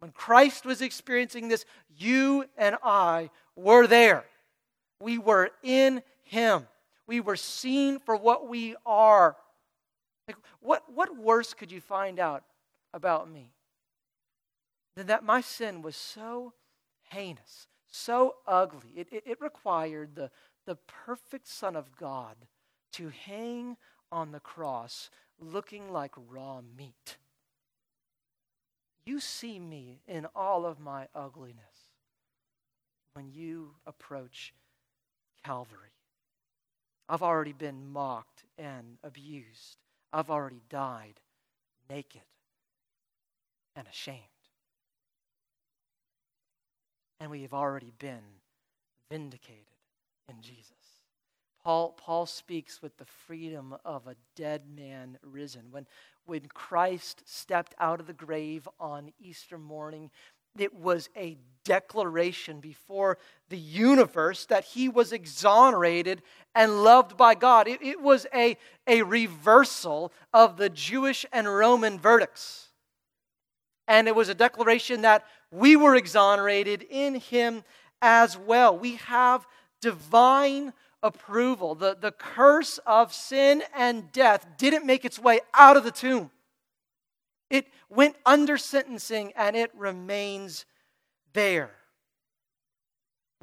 When 0.00 0.10
Christ 0.10 0.66
was 0.66 0.82
experiencing 0.82 1.46
this, 1.46 1.64
you 1.96 2.46
and 2.56 2.76
I 2.82 3.30
were 3.54 3.86
there. 3.86 4.24
We 5.00 5.18
were 5.18 5.50
in 5.62 6.02
Him. 6.24 6.66
We 7.06 7.20
were 7.20 7.36
seen 7.36 8.00
for 8.00 8.16
what 8.16 8.48
we 8.48 8.74
are. 8.84 9.36
Like, 10.26 10.36
what, 10.58 10.82
what 10.92 11.16
worse 11.16 11.54
could 11.54 11.70
you 11.70 11.80
find 11.80 12.18
out 12.18 12.42
about 12.92 13.30
me 13.30 13.52
that 15.04 15.24
my 15.24 15.40
sin 15.40 15.82
was 15.82 15.96
so 15.96 16.54
heinous, 17.10 17.66
so 17.86 18.36
ugly? 18.46 18.92
It, 18.96 19.08
it, 19.12 19.22
it 19.26 19.40
required 19.40 20.14
the, 20.14 20.30
the 20.64 20.76
perfect 20.76 21.46
Son 21.46 21.76
of 21.76 21.96
God 21.96 22.36
to 22.92 23.10
hang 23.10 23.76
on 24.10 24.32
the 24.32 24.40
cross 24.40 25.10
looking 25.38 25.92
like 25.92 26.12
raw 26.28 26.60
meat. 26.76 27.18
You 29.04 29.20
see 29.20 29.58
me 29.58 30.00
in 30.08 30.26
all 30.34 30.66
of 30.66 30.80
my 30.80 31.08
ugliness 31.14 31.92
when 33.12 33.30
you 33.30 33.70
approach 33.86 34.52
Calvary. 35.44 35.92
I've 37.08 37.22
already 37.22 37.52
been 37.52 37.92
mocked 37.92 38.44
and 38.58 38.98
abused. 39.04 39.76
I've 40.12 40.30
already 40.30 40.62
died 40.68 41.20
naked 41.88 42.22
and 43.76 43.86
ashamed. 43.86 44.35
And 47.20 47.30
we 47.30 47.42
have 47.42 47.54
already 47.54 47.92
been 47.98 48.22
vindicated 49.10 49.64
in 50.28 50.40
Jesus. 50.40 50.72
Paul, 51.62 51.96
Paul 51.96 52.26
speaks 52.26 52.80
with 52.80 52.96
the 52.96 53.04
freedom 53.04 53.74
of 53.84 54.06
a 54.06 54.14
dead 54.36 54.62
man 54.72 55.18
risen. 55.22 55.62
When, 55.70 55.86
when 56.24 56.46
Christ 56.46 57.22
stepped 57.24 57.74
out 57.80 57.98
of 57.98 58.06
the 58.06 58.12
grave 58.12 58.68
on 58.78 59.10
Easter 59.18 59.58
morning, 59.58 60.10
it 60.56 60.74
was 60.74 61.08
a 61.16 61.36
declaration 61.64 62.60
before 62.60 63.18
the 63.48 63.58
universe 63.58 64.46
that 64.46 64.64
he 64.64 64.88
was 64.88 65.12
exonerated 65.12 66.22
and 66.54 66.84
loved 66.84 67.16
by 67.16 67.34
God. 67.34 67.66
It, 67.66 67.82
it, 67.82 68.00
was 68.00 68.26
a, 68.32 68.56
a 68.86 69.02
reversal 69.02 70.12
of 70.32 70.56
the 70.56 70.70
Jewish 70.70 71.26
and 71.32 71.52
Roman 71.52 71.98
verdicts. 71.98 72.68
And 73.88 74.08
it 74.08 74.14
was 74.14 74.28
a 74.28 74.34
declaration 74.34 75.02
that 75.02 75.24
we 75.56 75.74
were 75.74 75.96
exonerated 75.96 76.86
in 76.90 77.14
him 77.14 77.64
as 78.02 78.36
well. 78.36 78.76
We 78.76 78.96
have 78.96 79.46
divine 79.80 80.72
approval. 81.02 81.74
The, 81.74 81.96
the 81.98 82.12
curse 82.12 82.78
of 82.86 83.12
sin 83.12 83.62
and 83.74 84.12
death 84.12 84.46
didn't 84.58 84.84
make 84.84 85.04
its 85.04 85.18
way 85.18 85.40
out 85.54 85.76
of 85.76 85.84
the 85.84 85.90
tomb, 85.90 86.30
it 87.48 87.66
went 87.88 88.16
under 88.26 88.58
sentencing 88.58 89.32
and 89.36 89.56
it 89.56 89.70
remains 89.74 90.66
there. 91.32 91.70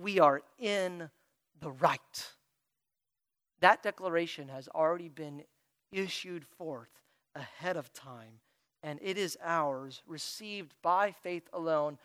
We 0.01 0.19
are 0.19 0.41
in 0.59 1.09
the 1.61 1.71
right. 1.71 2.33
That 3.61 3.81
declaration 3.81 4.49
has 4.49 4.67
already 4.67 5.07
been 5.07 5.43
issued 5.91 6.45
forth 6.57 6.89
ahead 7.35 7.77
of 7.77 7.93
time, 7.93 8.41
and 8.83 8.99
it 9.01 9.17
is 9.17 9.37
ours, 9.41 10.03
received 10.05 10.73
by 10.81 11.11
faith 11.11 11.47
alone. 11.53 11.97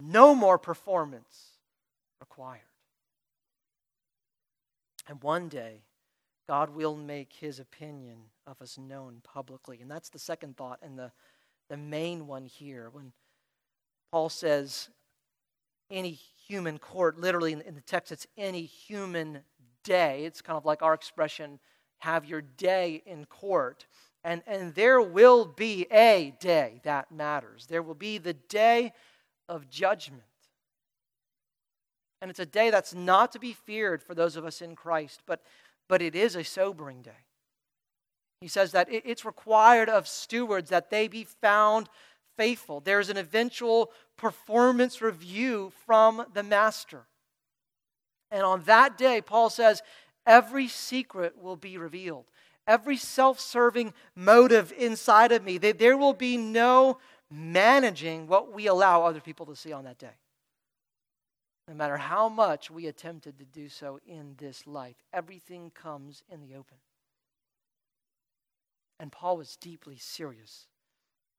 No 0.00 0.34
more 0.34 0.58
performance 0.58 1.58
required. 2.18 2.60
And 5.06 5.22
one 5.22 5.48
day, 5.48 5.82
God 6.48 6.70
will 6.74 6.96
make 6.96 7.32
his 7.32 7.60
opinion 7.60 8.16
of 8.46 8.60
us 8.60 8.78
known 8.78 9.20
publicly. 9.22 9.78
And 9.80 9.90
that's 9.90 10.08
the 10.08 10.18
second 10.18 10.56
thought 10.56 10.78
and 10.82 10.98
the, 10.98 11.12
the 11.68 11.76
main 11.76 12.26
one 12.26 12.46
here. 12.46 12.88
When 12.90 13.12
Paul 14.10 14.30
says 14.30 14.88
any 15.90 16.18
human 16.46 16.78
court, 16.78 17.18
literally 17.18 17.52
in, 17.52 17.60
in 17.62 17.74
the 17.74 17.80
text, 17.82 18.12
it's 18.12 18.26
any 18.36 18.64
human 18.64 19.40
day. 19.82 20.24
It's 20.24 20.42
kind 20.42 20.56
of 20.56 20.64
like 20.64 20.82
our 20.82 20.94
expression, 20.94 21.58
have 21.98 22.24
your 22.24 22.42
day 22.42 23.02
in 23.06 23.26
court. 23.26 23.86
And, 24.24 24.42
and 24.46 24.74
there 24.74 25.02
will 25.02 25.44
be 25.44 25.86
a 25.92 26.34
day 26.40 26.80
that 26.82 27.12
matters. 27.12 27.66
There 27.66 27.82
will 27.82 27.94
be 27.94 28.16
the 28.16 28.32
day 28.32 28.92
of 29.48 29.68
judgment. 29.68 30.22
And 32.22 32.30
it's 32.30 32.40
a 32.40 32.46
day 32.46 32.70
that's 32.70 32.94
not 32.94 33.32
to 33.32 33.38
be 33.38 33.52
feared 33.52 34.02
for 34.02 34.14
those 34.14 34.36
of 34.36 34.46
us 34.46 34.62
in 34.62 34.74
Christ, 34.76 35.20
but, 35.26 35.42
but 35.88 36.00
it 36.00 36.16
is 36.16 36.36
a 36.36 36.42
sobering 36.42 37.02
day. 37.02 37.10
He 38.40 38.48
says 38.48 38.72
that 38.72 38.88
it's 38.90 39.26
required 39.26 39.90
of 39.90 40.08
stewards 40.08 40.70
that 40.70 40.90
they 40.90 41.06
be 41.06 41.24
found 41.24 41.88
faithful. 42.36 42.80
There's 42.80 43.10
an 43.10 43.16
eventual 43.16 43.90
performance 44.16 45.02
review 45.02 45.72
from 45.86 46.24
the 46.32 46.42
master. 46.42 47.06
And 48.30 48.42
on 48.42 48.62
that 48.64 48.98
day, 48.98 49.20
Paul 49.20 49.50
says, 49.50 49.82
every 50.26 50.68
secret 50.68 51.34
will 51.40 51.56
be 51.56 51.78
revealed, 51.78 52.24
every 52.66 52.96
self 52.96 53.40
serving 53.40 53.94
motive 54.14 54.72
inside 54.76 55.32
of 55.32 55.44
me. 55.44 55.58
There 55.58 55.96
will 55.96 56.14
be 56.14 56.36
no 56.36 56.98
managing 57.30 58.26
what 58.26 58.52
we 58.52 58.66
allow 58.66 59.02
other 59.02 59.20
people 59.20 59.46
to 59.46 59.56
see 59.56 59.72
on 59.72 59.84
that 59.84 59.98
day 59.98 60.16
no 61.68 61.74
matter 61.74 61.96
how 61.96 62.28
much 62.28 62.70
we 62.70 62.86
attempted 62.86 63.38
to 63.38 63.44
do 63.44 63.68
so 63.68 63.98
in 64.06 64.34
this 64.38 64.66
life. 64.66 64.96
Everything 65.12 65.70
comes 65.70 66.22
in 66.28 66.40
the 66.40 66.54
open. 66.54 66.76
And 69.00 69.10
Paul 69.10 69.38
was 69.38 69.56
deeply 69.56 69.96
serious 69.98 70.66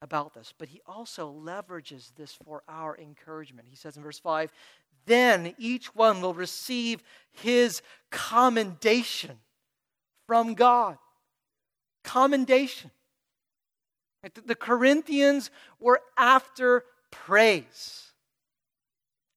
about 0.01 0.33
this, 0.33 0.53
but 0.57 0.67
he 0.67 0.81
also 0.85 1.31
leverages 1.31 2.11
this 2.15 2.33
for 2.43 2.63
our 2.67 2.97
encouragement. 2.97 3.67
He 3.69 3.75
says 3.75 3.97
in 3.97 4.03
verse 4.03 4.19
5 4.19 4.51
Then 5.05 5.53
each 5.57 5.95
one 5.95 6.21
will 6.21 6.33
receive 6.33 7.01
his 7.31 7.81
commendation 8.11 9.37
from 10.27 10.53
God. 10.55 10.97
Commendation. 12.05 12.91
The 14.45 14.55
Corinthians 14.55 15.51
were 15.79 16.01
after 16.17 16.85
praise. 17.11 18.11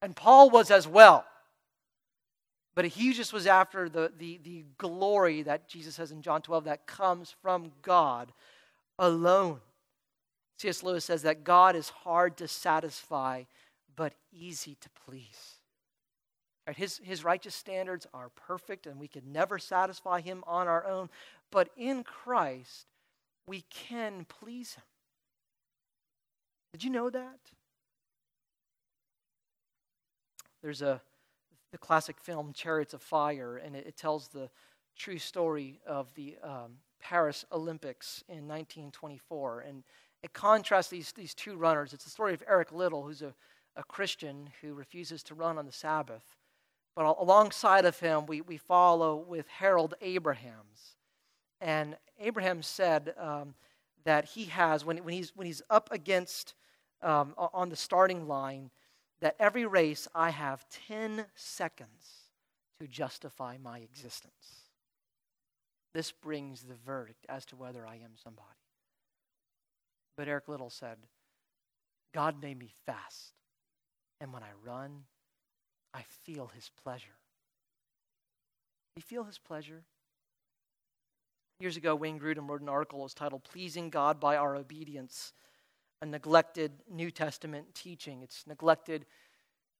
And 0.00 0.14
Paul 0.14 0.50
was 0.50 0.70
as 0.70 0.86
well. 0.86 1.24
But 2.74 2.84
he 2.84 3.12
just 3.12 3.32
was 3.32 3.46
after 3.46 3.88
the, 3.88 4.12
the, 4.16 4.38
the 4.44 4.64
glory 4.78 5.42
that 5.42 5.68
Jesus 5.68 5.96
says 5.96 6.12
in 6.12 6.22
John 6.22 6.42
12 6.42 6.64
that 6.64 6.86
comes 6.86 7.34
from 7.42 7.72
God 7.82 8.32
alone. 8.98 9.58
C.S. 10.58 10.82
Lewis 10.82 11.04
says 11.04 11.22
that 11.22 11.44
God 11.44 11.74
is 11.74 11.88
hard 11.88 12.36
to 12.36 12.46
satisfy, 12.46 13.44
but 13.96 14.12
easy 14.32 14.76
to 14.80 14.88
please. 15.04 15.58
His, 16.76 17.00
his 17.02 17.24
righteous 17.24 17.54
standards 17.54 18.06
are 18.12 18.30
perfect, 18.30 18.86
and 18.86 18.98
we 18.98 19.08
could 19.08 19.26
never 19.26 19.58
satisfy 19.58 20.20
him 20.20 20.44
on 20.46 20.68
our 20.68 20.86
own. 20.86 21.08
But 21.50 21.70
in 21.76 22.04
Christ, 22.04 22.86
we 23.46 23.62
can 23.70 24.26
please 24.28 24.74
him. 24.74 24.84
Did 26.72 26.84
you 26.84 26.90
know 26.90 27.10
that? 27.10 27.38
There's 30.62 30.82
a 30.82 31.00
the 31.72 31.78
classic 31.78 32.18
film 32.18 32.52
Chariots 32.52 32.94
of 32.94 33.02
Fire, 33.02 33.56
and 33.56 33.76
it, 33.76 33.86
it 33.86 33.96
tells 33.96 34.28
the 34.28 34.48
true 34.96 35.18
story 35.18 35.80
of 35.86 36.12
the 36.14 36.36
um, 36.42 36.78
Paris 37.00 37.44
Olympics 37.52 38.24
in 38.28 38.48
1924. 38.48 39.60
And 39.60 39.84
it 40.22 40.32
contrasts 40.32 40.88
these, 40.88 41.12
these 41.12 41.34
two 41.34 41.56
runners. 41.56 41.92
It's 41.92 42.04
the 42.04 42.10
story 42.10 42.34
of 42.34 42.42
Eric 42.48 42.72
Liddell, 42.72 43.02
who's 43.02 43.22
a, 43.22 43.34
a 43.76 43.84
Christian 43.84 44.50
who 44.60 44.74
refuses 44.74 45.22
to 45.24 45.34
run 45.34 45.58
on 45.58 45.66
the 45.66 45.72
Sabbath. 45.72 46.24
But 46.98 47.16
alongside 47.20 47.84
of 47.84 48.00
him, 48.00 48.26
we, 48.26 48.40
we 48.40 48.56
follow 48.56 49.14
with 49.14 49.46
Harold 49.46 49.94
Abrahams. 50.00 50.96
And 51.60 51.96
Abraham 52.18 52.60
said 52.60 53.14
um, 53.16 53.54
that 54.02 54.24
he 54.24 54.46
has, 54.46 54.84
when, 54.84 54.96
when, 55.04 55.14
he's, 55.14 55.30
when 55.36 55.46
he's 55.46 55.62
up 55.70 55.90
against, 55.92 56.54
um, 57.00 57.34
on 57.38 57.68
the 57.68 57.76
starting 57.76 58.26
line, 58.26 58.72
that 59.20 59.36
every 59.38 59.64
race 59.64 60.08
I 60.12 60.30
have 60.30 60.66
10 60.88 61.24
seconds 61.36 62.32
to 62.80 62.88
justify 62.88 63.58
my 63.62 63.78
existence. 63.78 64.62
This 65.94 66.10
brings 66.10 66.62
the 66.62 66.74
verdict 66.84 67.26
as 67.28 67.46
to 67.46 67.56
whether 67.56 67.86
I 67.86 67.94
am 67.94 68.16
somebody. 68.16 68.48
But 70.16 70.26
Eric 70.26 70.48
Liddell 70.48 70.68
said, 70.68 70.96
God 72.12 72.42
made 72.42 72.58
me 72.58 72.72
fast. 72.86 73.34
And 74.20 74.32
when 74.32 74.42
I 74.42 74.50
run, 74.64 75.04
I 75.98 76.04
feel 76.22 76.50
his 76.54 76.70
pleasure. 76.84 77.16
You 78.94 79.02
feel 79.02 79.24
his 79.24 79.38
pleasure? 79.38 79.82
Years 81.58 81.76
ago, 81.76 81.96
Wayne 81.96 82.20
Grudem 82.20 82.48
wrote 82.48 82.60
an 82.60 82.68
article. 82.68 83.00
It 83.00 83.02
was 83.02 83.14
titled 83.14 83.42
Pleasing 83.42 83.90
God 83.90 84.20
by 84.20 84.36
Our 84.36 84.54
Obedience, 84.54 85.32
a 86.00 86.06
neglected 86.06 86.70
New 86.88 87.10
Testament 87.10 87.74
teaching. 87.74 88.22
It's 88.22 88.46
neglected 88.46 89.06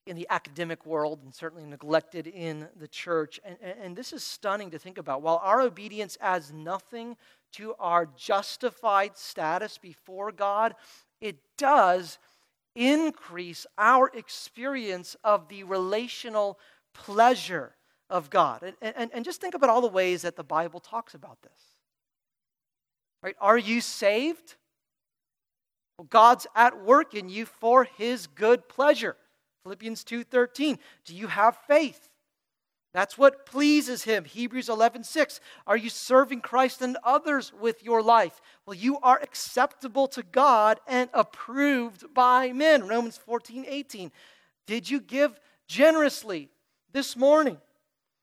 in 0.06 0.16
the 0.16 0.26
academic 0.28 0.84
world 0.84 1.20
and 1.22 1.32
certainly 1.32 1.64
neglected 1.64 2.26
in 2.26 2.66
the 2.80 2.88
church. 2.88 3.38
And, 3.44 3.56
and, 3.62 3.94
this 3.94 4.12
is 4.12 4.24
stunning 4.24 4.72
to 4.72 4.78
think 4.78 4.98
about. 4.98 5.22
While 5.22 5.40
our 5.44 5.60
obedience 5.60 6.18
adds 6.20 6.52
nothing 6.52 7.16
to 7.52 7.74
our 7.78 8.06
justified 8.06 9.16
status 9.16 9.78
before 9.78 10.32
God, 10.32 10.74
it 11.20 11.36
does 11.56 12.18
increase 12.74 13.66
our 13.76 14.10
experience 14.14 15.16
of 15.24 15.48
the 15.48 15.64
relational 15.64 16.58
pleasure 16.94 17.74
of 18.10 18.30
God. 18.30 18.62
And, 18.62 18.94
and, 18.96 19.10
and 19.12 19.24
just 19.24 19.40
think 19.40 19.54
about 19.54 19.70
all 19.70 19.80
the 19.80 19.88
ways 19.88 20.22
that 20.22 20.36
the 20.36 20.44
Bible 20.44 20.80
talks 20.80 21.14
about 21.14 21.42
this. 21.42 21.60
Right? 23.22 23.36
Are 23.40 23.58
you 23.58 23.80
saved? 23.80 24.54
Well, 25.98 26.06
God's 26.08 26.46
at 26.54 26.84
work 26.84 27.14
in 27.14 27.28
you 27.28 27.46
for 27.46 27.84
his 27.84 28.26
good 28.26 28.68
pleasure. 28.68 29.16
Philippians 29.64 30.04
2:13. 30.04 30.78
Do 31.04 31.14
you 31.14 31.26
have 31.26 31.56
faith? 31.66 32.07
That's 32.92 33.18
what 33.18 33.44
pleases 33.44 34.04
him. 34.04 34.24
Hebrews 34.24 34.68
11:6. 34.68 35.40
Are 35.66 35.76
you 35.76 35.90
serving 35.90 36.40
Christ 36.40 36.80
and 36.80 36.96
others 37.04 37.52
with 37.52 37.82
your 37.82 38.02
life? 38.02 38.40
Well, 38.64 38.74
you 38.74 38.98
are 39.00 39.20
acceptable 39.20 40.08
to 40.08 40.22
God 40.22 40.80
and 40.86 41.10
approved 41.12 42.14
by 42.14 42.52
men. 42.52 42.88
Romans 42.88 43.18
14:18. 43.18 44.10
Did 44.66 44.88
you 44.88 45.00
give 45.00 45.38
generously 45.66 46.50
this 46.92 47.14
morning? 47.14 47.60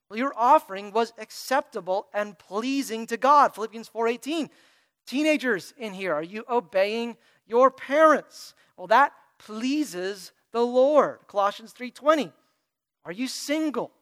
Well, 0.08 0.18
your 0.18 0.32
offering 0.36 0.92
was 0.92 1.12
acceptable 1.18 2.08
and 2.12 2.38
pleasing 2.38 3.06
to 3.06 3.16
God. 3.16 3.54
Philippians 3.54 3.88
4:18. 3.88 4.50
Teenagers 5.06 5.72
in 5.76 5.94
here, 5.94 6.12
are 6.12 6.22
you 6.22 6.44
obeying 6.48 7.16
your 7.46 7.70
parents? 7.70 8.54
Well, 8.76 8.88
that 8.88 9.12
pleases 9.38 10.32
the 10.50 10.66
Lord. 10.66 11.20
Colossians 11.28 11.72
3:20. 11.72 12.32
Are 13.04 13.12
you 13.12 13.28
single? 13.28 13.92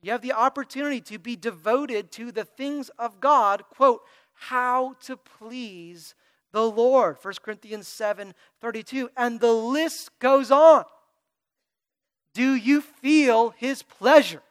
You 0.00 0.12
have 0.12 0.22
the 0.22 0.32
opportunity 0.32 1.00
to 1.02 1.18
be 1.18 1.36
devoted 1.36 2.12
to 2.12 2.30
the 2.30 2.44
things 2.44 2.88
of 2.98 3.20
God, 3.20 3.64
quote, 3.70 4.02
how 4.34 4.94
to 5.02 5.16
please 5.16 6.14
the 6.52 6.62
Lord. 6.62 7.16
1 7.20 7.34
Corinthians 7.42 7.88
7 7.88 8.34
32. 8.60 9.10
And 9.16 9.40
the 9.40 9.52
list 9.52 10.16
goes 10.20 10.50
on. 10.50 10.84
Do 12.34 12.54
you 12.54 12.80
feel 12.80 13.50
his 13.50 13.82
pleasure? 13.82 14.42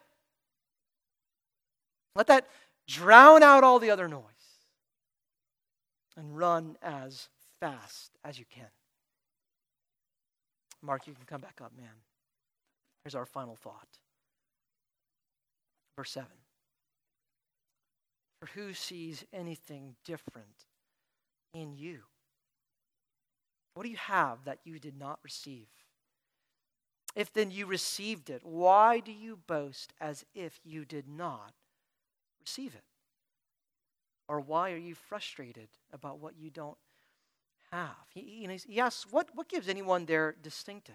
Let 2.14 2.26
that 2.26 2.46
drown 2.86 3.42
out 3.42 3.64
all 3.64 3.78
the 3.78 3.90
other 3.90 4.08
noise 4.08 4.22
and 6.16 6.36
run 6.36 6.76
as 6.82 7.28
fast 7.60 8.10
as 8.24 8.38
you 8.38 8.44
can. 8.52 8.66
Mark, 10.82 11.06
you 11.06 11.14
can 11.14 11.24
come 11.24 11.40
back 11.40 11.60
up, 11.62 11.72
man. 11.76 11.88
Here's 13.04 13.14
our 13.14 13.26
final 13.26 13.56
thought. 13.56 13.88
Verse 15.98 16.12
7. 16.12 16.28
For 18.38 18.46
who 18.54 18.72
sees 18.72 19.24
anything 19.32 19.96
different 20.04 20.66
in 21.52 21.72
you? 21.72 22.02
What 23.74 23.82
do 23.82 23.88
you 23.88 23.96
have 23.96 24.44
that 24.44 24.60
you 24.62 24.78
did 24.78 24.96
not 24.96 25.18
receive? 25.24 25.66
If 27.16 27.32
then 27.32 27.50
you 27.50 27.66
received 27.66 28.30
it, 28.30 28.42
why 28.44 29.00
do 29.00 29.10
you 29.10 29.40
boast 29.48 29.92
as 30.00 30.24
if 30.36 30.60
you 30.62 30.84
did 30.84 31.08
not 31.08 31.52
receive 32.40 32.76
it? 32.76 32.84
Or 34.28 34.38
why 34.38 34.70
are 34.70 34.76
you 34.76 34.94
frustrated 34.94 35.66
about 35.92 36.20
what 36.20 36.38
you 36.38 36.50
don't 36.50 36.78
have? 37.72 37.96
He, 38.14 38.48
he 38.68 38.80
asks, 38.80 39.04
what, 39.10 39.30
what 39.34 39.48
gives 39.48 39.68
anyone 39.68 40.04
their 40.04 40.36
distinctive? 40.40 40.94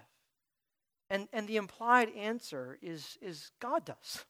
And, 1.10 1.28
and 1.30 1.46
the 1.46 1.58
implied 1.58 2.08
answer 2.16 2.78
is, 2.80 3.18
is 3.20 3.50
God 3.60 3.84
does. 3.84 4.24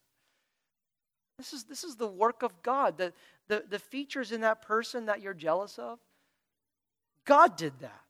This 1.37 1.53
is, 1.53 1.63
this 1.63 1.83
is 1.83 1.95
the 1.95 2.07
work 2.07 2.43
of 2.43 2.63
God. 2.63 2.97
The, 2.97 3.13
the, 3.47 3.63
the 3.69 3.79
features 3.79 4.31
in 4.31 4.41
that 4.41 4.61
person 4.61 5.07
that 5.07 5.21
you're 5.21 5.33
jealous 5.33 5.77
of, 5.77 5.99
God 7.25 7.57
did 7.57 7.73
that. 7.81 8.01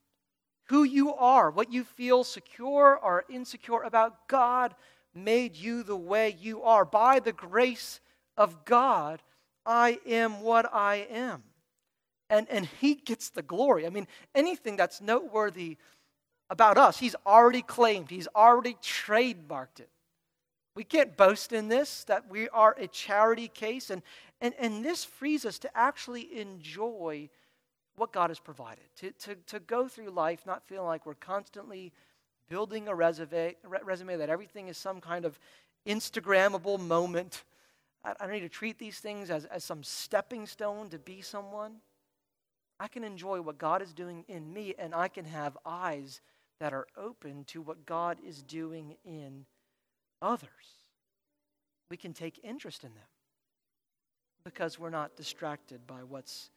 Who 0.70 0.84
you 0.84 1.14
are, 1.14 1.52
what 1.52 1.72
you 1.72 1.84
feel 1.84 2.24
secure 2.24 2.98
or 2.98 3.24
insecure 3.30 3.84
about, 3.84 4.28
God 4.28 4.74
made 5.14 5.56
you 5.56 5.84
the 5.84 5.96
way 5.96 6.36
you 6.40 6.64
are. 6.64 6.86
By 6.86 7.20
the 7.20 7.32
grace 7.32 8.00
of 8.36 8.66
God, 8.66 9.22
I 9.66 10.00
am 10.06 10.42
what 10.42 10.72
I 10.74 11.08
am. 11.10 11.44
And, 12.30 12.48
and 12.50 12.66
He 12.66 12.96
gets 12.96 13.30
the 13.30 13.44
glory. 13.44 13.86
I 13.86 13.90
mean, 13.90 14.08
anything 14.34 14.76
that's 14.76 15.02
noteworthy 15.02 15.78
about 16.50 16.78
us, 16.78 16.98
He's 16.98 17.16
already 17.26 17.62
claimed, 17.62 18.10
He's 18.10 18.28
already 18.36 18.76
trademarked 18.82 19.80
it. 19.80 19.90
We 20.76 20.84
can't 20.84 21.16
boast 21.16 21.54
in 21.54 21.70
this, 21.70 22.04
that 22.04 22.30
we 22.30 22.50
are 22.50 22.76
a 22.78 22.88
charity 22.88 23.48
case. 23.48 23.90
And, 23.90 24.02
and, 24.42 24.54
and 24.60 24.84
this 24.84 25.06
frees 25.06 25.46
us 25.46 25.58
to 25.60 25.78
actually 25.78 26.40
enjoy 26.40 27.30
what 27.96 28.12
God 28.12 28.30
has 28.30 28.40
provided, 28.40 28.84
to, 28.98 29.12
to, 29.12 29.36
to 29.48 29.60
go 29.62 29.88
through 29.88 30.10
life 30.10 30.46
not 30.46 30.68
feeling 30.68 30.88
like 30.88 31.06
we're 31.06 31.14
constantly 31.14 31.94
building 32.50 32.90
a 32.90 32.96
resume, 32.96 33.56
resume 33.84 34.18
that 34.18 34.30
everything 34.30 34.68
is 34.68 34.78
some 34.78 35.00
kind 35.00 35.24
of 35.24 35.40
Instagrammable 35.88 36.80
moment. 36.80 37.44
I, 38.04 38.12
I 38.12 38.26
don't 38.26 38.34
need 38.34 38.42
to 38.42 38.50
treat 38.50 38.78
these 38.78 39.00
things 39.00 39.30
as, 39.30 39.46
as 39.46 39.64
some 39.64 39.82
stepping 39.82 40.46
stone 40.46 40.90
to 40.90 41.00
be 41.00 41.22
someone. 41.22 41.78
I 42.80 42.90
can 42.90 43.06
enjoy 43.06 43.40
what 43.40 43.58
God 43.58 43.82
is 43.82 43.94
doing 43.94 44.26
in 44.28 44.52
me, 44.52 44.76
and 44.78 44.94
I 44.94 45.08
can 45.08 45.24
have 45.24 45.58
eyes 45.66 46.20
that 46.60 46.74
are 46.74 46.88
open 46.98 47.46
to 47.46 47.62
what 47.62 47.86
God 47.86 48.18
is 48.26 48.44
doing 48.44 48.98
in 49.06 49.46
others. 50.26 50.50
We 51.90 51.98
can 51.98 52.14
take 52.14 52.40
interest 52.44 52.84
in 52.84 52.90
them 52.90 53.04
because 54.44 54.80
we're 54.80 54.90
not 54.90 55.16
distracted 55.16 55.86
by 55.86 56.04
what's 56.04 56.50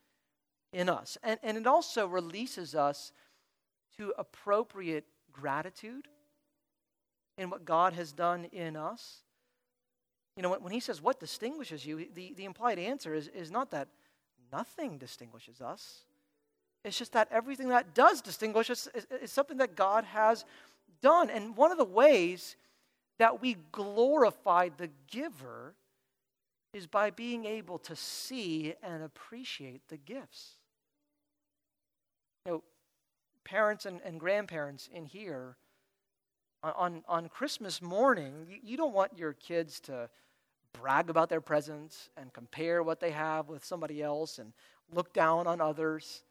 in 0.73 0.89
us. 0.89 1.19
And, 1.23 1.39
and 1.43 1.57
it 1.57 1.67
also 1.67 2.07
releases 2.07 2.75
us 2.75 3.13
to 3.99 4.13
appropriate 4.19 5.05
gratitude 5.33 6.09
in 7.37 7.51
what 7.51 7.65
God 7.65 7.93
has 7.93 8.13
done 8.13 8.47
in 8.53 8.77
us. 8.77 9.23
You 10.37 10.43
know, 10.43 10.55
when 10.55 10.73
he 10.73 10.81
says, 10.81 11.03
What 11.03 11.21
distinguishes 11.21 11.85
you? 11.85 12.07
the, 12.15 12.33
the 12.35 12.45
implied 12.45 12.79
answer 12.79 13.15
is, 13.15 13.29
is 13.29 13.51
not 13.51 13.71
that 13.73 13.89
nothing 14.53 14.99
distinguishes 14.99 15.61
us. 15.61 16.05
It's 16.85 16.99
just 16.99 17.13
that 17.13 17.29
everything 17.31 17.69
that 17.69 17.95
does 17.95 18.23
distinguish 18.23 18.71
us 18.71 18.89
is, 18.95 19.07
is 19.23 19.33
something 19.33 19.59
that 19.59 19.75
God 19.75 20.05
has 20.05 20.45
done. 21.03 21.29
And 21.29 21.57
one 21.57 21.73
of 21.73 21.79
the 21.79 21.85
ways 21.85 22.57
that 23.19 23.41
we 23.41 23.57
glorify 23.73 24.69
the 24.77 24.91
giver 25.11 25.75
is 26.73 26.87
by 26.87 27.11
being 27.11 27.45
able 27.45 27.79
to 27.79 27.97
see 27.97 28.75
and 28.83 29.03
appreciate 29.03 29.83
the 29.89 29.97
gifts. 29.97 30.57
You 32.47 32.53
know, 32.53 32.65
parents 33.45 33.87
and, 33.87 34.01
and 34.05 34.21
grandparents 34.21 34.89
in 34.93 35.07
here, 35.07 35.57
on, 36.63 37.03
on 37.09 37.29
Christmas 37.29 37.81
morning, 37.81 38.47
you, 38.49 38.59
you 38.63 38.77
don't 38.77 38.93
want 38.93 39.17
your 39.17 39.33
kids 39.33 39.81
to 39.81 40.11
brag 40.73 41.11
about 41.11 41.29
their 41.29 41.41
presents 41.41 42.11
and 42.17 42.33
compare 42.33 42.83
what 42.83 43.01
they 43.01 43.11
have 43.11 43.49
with 43.49 43.65
somebody 43.65 44.03
else 44.03 44.39
and 44.39 44.53
look 44.93 45.13
down 45.13 45.47
on 45.47 45.61
others. 45.61 46.23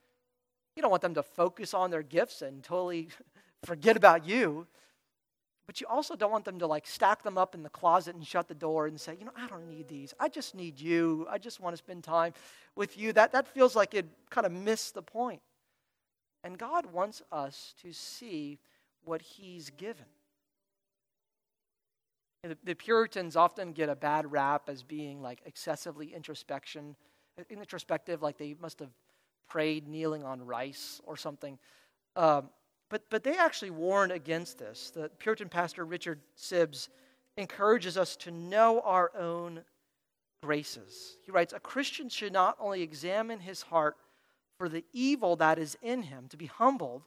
You 0.76 0.82
don't 0.82 0.92
want 0.92 1.02
them 1.02 1.16
to 1.16 1.24
focus 1.24 1.74
on 1.74 1.90
their 1.90 2.04
gifts 2.04 2.42
and 2.42 2.64
totally 2.64 3.10
forget 3.64 3.98
about 3.98 4.26
you. 4.28 4.68
But 5.68 5.82
you 5.82 5.88
also 5.88 6.16
don't 6.16 6.32
want 6.32 6.46
them 6.46 6.60
to 6.60 6.68
like 6.68 6.88
stack 6.88 7.24
them 7.24 7.38
up 7.38 7.54
in 7.54 7.62
the 7.62 7.70
closet 7.70 8.16
and 8.16 8.26
shut 8.26 8.48
the 8.48 8.56
door 8.56 8.88
and 8.88 9.00
say, 9.00 9.16
you 9.20 9.26
know, 9.26 9.34
I 9.38 9.48
don't 9.48 9.68
need 9.70 9.90
these. 9.90 10.14
I 10.18 10.30
just 10.30 10.56
need 10.56 10.80
you. 10.80 11.28
I 11.30 11.38
just 11.38 11.60
want 11.60 11.74
to 11.74 11.78
spend 11.78 12.06
time 12.06 12.34
with 12.76 12.98
you. 12.98 13.12
That, 13.12 13.34
that 13.34 13.48
feels 13.48 13.76
like 13.76 13.94
it 13.94 14.08
kind 14.30 14.48
of 14.48 14.54
missed 14.54 14.94
the 14.94 15.02
point. 15.02 15.42
And 16.44 16.58
God 16.58 16.86
wants 16.94 17.22
us 17.34 17.76
to 17.82 17.92
see 17.92 18.60
what 19.04 19.22
He's 19.22 19.70
given. 19.72 20.06
The, 22.44 22.58
the 22.64 22.76
Puritans 22.76 23.36
often 23.36 23.74
get 23.74 23.90
a 23.90 23.96
bad 23.96 24.32
rap 24.32 24.70
as 24.70 24.84
being 24.84 25.22
like 25.22 25.42
excessively 25.46 26.14
introspection, 26.14 26.96
introspective, 27.50 28.22
like 28.22 28.38
they 28.38 28.56
must 28.62 28.80
have 28.80 28.92
prayed 29.50 29.86
kneeling 29.86 30.24
on 30.24 30.46
rice 30.46 31.02
or 31.06 31.18
something. 31.18 31.60
Um, 32.16 32.50
but, 32.90 33.04
but 33.10 33.24
they 33.24 33.38
actually 33.38 33.72
warn 33.72 34.12
against 34.12 34.58
this. 34.60 34.92
The 34.92 35.10
Puritan 35.20 35.50
pastor 35.50 35.86
Richard 35.86 36.20
Sibbes 36.38 36.90
encourages 37.36 37.98
us 37.98 38.16
to 38.18 38.32
know 38.32 38.82
our 38.82 39.12
own 39.18 39.62
graces. 40.42 41.18
He 41.26 41.32
writes 41.32 41.54
A 41.54 41.60
Christian 41.60 42.10
should 42.10 42.34
not 42.34 42.56
only 42.60 42.82
examine 42.82 43.40
his 43.40 43.64
heart 43.64 43.98
for 44.58 44.70
the 44.70 44.84
evil 44.94 45.36
that 45.36 45.60
is 45.60 45.78
in 45.82 46.04
him, 46.04 46.28
to 46.30 46.38
be 46.38 46.48
humbled, 46.48 47.04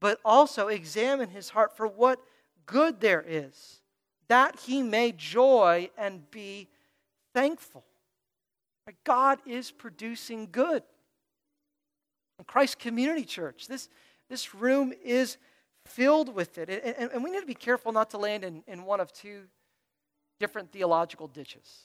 but 0.00 0.18
also 0.24 0.68
examine 0.68 1.30
his 1.30 1.50
heart 1.50 1.76
for 1.76 1.86
what 1.86 2.18
good 2.66 3.00
there 3.00 3.24
is, 3.26 3.80
that 4.28 4.60
he 4.60 4.82
may 4.82 5.12
joy 5.12 5.90
and 5.96 6.30
be 6.30 6.68
thankful. 7.34 7.84
God 9.04 9.38
is 9.46 9.70
producing 9.70 10.48
good. 10.50 10.82
In 12.38 12.44
Christ 12.44 12.78
Community 12.78 13.24
Church, 13.24 13.68
this, 13.68 13.88
this 14.28 14.54
room 14.54 14.92
is 15.04 15.36
filled 15.86 16.34
with 16.34 16.58
it. 16.58 16.68
And, 16.70 17.10
and, 17.12 17.24
we 17.24 17.30
need 17.30 17.40
to 17.40 17.46
be 17.46 17.54
careful 17.54 17.92
not 17.92 18.10
to 18.10 18.18
land 18.18 18.44
in, 18.44 18.62
in 18.66 18.84
one 18.84 19.00
of 19.00 19.12
two 19.12 19.42
different 20.40 20.72
theological 20.72 21.28
ditches. 21.28 21.82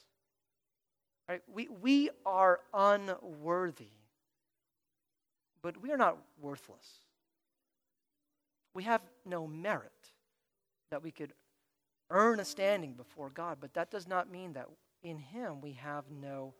Right? 1.27 1.41
We, 1.53 1.67
we 1.81 2.09
are 2.25 2.59
unworthy, 2.73 3.91
but 5.61 5.81
we 5.81 5.91
are 5.91 5.97
not 5.97 6.17
worthless. 6.41 6.87
We 8.73 8.83
have 8.83 9.01
no 9.25 9.45
merit 9.45 9.91
that 10.91 11.03
we 11.03 11.11
could 11.11 11.33
earn 12.09 12.39
a 12.39 12.45
standing 12.45 12.93
before 12.93 13.29
God, 13.29 13.57
but 13.59 13.73
that 13.73 13.91
does 13.91 14.07
not 14.07 14.31
mean 14.31 14.53
that 14.53 14.67
in 15.03 15.17
Him 15.17 15.61
we 15.61 15.73
have 15.73 16.05
no 16.09 16.53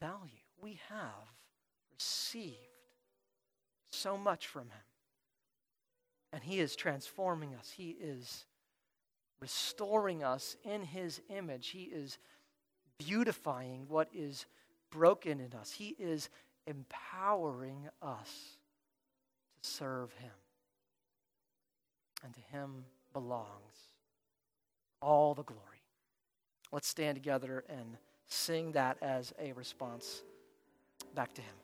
value. 0.00 0.42
We 0.60 0.80
have 0.88 1.30
received 1.92 2.56
so 3.90 4.16
much 4.16 4.46
from 4.46 4.64
Him. 4.70 4.85
And 6.36 6.44
He 6.44 6.60
is 6.60 6.76
transforming 6.76 7.54
us, 7.54 7.72
He 7.74 7.96
is 7.98 8.44
restoring 9.40 10.22
us 10.22 10.54
in 10.64 10.82
His 10.82 11.22
image. 11.30 11.68
He 11.68 11.84
is 11.84 12.18
beautifying 12.98 13.86
what 13.88 14.10
is 14.12 14.44
broken 14.90 15.40
in 15.40 15.58
us, 15.58 15.72
He 15.72 15.96
is 15.98 16.28
empowering 16.66 17.88
us 18.02 18.58
to 19.62 19.70
serve 19.70 20.12
Him. 20.12 20.30
And 22.22 22.34
to 22.34 22.40
Him 22.52 22.84
belongs 23.14 23.94
all 25.00 25.32
the 25.32 25.42
glory. 25.42 25.62
Let's 26.70 26.86
stand 26.86 27.16
together 27.16 27.64
and 27.66 27.96
sing 28.26 28.72
that 28.72 28.98
as 29.00 29.32
a 29.40 29.52
response 29.52 30.22
back 31.14 31.32
to 31.32 31.40
Him. 31.40 31.54